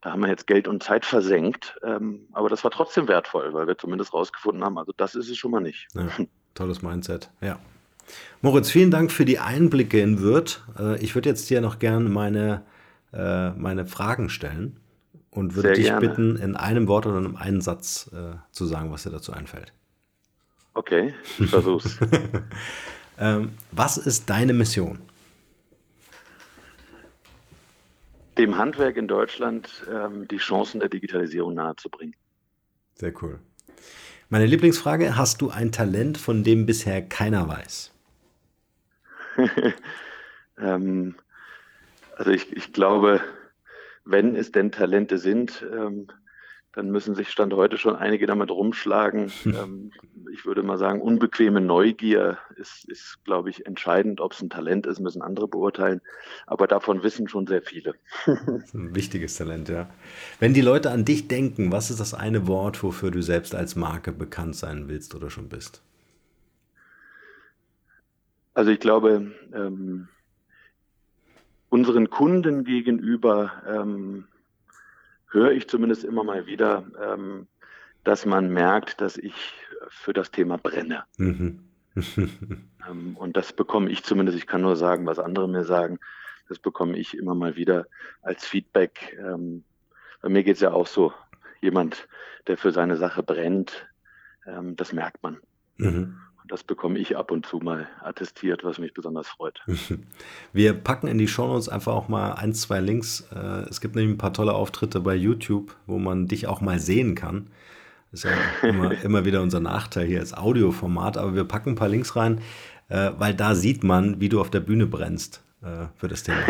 da 0.02 0.12
haben 0.12 0.20
wir 0.20 0.28
jetzt 0.28 0.46
Geld 0.46 0.68
und 0.68 0.82
Zeit 0.82 1.04
versenkt, 1.04 1.76
ähm, 1.82 2.28
aber 2.32 2.48
das 2.48 2.62
war 2.62 2.70
trotzdem 2.70 3.08
wertvoll, 3.08 3.52
weil 3.54 3.66
wir 3.66 3.76
zumindest 3.76 4.12
rausgefunden 4.12 4.62
haben, 4.62 4.78
also 4.78 4.92
das 4.96 5.14
ist 5.14 5.28
es 5.28 5.36
schon 5.36 5.50
mal 5.50 5.60
nicht. 5.60 5.88
Ja, 5.94 6.06
tolles 6.54 6.82
Mindset, 6.82 7.30
ja. 7.40 7.58
Moritz, 8.40 8.70
vielen 8.70 8.92
Dank 8.92 9.10
für 9.10 9.24
die 9.24 9.40
Einblicke 9.40 10.00
in 10.00 10.20
Wirt. 10.20 10.62
Äh, 10.78 11.02
ich 11.02 11.14
würde 11.14 11.28
jetzt 11.28 11.50
dir 11.50 11.60
noch 11.60 11.80
gerne 11.80 12.08
meine, 12.08 12.62
äh, 13.12 13.50
meine 13.50 13.86
Fragen 13.86 14.28
stellen 14.28 14.78
und 15.30 15.56
würde 15.56 15.68
Sehr 15.68 15.74
dich 15.74 15.86
gerne. 15.86 16.08
bitten, 16.08 16.36
in 16.36 16.54
einem 16.54 16.86
Wort 16.86 17.06
oder 17.06 17.18
in 17.18 17.36
einem 17.36 17.60
Satz 17.60 18.10
äh, 18.12 18.36
zu 18.52 18.66
sagen, 18.66 18.92
was 18.92 19.02
dir 19.02 19.10
dazu 19.10 19.32
einfällt. 19.32 19.72
Okay, 20.76 21.14
ich 21.38 21.48
versuch's. 21.48 21.98
ähm, 23.18 23.52
was 23.72 23.96
ist 23.96 24.28
deine 24.28 24.52
Mission? 24.52 24.98
Dem 28.36 28.58
Handwerk 28.58 28.98
in 28.98 29.08
Deutschland 29.08 29.86
ähm, 29.90 30.28
die 30.28 30.36
Chancen 30.36 30.80
der 30.80 30.90
Digitalisierung 30.90 31.54
nahezubringen. 31.54 32.14
Sehr 32.94 33.14
cool. 33.22 33.40
Meine 34.28 34.44
Lieblingsfrage: 34.44 35.16
Hast 35.16 35.40
du 35.40 35.48
ein 35.48 35.72
Talent, 35.72 36.18
von 36.18 36.44
dem 36.44 36.66
bisher 36.66 37.00
keiner 37.00 37.48
weiß? 37.48 37.94
ähm, 40.58 41.16
also 42.16 42.32
ich, 42.32 42.54
ich, 42.54 42.74
glaube, 42.74 43.22
wenn 44.04 44.36
es 44.36 44.52
denn 44.52 44.72
Talente 44.72 45.16
sind, 45.16 45.64
ähm, 45.72 46.08
dann 46.76 46.90
müssen 46.90 47.14
sich 47.14 47.30
Stand 47.30 47.54
heute 47.54 47.78
schon 47.78 47.96
einige 47.96 48.26
damit 48.26 48.50
rumschlagen. 48.50 49.32
ähm, 49.46 49.92
ich 50.30 50.44
würde 50.44 50.62
mal 50.62 50.76
sagen, 50.76 51.00
unbequeme 51.00 51.62
Neugier 51.62 52.36
ist, 52.56 52.84
ist 52.84 53.24
glaube 53.24 53.48
ich, 53.48 53.64
entscheidend. 53.64 54.20
Ob 54.20 54.32
es 54.32 54.42
ein 54.42 54.50
Talent 54.50 54.86
ist, 54.86 55.00
müssen 55.00 55.22
andere 55.22 55.48
beurteilen. 55.48 56.02
Aber 56.46 56.66
davon 56.66 57.02
wissen 57.02 57.28
schon 57.28 57.46
sehr 57.46 57.62
viele. 57.62 57.94
ein 58.26 58.94
wichtiges 58.94 59.36
Talent, 59.36 59.70
ja. 59.70 59.88
Wenn 60.38 60.52
die 60.52 60.60
Leute 60.60 60.90
an 60.90 61.06
dich 61.06 61.28
denken, 61.28 61.72
was 61.72 61.90
ist 61.90 61.98
das 61.98 62.12
eine 62.12 62.46
Wort, 62.46 62.82
wofür 62.82 63.10
du 63.10 63.22
selbst 63.22 63.54
als 63.54 63.74
Marke 63.74 64.12
bekannt 64.12 64.54
sein 64.54 64.86
willst 64.86 65.14
oder 65.14 65.30
schon 65.30 65.48
bist? 65.48 65.82
Also 68.52 68.70
ich 68.70 68.80
glaube, 68.80 69.32
ähm, 69.54 70.08
unseren 71.70 72.10
Kunden 72.10 72.64
gegenüber 72.64 73.50
ähm, 73.66 74.26
höre 75.36 75.52
ich 75.52 75.68
zumindest 75.68 76.04
immer 76.04 76.24
mal 76.24 76.46
wieder, 76.46 76.84
ähm, 77.00 77.46
dass 78.04 78.26
man 78.26 78.50
merkt, 78.50 79.00
dass 79.00 79.16
ich 79.16 79.34
für 79.88 80.12
das 80.12 80.30
Thema 80.30 80.56
brenne. 80.56 81.04
Mhm. 81.18 81.60
ähm, 82.88 83.16
und 83.16 83.36
das 83.36 83.52
bekomme 83.52 83.90
ich 83.90 84.02
zumindest, 84.02 84.38
ich 84.38 84.46
kann 84.46 84.62
nur 84.62 84.76
sagen, 84.76 85.06
was 85.06 85.18
andere 85.18 85.48
mir 85.48 85.64
sagen, 85.64 85.98
das 86.48 86.58
bekomme 86.58 86.96
ich 86.96 87.16
immer 87.16 87.34
mal 87.34 87.56
wieder 87.56 87.86
als 88.22 88.46
Feedback. 88.46 89.16
Ähm, 89.20 89.64
bei 90.22 90.28
mir 90.28 90.42
geht 90.42 90.56
es 90.56 90.62
ja 90.62 90.72
auch 90.72 90.86
so, 90.86 91.12
jemand, 91.60 92.08
der 92.46 92.56
für 92.56 92.72
seine 92.72 92.96
Sache 92.96 93.22
brennt, 93.22 93.86
ähm, 94.46 94.76
das 94.76 94.92
merkt 94.92 95.22
man. 95.22 95.38
Mhm 95.76 96.16
das 96.48 96.64
bekomme 96.64 96.98
ich 96.98 97.16
ab 97.16 97.30
und 97.30 97.46
zu 97.46 97.58
mal 97.58 97.88
attestiert, 98.02 98.64
was 98.64 98.78
mich 98.78 98.94
besonders 98.94 99.28
freut. 99.28 99.60
Wir 100.52 100.74
packen 100.74 101.08
in 101.08 101.18
die 101.18 101.28
Shownotes 101.28 101.68
einfach 101.68 101.94
auch 101.94 102.08
mal 102.08 102.32
ein, 102.32 102.54
zwei 102.54 102.80
Links. 102.80 103.28
Äh, 103.34 103.68
es 103.68 103.80
gibt 103.80 103.96
nämlich 103.96 104.14
ein 104.14 104.18
paar 104.18 104.32
tolle 104.32 104.54
Auftritte 104.54 105.00
bei 105.00 105.14
YouTube, 105.14 105.76
wo 105.86 105.98
man 105.98 106.26
dich 106.28 106.46
auch 106.46 106.60
mal 106.60 106.78
sehen 106.78 107.14
kann. 107.14 107.48
Das 108.10 108.24
ist 108.24 108.30
ja 108.30 108.36
immer, 108.68 109.02
immer 109.02 109.24
wieder 109.24 109.42
unser 109.42 109.60
Nachteil 109.60 110.06
hier 110.06 110.20
als 110.20 110.34
Audioformat, 110.34 111.16
aber 111.18 111.34
wir 111.34 111.44
packen 111.44 111.70
ein 111.70 111.76
paar 111.76 111.88
Links 111.88 112.16
rein, 112.16 112.40
äh, 112.88 113.10
weil 113.18 113.34
da 113.34 113.54
sieht 113.54 113.84
man, 113.84 114.20
wie 114.20 114.28
du 114.28 114.40
auf 114.40 114.50
der 114.50 114.60
Bühne 114.60 114.86
brennst 114.86 115.42
äh, 115.62 115.86
für 115.96 116.08
das 116.08 116.22
Thema. 116.22 116.38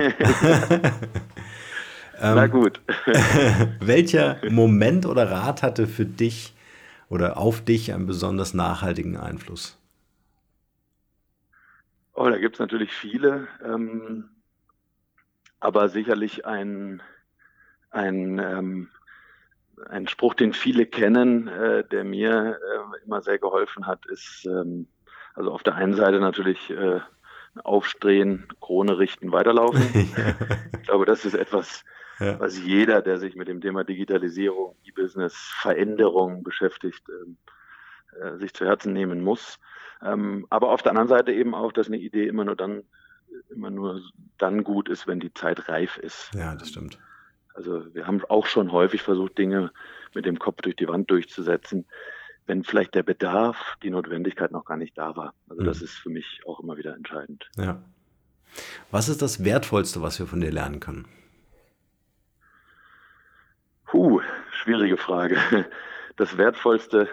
Na 2.21 2.45
ähm, 2.45 2.51
gut. 2.51 2.81
welcher 3.81 4.39
Moment 4.49 5.05
oder 5.05 5.31
Rat 5.31 5.63
hatte 5.63 5.87
für 5.87 6.07
dich 6.07 6.55
oder 7.09 7.37
auf 7.37 7.61
dich 7.61 7.93
einen 7.93 8.07
besonders 8.07 8.55
nachhaltigen 8.55 9.17
Einfluss? 9.19 9.77
Oh, 12.19 12.31
da 12.31 12.39
gibt 12.39 12.57
es 12.57 12.61
natürlich 12.61 12.93
viele, 12.93 13.47
ähm, 13.63 14.31
aber 15.61 15.91
sicherlich 15.91 16.47
ein, 16.47 17.03
ein, 17.91 18.39
ähm, 18.39 18.89
ein 19.91 20.09
Spruch, 20.09 20.33
den 20.33 20.55
viele 20.55 20.87
kennen, 20.87 21.47
äh, 21.47 21.85
der 21.85 22.05
mir 22.05 22.59
äh, 22.59 23.05
immer 23.05 23.21
sehr 23.21 23.39
geholfen 23.39 23.87
hat, 23.87 24.07
ist 24.07 24.47
ähm, 24.47 24.89
also 25.35 25.53
auf 25.53 25.63
der 25.63 25.75
einen 25.75 25.93
Seite 25.93 26.19
natürlich 26.19 26.71
äh, 26.71 27.01
aufstehen, 27.63 28.49
Krone 28.63 28.99
richten, 28.99 29.31
weiterlaufen. 29.31 29.83
ich 30.73 30.87
glaube, 30.87 31.05
das 31.05 31.27
ist 31.27 31.35
etwas, 31.35 31.85
ja. 32.19 32.41
was 32.41 32.59
jeder, 32.59 33.03
der 33.03 33.19
sich 33.19 33.37
mit 33.37 33.49
dem 33.49 33.61
Thema 33.61 33.85
Digitalisierung, 33.85 34.75
E-Business, 34.85 35.35
Veränderung 35.61 36.43
beschäftigt, 36.43 37.03
ähm, 37.11 37.37
äh, 38.19 38.39
sich 38.39 38.55
zu 38.55 38.65
Herzen 38.65 38.95
nehmen 38.95 39.23
muss. 39.23 39.59
Ähm, 40.03 40.47
aber 40.51 40.71
auf 40.71 40.83
der 40.83 40.93
anderen 40.93 41.09
Seite 41.09 41.33
eben 41.33 41.55
auch, 41.55 41.73
dass 41.73 41.87
eine 41.87 41.99
Idee 41.99 42.27
immer 42.27 42.45
nur 42.45 42.57
dann 42.57 42.83
immer 43.51 43.71
nur 43.71 44.03
dann 44.39 44.65
gut 44.65 44.89
ist, 44.89 45.07
wenn 45.07 45.21
die 45.21 45.33
Zeit 45.33 45.69
reif 45.69 45.97
ist. 45.99 46.31
Ja, 46.35 46.55
das 46.55 46.69
stimmt. 46.71 46.99
Also 47.55 47.95
wir 47.95 48.07
haben 48.07 48.23
auch 48.29 48.47
schon 48.47 48.73
häufig 48.73 49.03
versucht, 49.03 49.39
Dinge 49.39 49.73
mit 50.15 50.27
dem 50.27 50.39
Kopf 50.39 50.63
durch 50.63 50.77
die 50.77 50.89
Wand 50.89 51.11
durchzusetzen, 51.11 51.87
wenn 52.47 52.65
vielleicht 52.65 52.95
der 52.95 53.03
Bedarf, 53.03 53.77
die 53.83 53.91
Notwendigkeit 53.91 54.53
noch 54.53 54.65
gar 54.65 54.77
nicht 54.77 54.97
da 54.97 55.17
war. 55.17 55.35
Also 55.49 55.63
mhm. 55.63 55.67
das 55.67 55.83
ist 55.83 55.95
für 55.95 56.11
mich 56.11 56.41
auch 56.47 56.61
immer 56.61 56.77
wieder 56.77 56.95
entscheidend. 56.95 57.49
Ja. 57.57 57.83
Was 58.91 59.09
ist 59.09 59.23
das 59.23 59.45
Wertvollste, 59.45 60.03
was 60.03 60.19
wir 60.19 60.27
von 60.27 60.41
dir 60.41 60.53
lernen 60.53 60.81
können? 60.81 61.07
Puh, 63.87 64.21
schwierige 64.51 64.97
Frage. 64.97 65.39
Das 66.19 66.39
Wertvollste, 66.39 67.11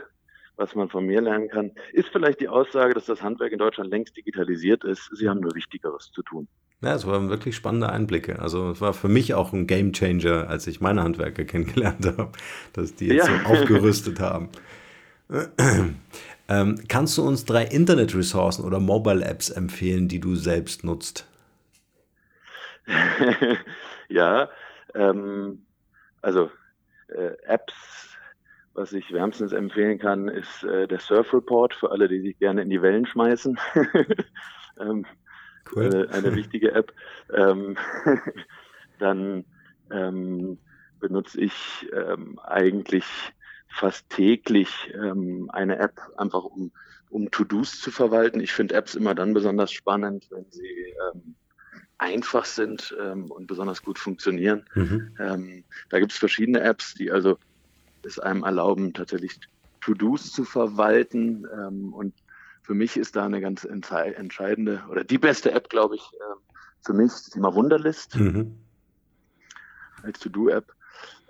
was 0.56 0.76
man 0.76 0.90
von 0.90 1.06
mir 1.06 1.22
lernen 1.22 1.50
kann, 1.50 1.72
ist 1.94 2.10
vielleicht 2.10 2.40
die 2.40 2.48
Aussage, 2.48 2.94
dass 2.94 3.06
das 3.06 3.22
Handwerk 3.22 3.52
in 3.52 3.60
Deutschland 3.60 3.90
längst 3.90 4.16
digitalisiert 4.16 4.84
ist. 4.84 5.10
Sie 5.16 5.28
haben 5.28 5.40
nur 5.40 5.56
Wichtigeres 5.56 6.12
zu 6.12 6.22
tun. 6.22 6.48
Ja, 6.82 6.94
es 6.94 7.08
waren 7.08 7.30
wirklich 7.30 7.56
spannende 7.56 7.90
Einblicke. 7.90 8.40
Also 8.40 8.72
es 8.72 8.82
war 8.82 8.94
für 8.94 9.08
mich 9.08 9.34
auch 9.34 9.54
ein 9.54 9.68
Game 9.68 9.94
Changer, 9.94 10.50
als 10.50 10.68
ich 10.68 10.82
meine 10.82 11.02
Handwerker 11.02 11.46
kennengelernt 11.46 12.06
habe, 12.06 12.32
dass 12.74 12.96
die 12.96 13.08
jetzt 13.08 13.28
ja. 13.28 13.40
so 13.40 13.50
aufgerüstet 13.50 14.20
haben. 14.20 14.50
ähm, 16.50 16.84
kannst 16.90 17.18
du 17.18 17.24
uns 17.24 17.46
drei 17.46 17.64
Internet-Ressourcen 17.64 18.66
oder 18.66 18.80
Mobile-Apps 18.80 19.50
empfehlen, 19.50 20.08
die 20.08 20.20
du 20.20 20.36
selbst 20.36 20.84
nutzt? 20.84 21.26
ja, 24.10 24.50
ähm, 24.94 25.66
also 26.22 26.52
äh, 27.08 27.32
Apps 27.46 28.13
was 28.74 28.94
ich 28.94 29.12
wärmstens 29.12 29.52
empfehlen 29.52 30.00
kann, 30.00 30.28
ist 30.28 30.64
äh, 30.64 30.88
der 30.88 31.00
Surf 31.00 31.34
Report 31.34 31.74
für 31.74 31.92
alle, 31.92 32.08
die 32.08 32.22
sich 32.22 32.40
gerne 32.40 32.62
in 32.64 32.70
die 32.70 32.82
Wellen 32.82 33.06
schmeißen. 33.06 33.60
ähm, 34.80 35.06
cool. 35.76 36.08
äh, 36.10 36.14
eine 36.14 36.36
wichtige 36.36 36.72
App. 36.72 36.94
Ähm, 37.32 37.78
dann 39.00 39.46
ähm, 39.92 40.58
benutze 41.00 41.40
ich 41.42 41.88
ähm, 41.94 42.40
eigentlich 42.40 43.06
fast 43.70 44.10
täglich 44.10 44.92
ähm, 44.96 45.50
eine 45.52 45.78
App, 45.78 46.00
einfach 46.18 46.44
um, 46.44 46.72
um 47.10 47.30
To-Dos 47.30 47.80
zu 47.80 47.92
verwalten. 47.92 48.40
Ich 48.40 48.54
finde 48.54 48.76
Apps 48.76 48.96
immer 48.96 49.14
dann 49.14 49.34
besonders 49.34 49.72
spannend, 49.72 50.28
wenn 50.32 50.50
sie 50.50 50.96
ähm, 51.14 51.36
einfach 52.00 52.46
sind 52.46 52.92
und 52.92 53.48
besonders 53.48 53.82
gut 53.82 53.98
funktionieren. 53.98 54.66
Mhm. 54.74 55.64
Da 55.90 56.00
gibt 56.00 56.12
es 56.12 56.18
verschiedene 56.18 56.60
Apps, 56.60 56.96
die 56.96 57.12
also 57.12 57.38
es 58.06 58.20
einem 58.20 58.44
erlauben, 58.44 58.94
tatsächlich 58.94 59.40
To-Dos 59.82 60.32
zu 60.32 60.46
verwalten. 60.46 61.48
Ähm, 61.54 61.94
und 61.94 62.14
für 62.62 62.74
mich 62.74 62.98
ist 62.98 63.16
da 63.16 63.26
eine 63.26 63.42
ganz 63.42 63.66
entscheidende 63.66 64.84
oder 64.90 65.04
die 65.04 65.18
beste 65.18 65.52
App, 65.52 65.70
glaube 65.70 65.96
ich, 65.96 66.02
äh, 66.14 66.36
für 66.86 66.94
mich 66.94 67.12
das 67.12 67.30
Thema 67.30 67.54
Wunderlist 67.54 68.16
mhm. 68.16 68.58
als 70.04 70.20
To-Do-App. 70.20 70.74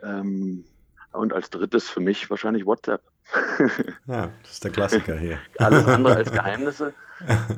Ähm, 0.04 0.66
und 1.14 1.32
als 1.32 1.50
drittes 1.50 1.90
für 1.90 2.00
mich 2.00 2.30
wahrscheinlich 2.30 2.66
WhatsApp. 2.66 3.02
ja, 4.08 4.32
das 4.42 4.52
ist 4.52 4.64
der 4.64 4.72
Klassiker 4.72 5.16
hier. 5.16 5.40
Alles 5.58 5.86
andere 5.86 6.16
als 6.16 6.32
Geheimnisse. 6.32 6.94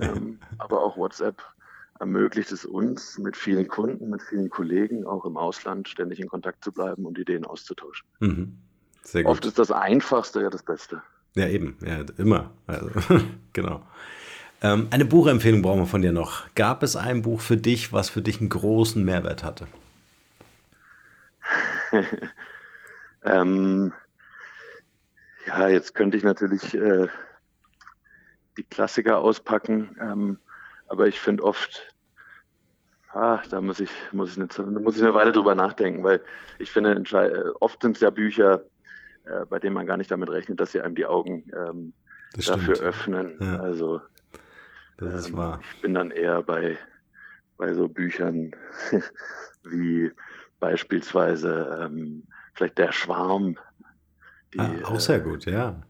ähm, 0.01 0.39
aber 0.57 0.83
auch 0.83 0.97
WhatsApp 0.97 1.41
ermöglicht 1.99 2.51
es 2.51 2.65
uns, 2.65 3.17
mit 3.17 3.37
vielen 3.37 3.67
Kunden, 3.67 4.09
mit 4.09 4.21
vielen 4.21 4.49
Kollegen, 4.49 5.05
auch 5.05 5.25
im 5.25 5.37
Ausland, 5.37 5.87
ständig 5.87 6.19
in 6.19 6.27
Kontakt 6.27 6.63
zu 6.63 6.71
bleiben 6.71 7.05
und 7.05 7.17
Ideen 7.17 7.45
auszutauschen. 7.45 8.07
Mhm. 8.19 8.57
Oft 9.25 9.45
ist 9.45 9.59
das 9.59 9.71
Einfachste 9.71 10.41
ja 10.41 10.49
das 10.49 10.63
Beste. 10.63 11.01
Ja, 11.35 11.47
eben, 11.47 11.77
ja, 11.85 12.03
immer. 12.17 12.51
Also, 12.65 12.89
genau. 13.53 13.81
Ähm, 14.61 14.87
eine 14.89 15.05
Buchempfehlung 15.05 15.61
brauchen 15.61 15.81
wir 15.81 15.85
von 15.85 16.01
dir 16.01 16.13
noch. 16.13 16.43
Gab 16.55 16.81
es 16.81 16.95
ein 16.95 17.21
Buch 17.21 17.41
für 17.41 17.57
dich, 17.57 17.91
was 17.93 18.09
für 18.09 18.21
dich 18.21 18.39
einen 18.39 18.49
großen 18.49 19.03
Mehrwert 19.03 19.43
hatte? 19.43 19.67
ähm, 23.23 23.93
ja, 25.45 25.67
jetzt 25.67 25.93
könnte 25.93 26.17
ich 26.17 26.23
natürlich 26.23 26.73
äh, 26.73 27.07
die 28.57 28.63
Klassiker 28.63 29.19
auspacken, 29.19 29.95
ähm, 30.01 30.39
aber 30.87 31.07
ich 31.07 31.19
finde 31.19 31.43
oft, 31.43 31.93
ah, 33.09 33.41
da 33.49 33.61
muss 33.61 33.79
ich, 33.79 33.91
muss, 34.11 34.37
ich 34.37 34.59
eine, 34.59 34.79
muss 34.79 34.95
ich 34.95 35.03
eine 35.03 35.13
Weile 35.13 35.31
drüber 35.31 35.55
nachdenken, 35.55 36.03
weil 36.03 36.21
ich 36.59 36.71
finde, 36.71 36.93
äh, 36.93 37.49
oft 37.59 37.81
sind 37.81 37.97
es 37.97 38.01
ja 38.01 38.09
Bücher, 38.09 38.63
äh, 39.25 39.45
bei 39.45 39.59
denen 39.59 39.73
man 39.73 39.85
gar 39.85 39.97
nicht 39.97 40.11
damit 40.11 40.29
rechnet, 40.29 40.59
dass 40.59 40.71
sie 40.71 40.81
einem 40.81 40.95
die 40.95 41.05
Augen 41.05 41.43
ähm, 41.55 41.93
dafür 42.45 42.79
öffnen. 42.79 43.37
Ja. 43.39 43.59
Also 43.59 44.01
das 44.97 45.27
ähm, 45.27 45.37
wahr. 45.37 45.59
ich 45.73 45.81
bin 45.81 45.93
dann 45.93 46.11
eher 46.11 46.41
bei, 46.41 46.77
bei 47.57 47.73
so 47.73 47.87
Büchern 47.87 48.51
wie 49.63 50.11
beispielsweise 50.59 51.79
ähm, 51.81 52.23
vielleicht 52.53 52.77
Der 52.77 52.91
Schwarm. 52.91 53.57
Die, 54.53 54.59
ah, 54.59 54.71
auch 54.85 54.99
sehr 54.99 55.19
gut, 55.19 55.45
ja. 55.45 55.81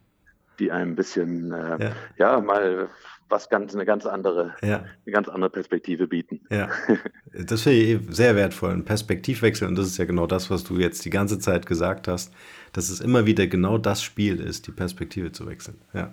Die 0.59 0.71
ein 0.71 0.95
bisschen, 0.95 1.51
äh, 1.51 1.83
ja. 1.83 1.91
ja. 2.17 2.39
mal 2.39 2.89
was 3.29 3.49
ganz, 3.49 3.73
eine 3.73 3.85
ganz 3.85 4.05
andere, 4.05 4.55
ja. 4.61 4.77
eine 5.05 5.11
ganz 5.11 5.27
andere 5.27 5.49
Perspektive 5.49 6.07
bieten. 6.07 6.41
Ja, 6.49 6.69
das 7.33 7.63
finde 7.63 7.79
ich 7.79 8.15
sehr 8.15 8.35
wertvoll, 8.35 8.71
ein 8.71 8.85
Perspektivwechsel. 8.85 9.67
Und 9.67 9.75
das 9.75 9.87
ist 9.87 9.97
ja 9.97 10.05
genau 10.05 10.27
das, 10.27 10.49
was 10.49 10.63
du 10.63 10.77
jetzt 10.77 11.03
die 11.05 11.09
ganze 11.09 11.39
Zeit 11.39 11.65
gesagt 11.65 12.07
hast, 12.07 12.33
dass 12.75 12.89
es 12.89 12.99
immer 12.99 13.25
wieder 13.25 13.47
genau 13.47 13.77
das 13.77 14.03
Spiel 14.03 14.41
ist, 14.41 14.67
die 14.67 14.71
Perspektive 14.71 15.31
zu 15.31 15.47
wechseln. 15.47 15.77
Ja. 15.93 16.11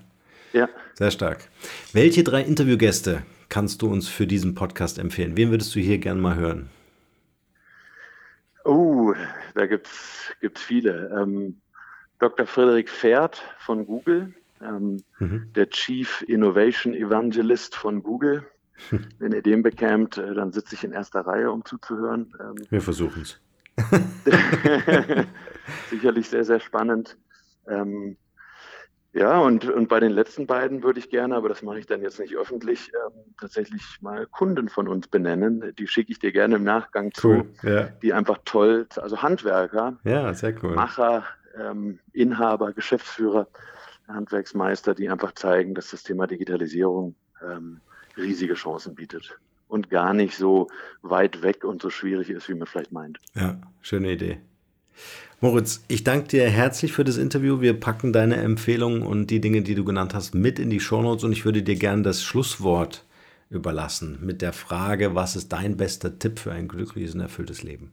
Ja. 0.52 0.68
Sehr 0.94 1.10
stark. 1.10 1.48
Welche 1.92 2.22
drei 2.22 2.42
Interviewgäste 2.42 3.24
kannst 3.48 3.82
du 3.82 3.90
uns 3.90 4.08
für 4.08 4.28
diesen 4.28 4.54
Podcast 4.54 4.98
empfehlen? 4.98 5.36
Wen 5.36 5.50
würdest 5.50 5.74
du 5.74 5.80
hier 5.80 5.98
gerne 5.98 6.20
mal 6.20 6.36
hören? 6.36 6.68
Oh, 8.64 9.12
da 9.56 9.66
gibt 9.66 9.88
es 9.88 10.60
viele. 10.60 11.10
Ähm, 11.20 11.60
Dr. 12.20 12.46
Frederik 12.46 12.88
Pferd 12.88 13.42
von 13.58 13.84
Google, 13.84 14.32
ähm, 14.60 15.02
mhm. 15.18 15.48
der 15.56 15.68
Chief 15.68 16.22
Innovation 16.28 16.94
Evangelist 16.94 17.74
von 17.74 18.04
Google. 18.04 18.46
Wenn 19.18 19.32
ihr 19.32 19.42
den 19.42 19.64
bekämt, 19.64 20.16
äh, 20.16 20.32
dann 20.32 20.52
sitze 20.52 20.76
ich 20.76 20.84
in 20.84 20.92
erster 20.92 21.22
Reihe, 21.22 21.50
um 21.50 21.64
zuzuhören. 21.64 22.32
Ähm, 22.38 22.54
Wir 22.70 22.80
versuchen 22.80 23.22
es. 23.22 23.40
Sicherlich 25.90 26.28
sehr, 26.28 26.44
sehr 26.44 26.60
spannend. 26.60 27.16
Ähm, 27.68 28.16
ja, 29.14 29.40
und, 29.40 29.68
und 29.68 29.88
bei 29.88 30.00
den 30.00 30.12
letzten 30.12 30.46
beiden 30.46 30.82
würde 30.82 30.98
ich 30.98 31.10
gerne, 31.10 31.36
aber 31.36 31.50
das 31.50 31.62
mache 31.62 31.78
ich 31.78 31.86
dann 31.86 32.00
jetzt 32.00 32.18
nicht 32.18 32.34
öffentlich, 32.34 32.90
ähm, 32.94 33.34
tatsächlich 33.38 33.82
mal 34.00 34.26
Kunden 34.26 34.70
von 34.70 34.88
uns 34.88 35.06
benennen. 35.06 35.74
Die 35.78 35.86
schicke 35.86 36.12
ich 36.12 36.18
dir 36.18 36.32
gerne 36.32 36.56
im 36.56 36.64
Nachgang 36.64 37.12
cool, 37.22 37.44
zu, 37.60 37.68
ja. 37.68 37.88
die 38.02 38.14
einfach 38.14 38.38
toll, 38.46 38.86
also 38.96 39.20
Handwerker, 39.20 39.98
ja, 40.04 40.32
sehr 40.32 40.54
cool. 40.62 40.74
Macher, 40.74 41.24
ähm, 41.58 41.98
Inhaber, 42.14 42.72
Geschäftsführer, 42.72 43.48
Handwerksmeister, 44.08 44.94
die 44.94 45.10
einfach 45.10 45.32
zeigen, 45.32 45.74
dass 45.74 45.90
das 45.90 46.02
Thema 46.02 46.26
Digitalisierung 46.26 47.14
ähm, 47.46 47.82
riesige 48.16 48.54
Chancen 48.54 48.94
bietet 48.94 49.38
und 49.68 49.90
gar 49.90 50.14
nicht 50.14 50.36
so 50.36 50.68
weit 51.02 51.42
weg 51.42 51.64
und 51.64 51.82
so 51.82 51.90
schwierig 51.90 52.30
ist, 52.30 52.48
wie 52.48 52.54
man 52.54 52.66
vielleicht 52.66 52.92
meint. 52.92 53.18
Ja, 53.34 53.60
schöne 53.82 54.12
Idee. 54.12 54.40
Moritz, 55.43 55.82
ich 55.88 56.05
danke 56.05 56.28
dir 56.28 56.49
herzlich 56.49 56.93
für 56.93 57.03
das 57.03 57.16
Interview. 57.16 57.61
Wir 57.61 57.74
packen 57.74 58.12
deine 58.12 58.36
Empfehlungen 58.36 59.03
und 59.03 59.26
die 59.26 59.40
Dinge, 59.40 59.62
die 59.62 59.74
du 59.74 59.84
genannt 59.84 60.14
hast, 60.14 60.36
mit 60.36 60.61
in 60.61 60.70
die 60.70 60.78
Shownotes 60.78 61.24
und 61.24 61.32
ich 61.32 61.45
würde 61.45 61.64
dir 61.64 61.74
gerne 61.74 62.03
das 62.03 62.22
Schlusswort 62.22 63.05
überlassen 63.51 64.20
mit 64.22 64.40
der 64.40 64.53
Frage, 64.53 65.16
was 65.16 65.34
ist 65.34 65.53
dein 65.53 65.76
bester 65.76 66.16
Tipp 66.16 66.38
für 66.38 66.53
ein 66.53 66.68
glückliches 66.68 67.16
und 67.16 67.22
erfülltes 67.22 67.64
Leben? 67.64 67.90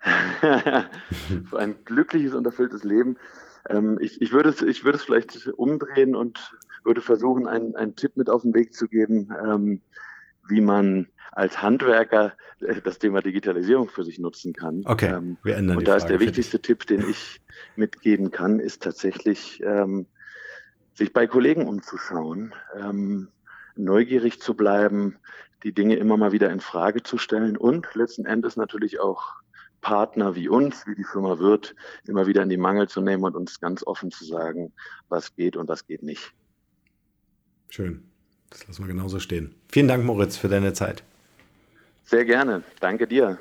für 0.00 1.58
ein 1.58 1.76
glückliches 1.86 2.34
und 2.34 2.44
erfülltes 2.44 2.84
Leben. 2.84 3.16
Ähm, 3.70 3.96
ich, 4.02 4.20
ich, 4.20 4.30
würde 4.32 4.50
es, 4.50 4.60
ich 4.60 4.84
würde 4.84 4.98
es 4.98 5.04
vielleicht 5.04 5.46
umdrehen 5.56 6.14
und 6.14 6.54
würde 6.84 7.00
versuchen, 7.00 7.46
einen, 7.46 7.74
einen 7.74 7.96
Tipp 7.96 8.18
mit 8.18 8.28
auf 8.28 8.42
den 8.42 8.52
Weg 8.52 8.74
zu 8.74 8.86
geben, 8.86 9.30
ähm, 9.42 9.80
wie 10.48 10.60
man 10.60 11.08
als 11.32 11.60
Handwerker 11.62 12.32
äh, 12.60 12.80
das 12.82 12.98
Thema 12.98 13.20
Digitalisierung 13.20 13.88
für 13.88 14.04
sich 14.04 14.18
nutzen 14.18 14.52
kann. 14.52 14.82
Okay, 14.84 15.12
ähm, 15.14 15.36
wir 15.42 15.56
ändern 15.56 15.78
Und 15.78 15.88
da 15.88 15.96
ist 15.96 16.06
der 16.06 16.20
wichtigste 16.20 16.60
Tipp, 16.60 16.86
den 16.86 17.08
ich 17.08 17.40
mitgeben 17.76 18.30
kann, 18.30 18.60
ist 18.60 18.82
tatsächlich, 18.82 19.62
ähm, 19.64 20.06
sich 20.94 21.12
bei 21.12 21.26
Kollegen 21.26 21.66
umzuschauen, 21.66 22.54
ähm, 22.80 23.28
neugierig 23.74 24.40
zu 24.40 24.54
bleiben, 24.54 25.16
die 25.64 25.72
Dinge 25.72 25.96
immer 25.96 26.16
mal 26.16 26.32
wieder 26.32 26.50
in 26.50 26.60
Frage 26.60 27.02
zu 27.02 27.18
stellen 27.18 27.56
und 27.56 27.92
letzten 27.94 28.26
Endes 28.26 28.56
natürlich 28.56 29.00
auch 29.00 29.32
Partner 29.80 30.34
wie 30.34 30.48
uns, 30.48 30.86
wie 30.86 30.94
die 30.94 31.04
Firma 31.04 31.38
wird, 31.38 31.74
immer 32.06 32.26
wieder 32.26 32.42
in 32.42 32.48
die 32.48 32.56
Mangel 32.56 32.88
zu 32.88 33.00
nehmen 33.00 33.24
und 33.24 33.34
uns 33.34 33.60
ganz 33.60 33.84
offen 33.86 34.10
zu 34.10 34.24
sagen, 34.24 34.72
was 35.08 35.34
geht 35.34 35.56
und 35.56 35.68
was 35.68 35.86
geht 35.86 36.02
nicht. 36.02 36.32
Schön. 37.68 38.13
Das 38.54 38.68
lassen 38.68 38.84
wir 38.84 38.88
genauso 38.88 39.18
stehen. 39.18 39.54
Vielen 39.70 39.88
Dank, 39.88 40.04
Moritz, 40.04 40.36
für 40.36 40.48
deine 40.48 40.72
Zeit. 40.72 41.02
Sehr 42.04 42.24
gerne. 42.24 42.62
Danke 42.80 43.06
dir. 43.06 43.38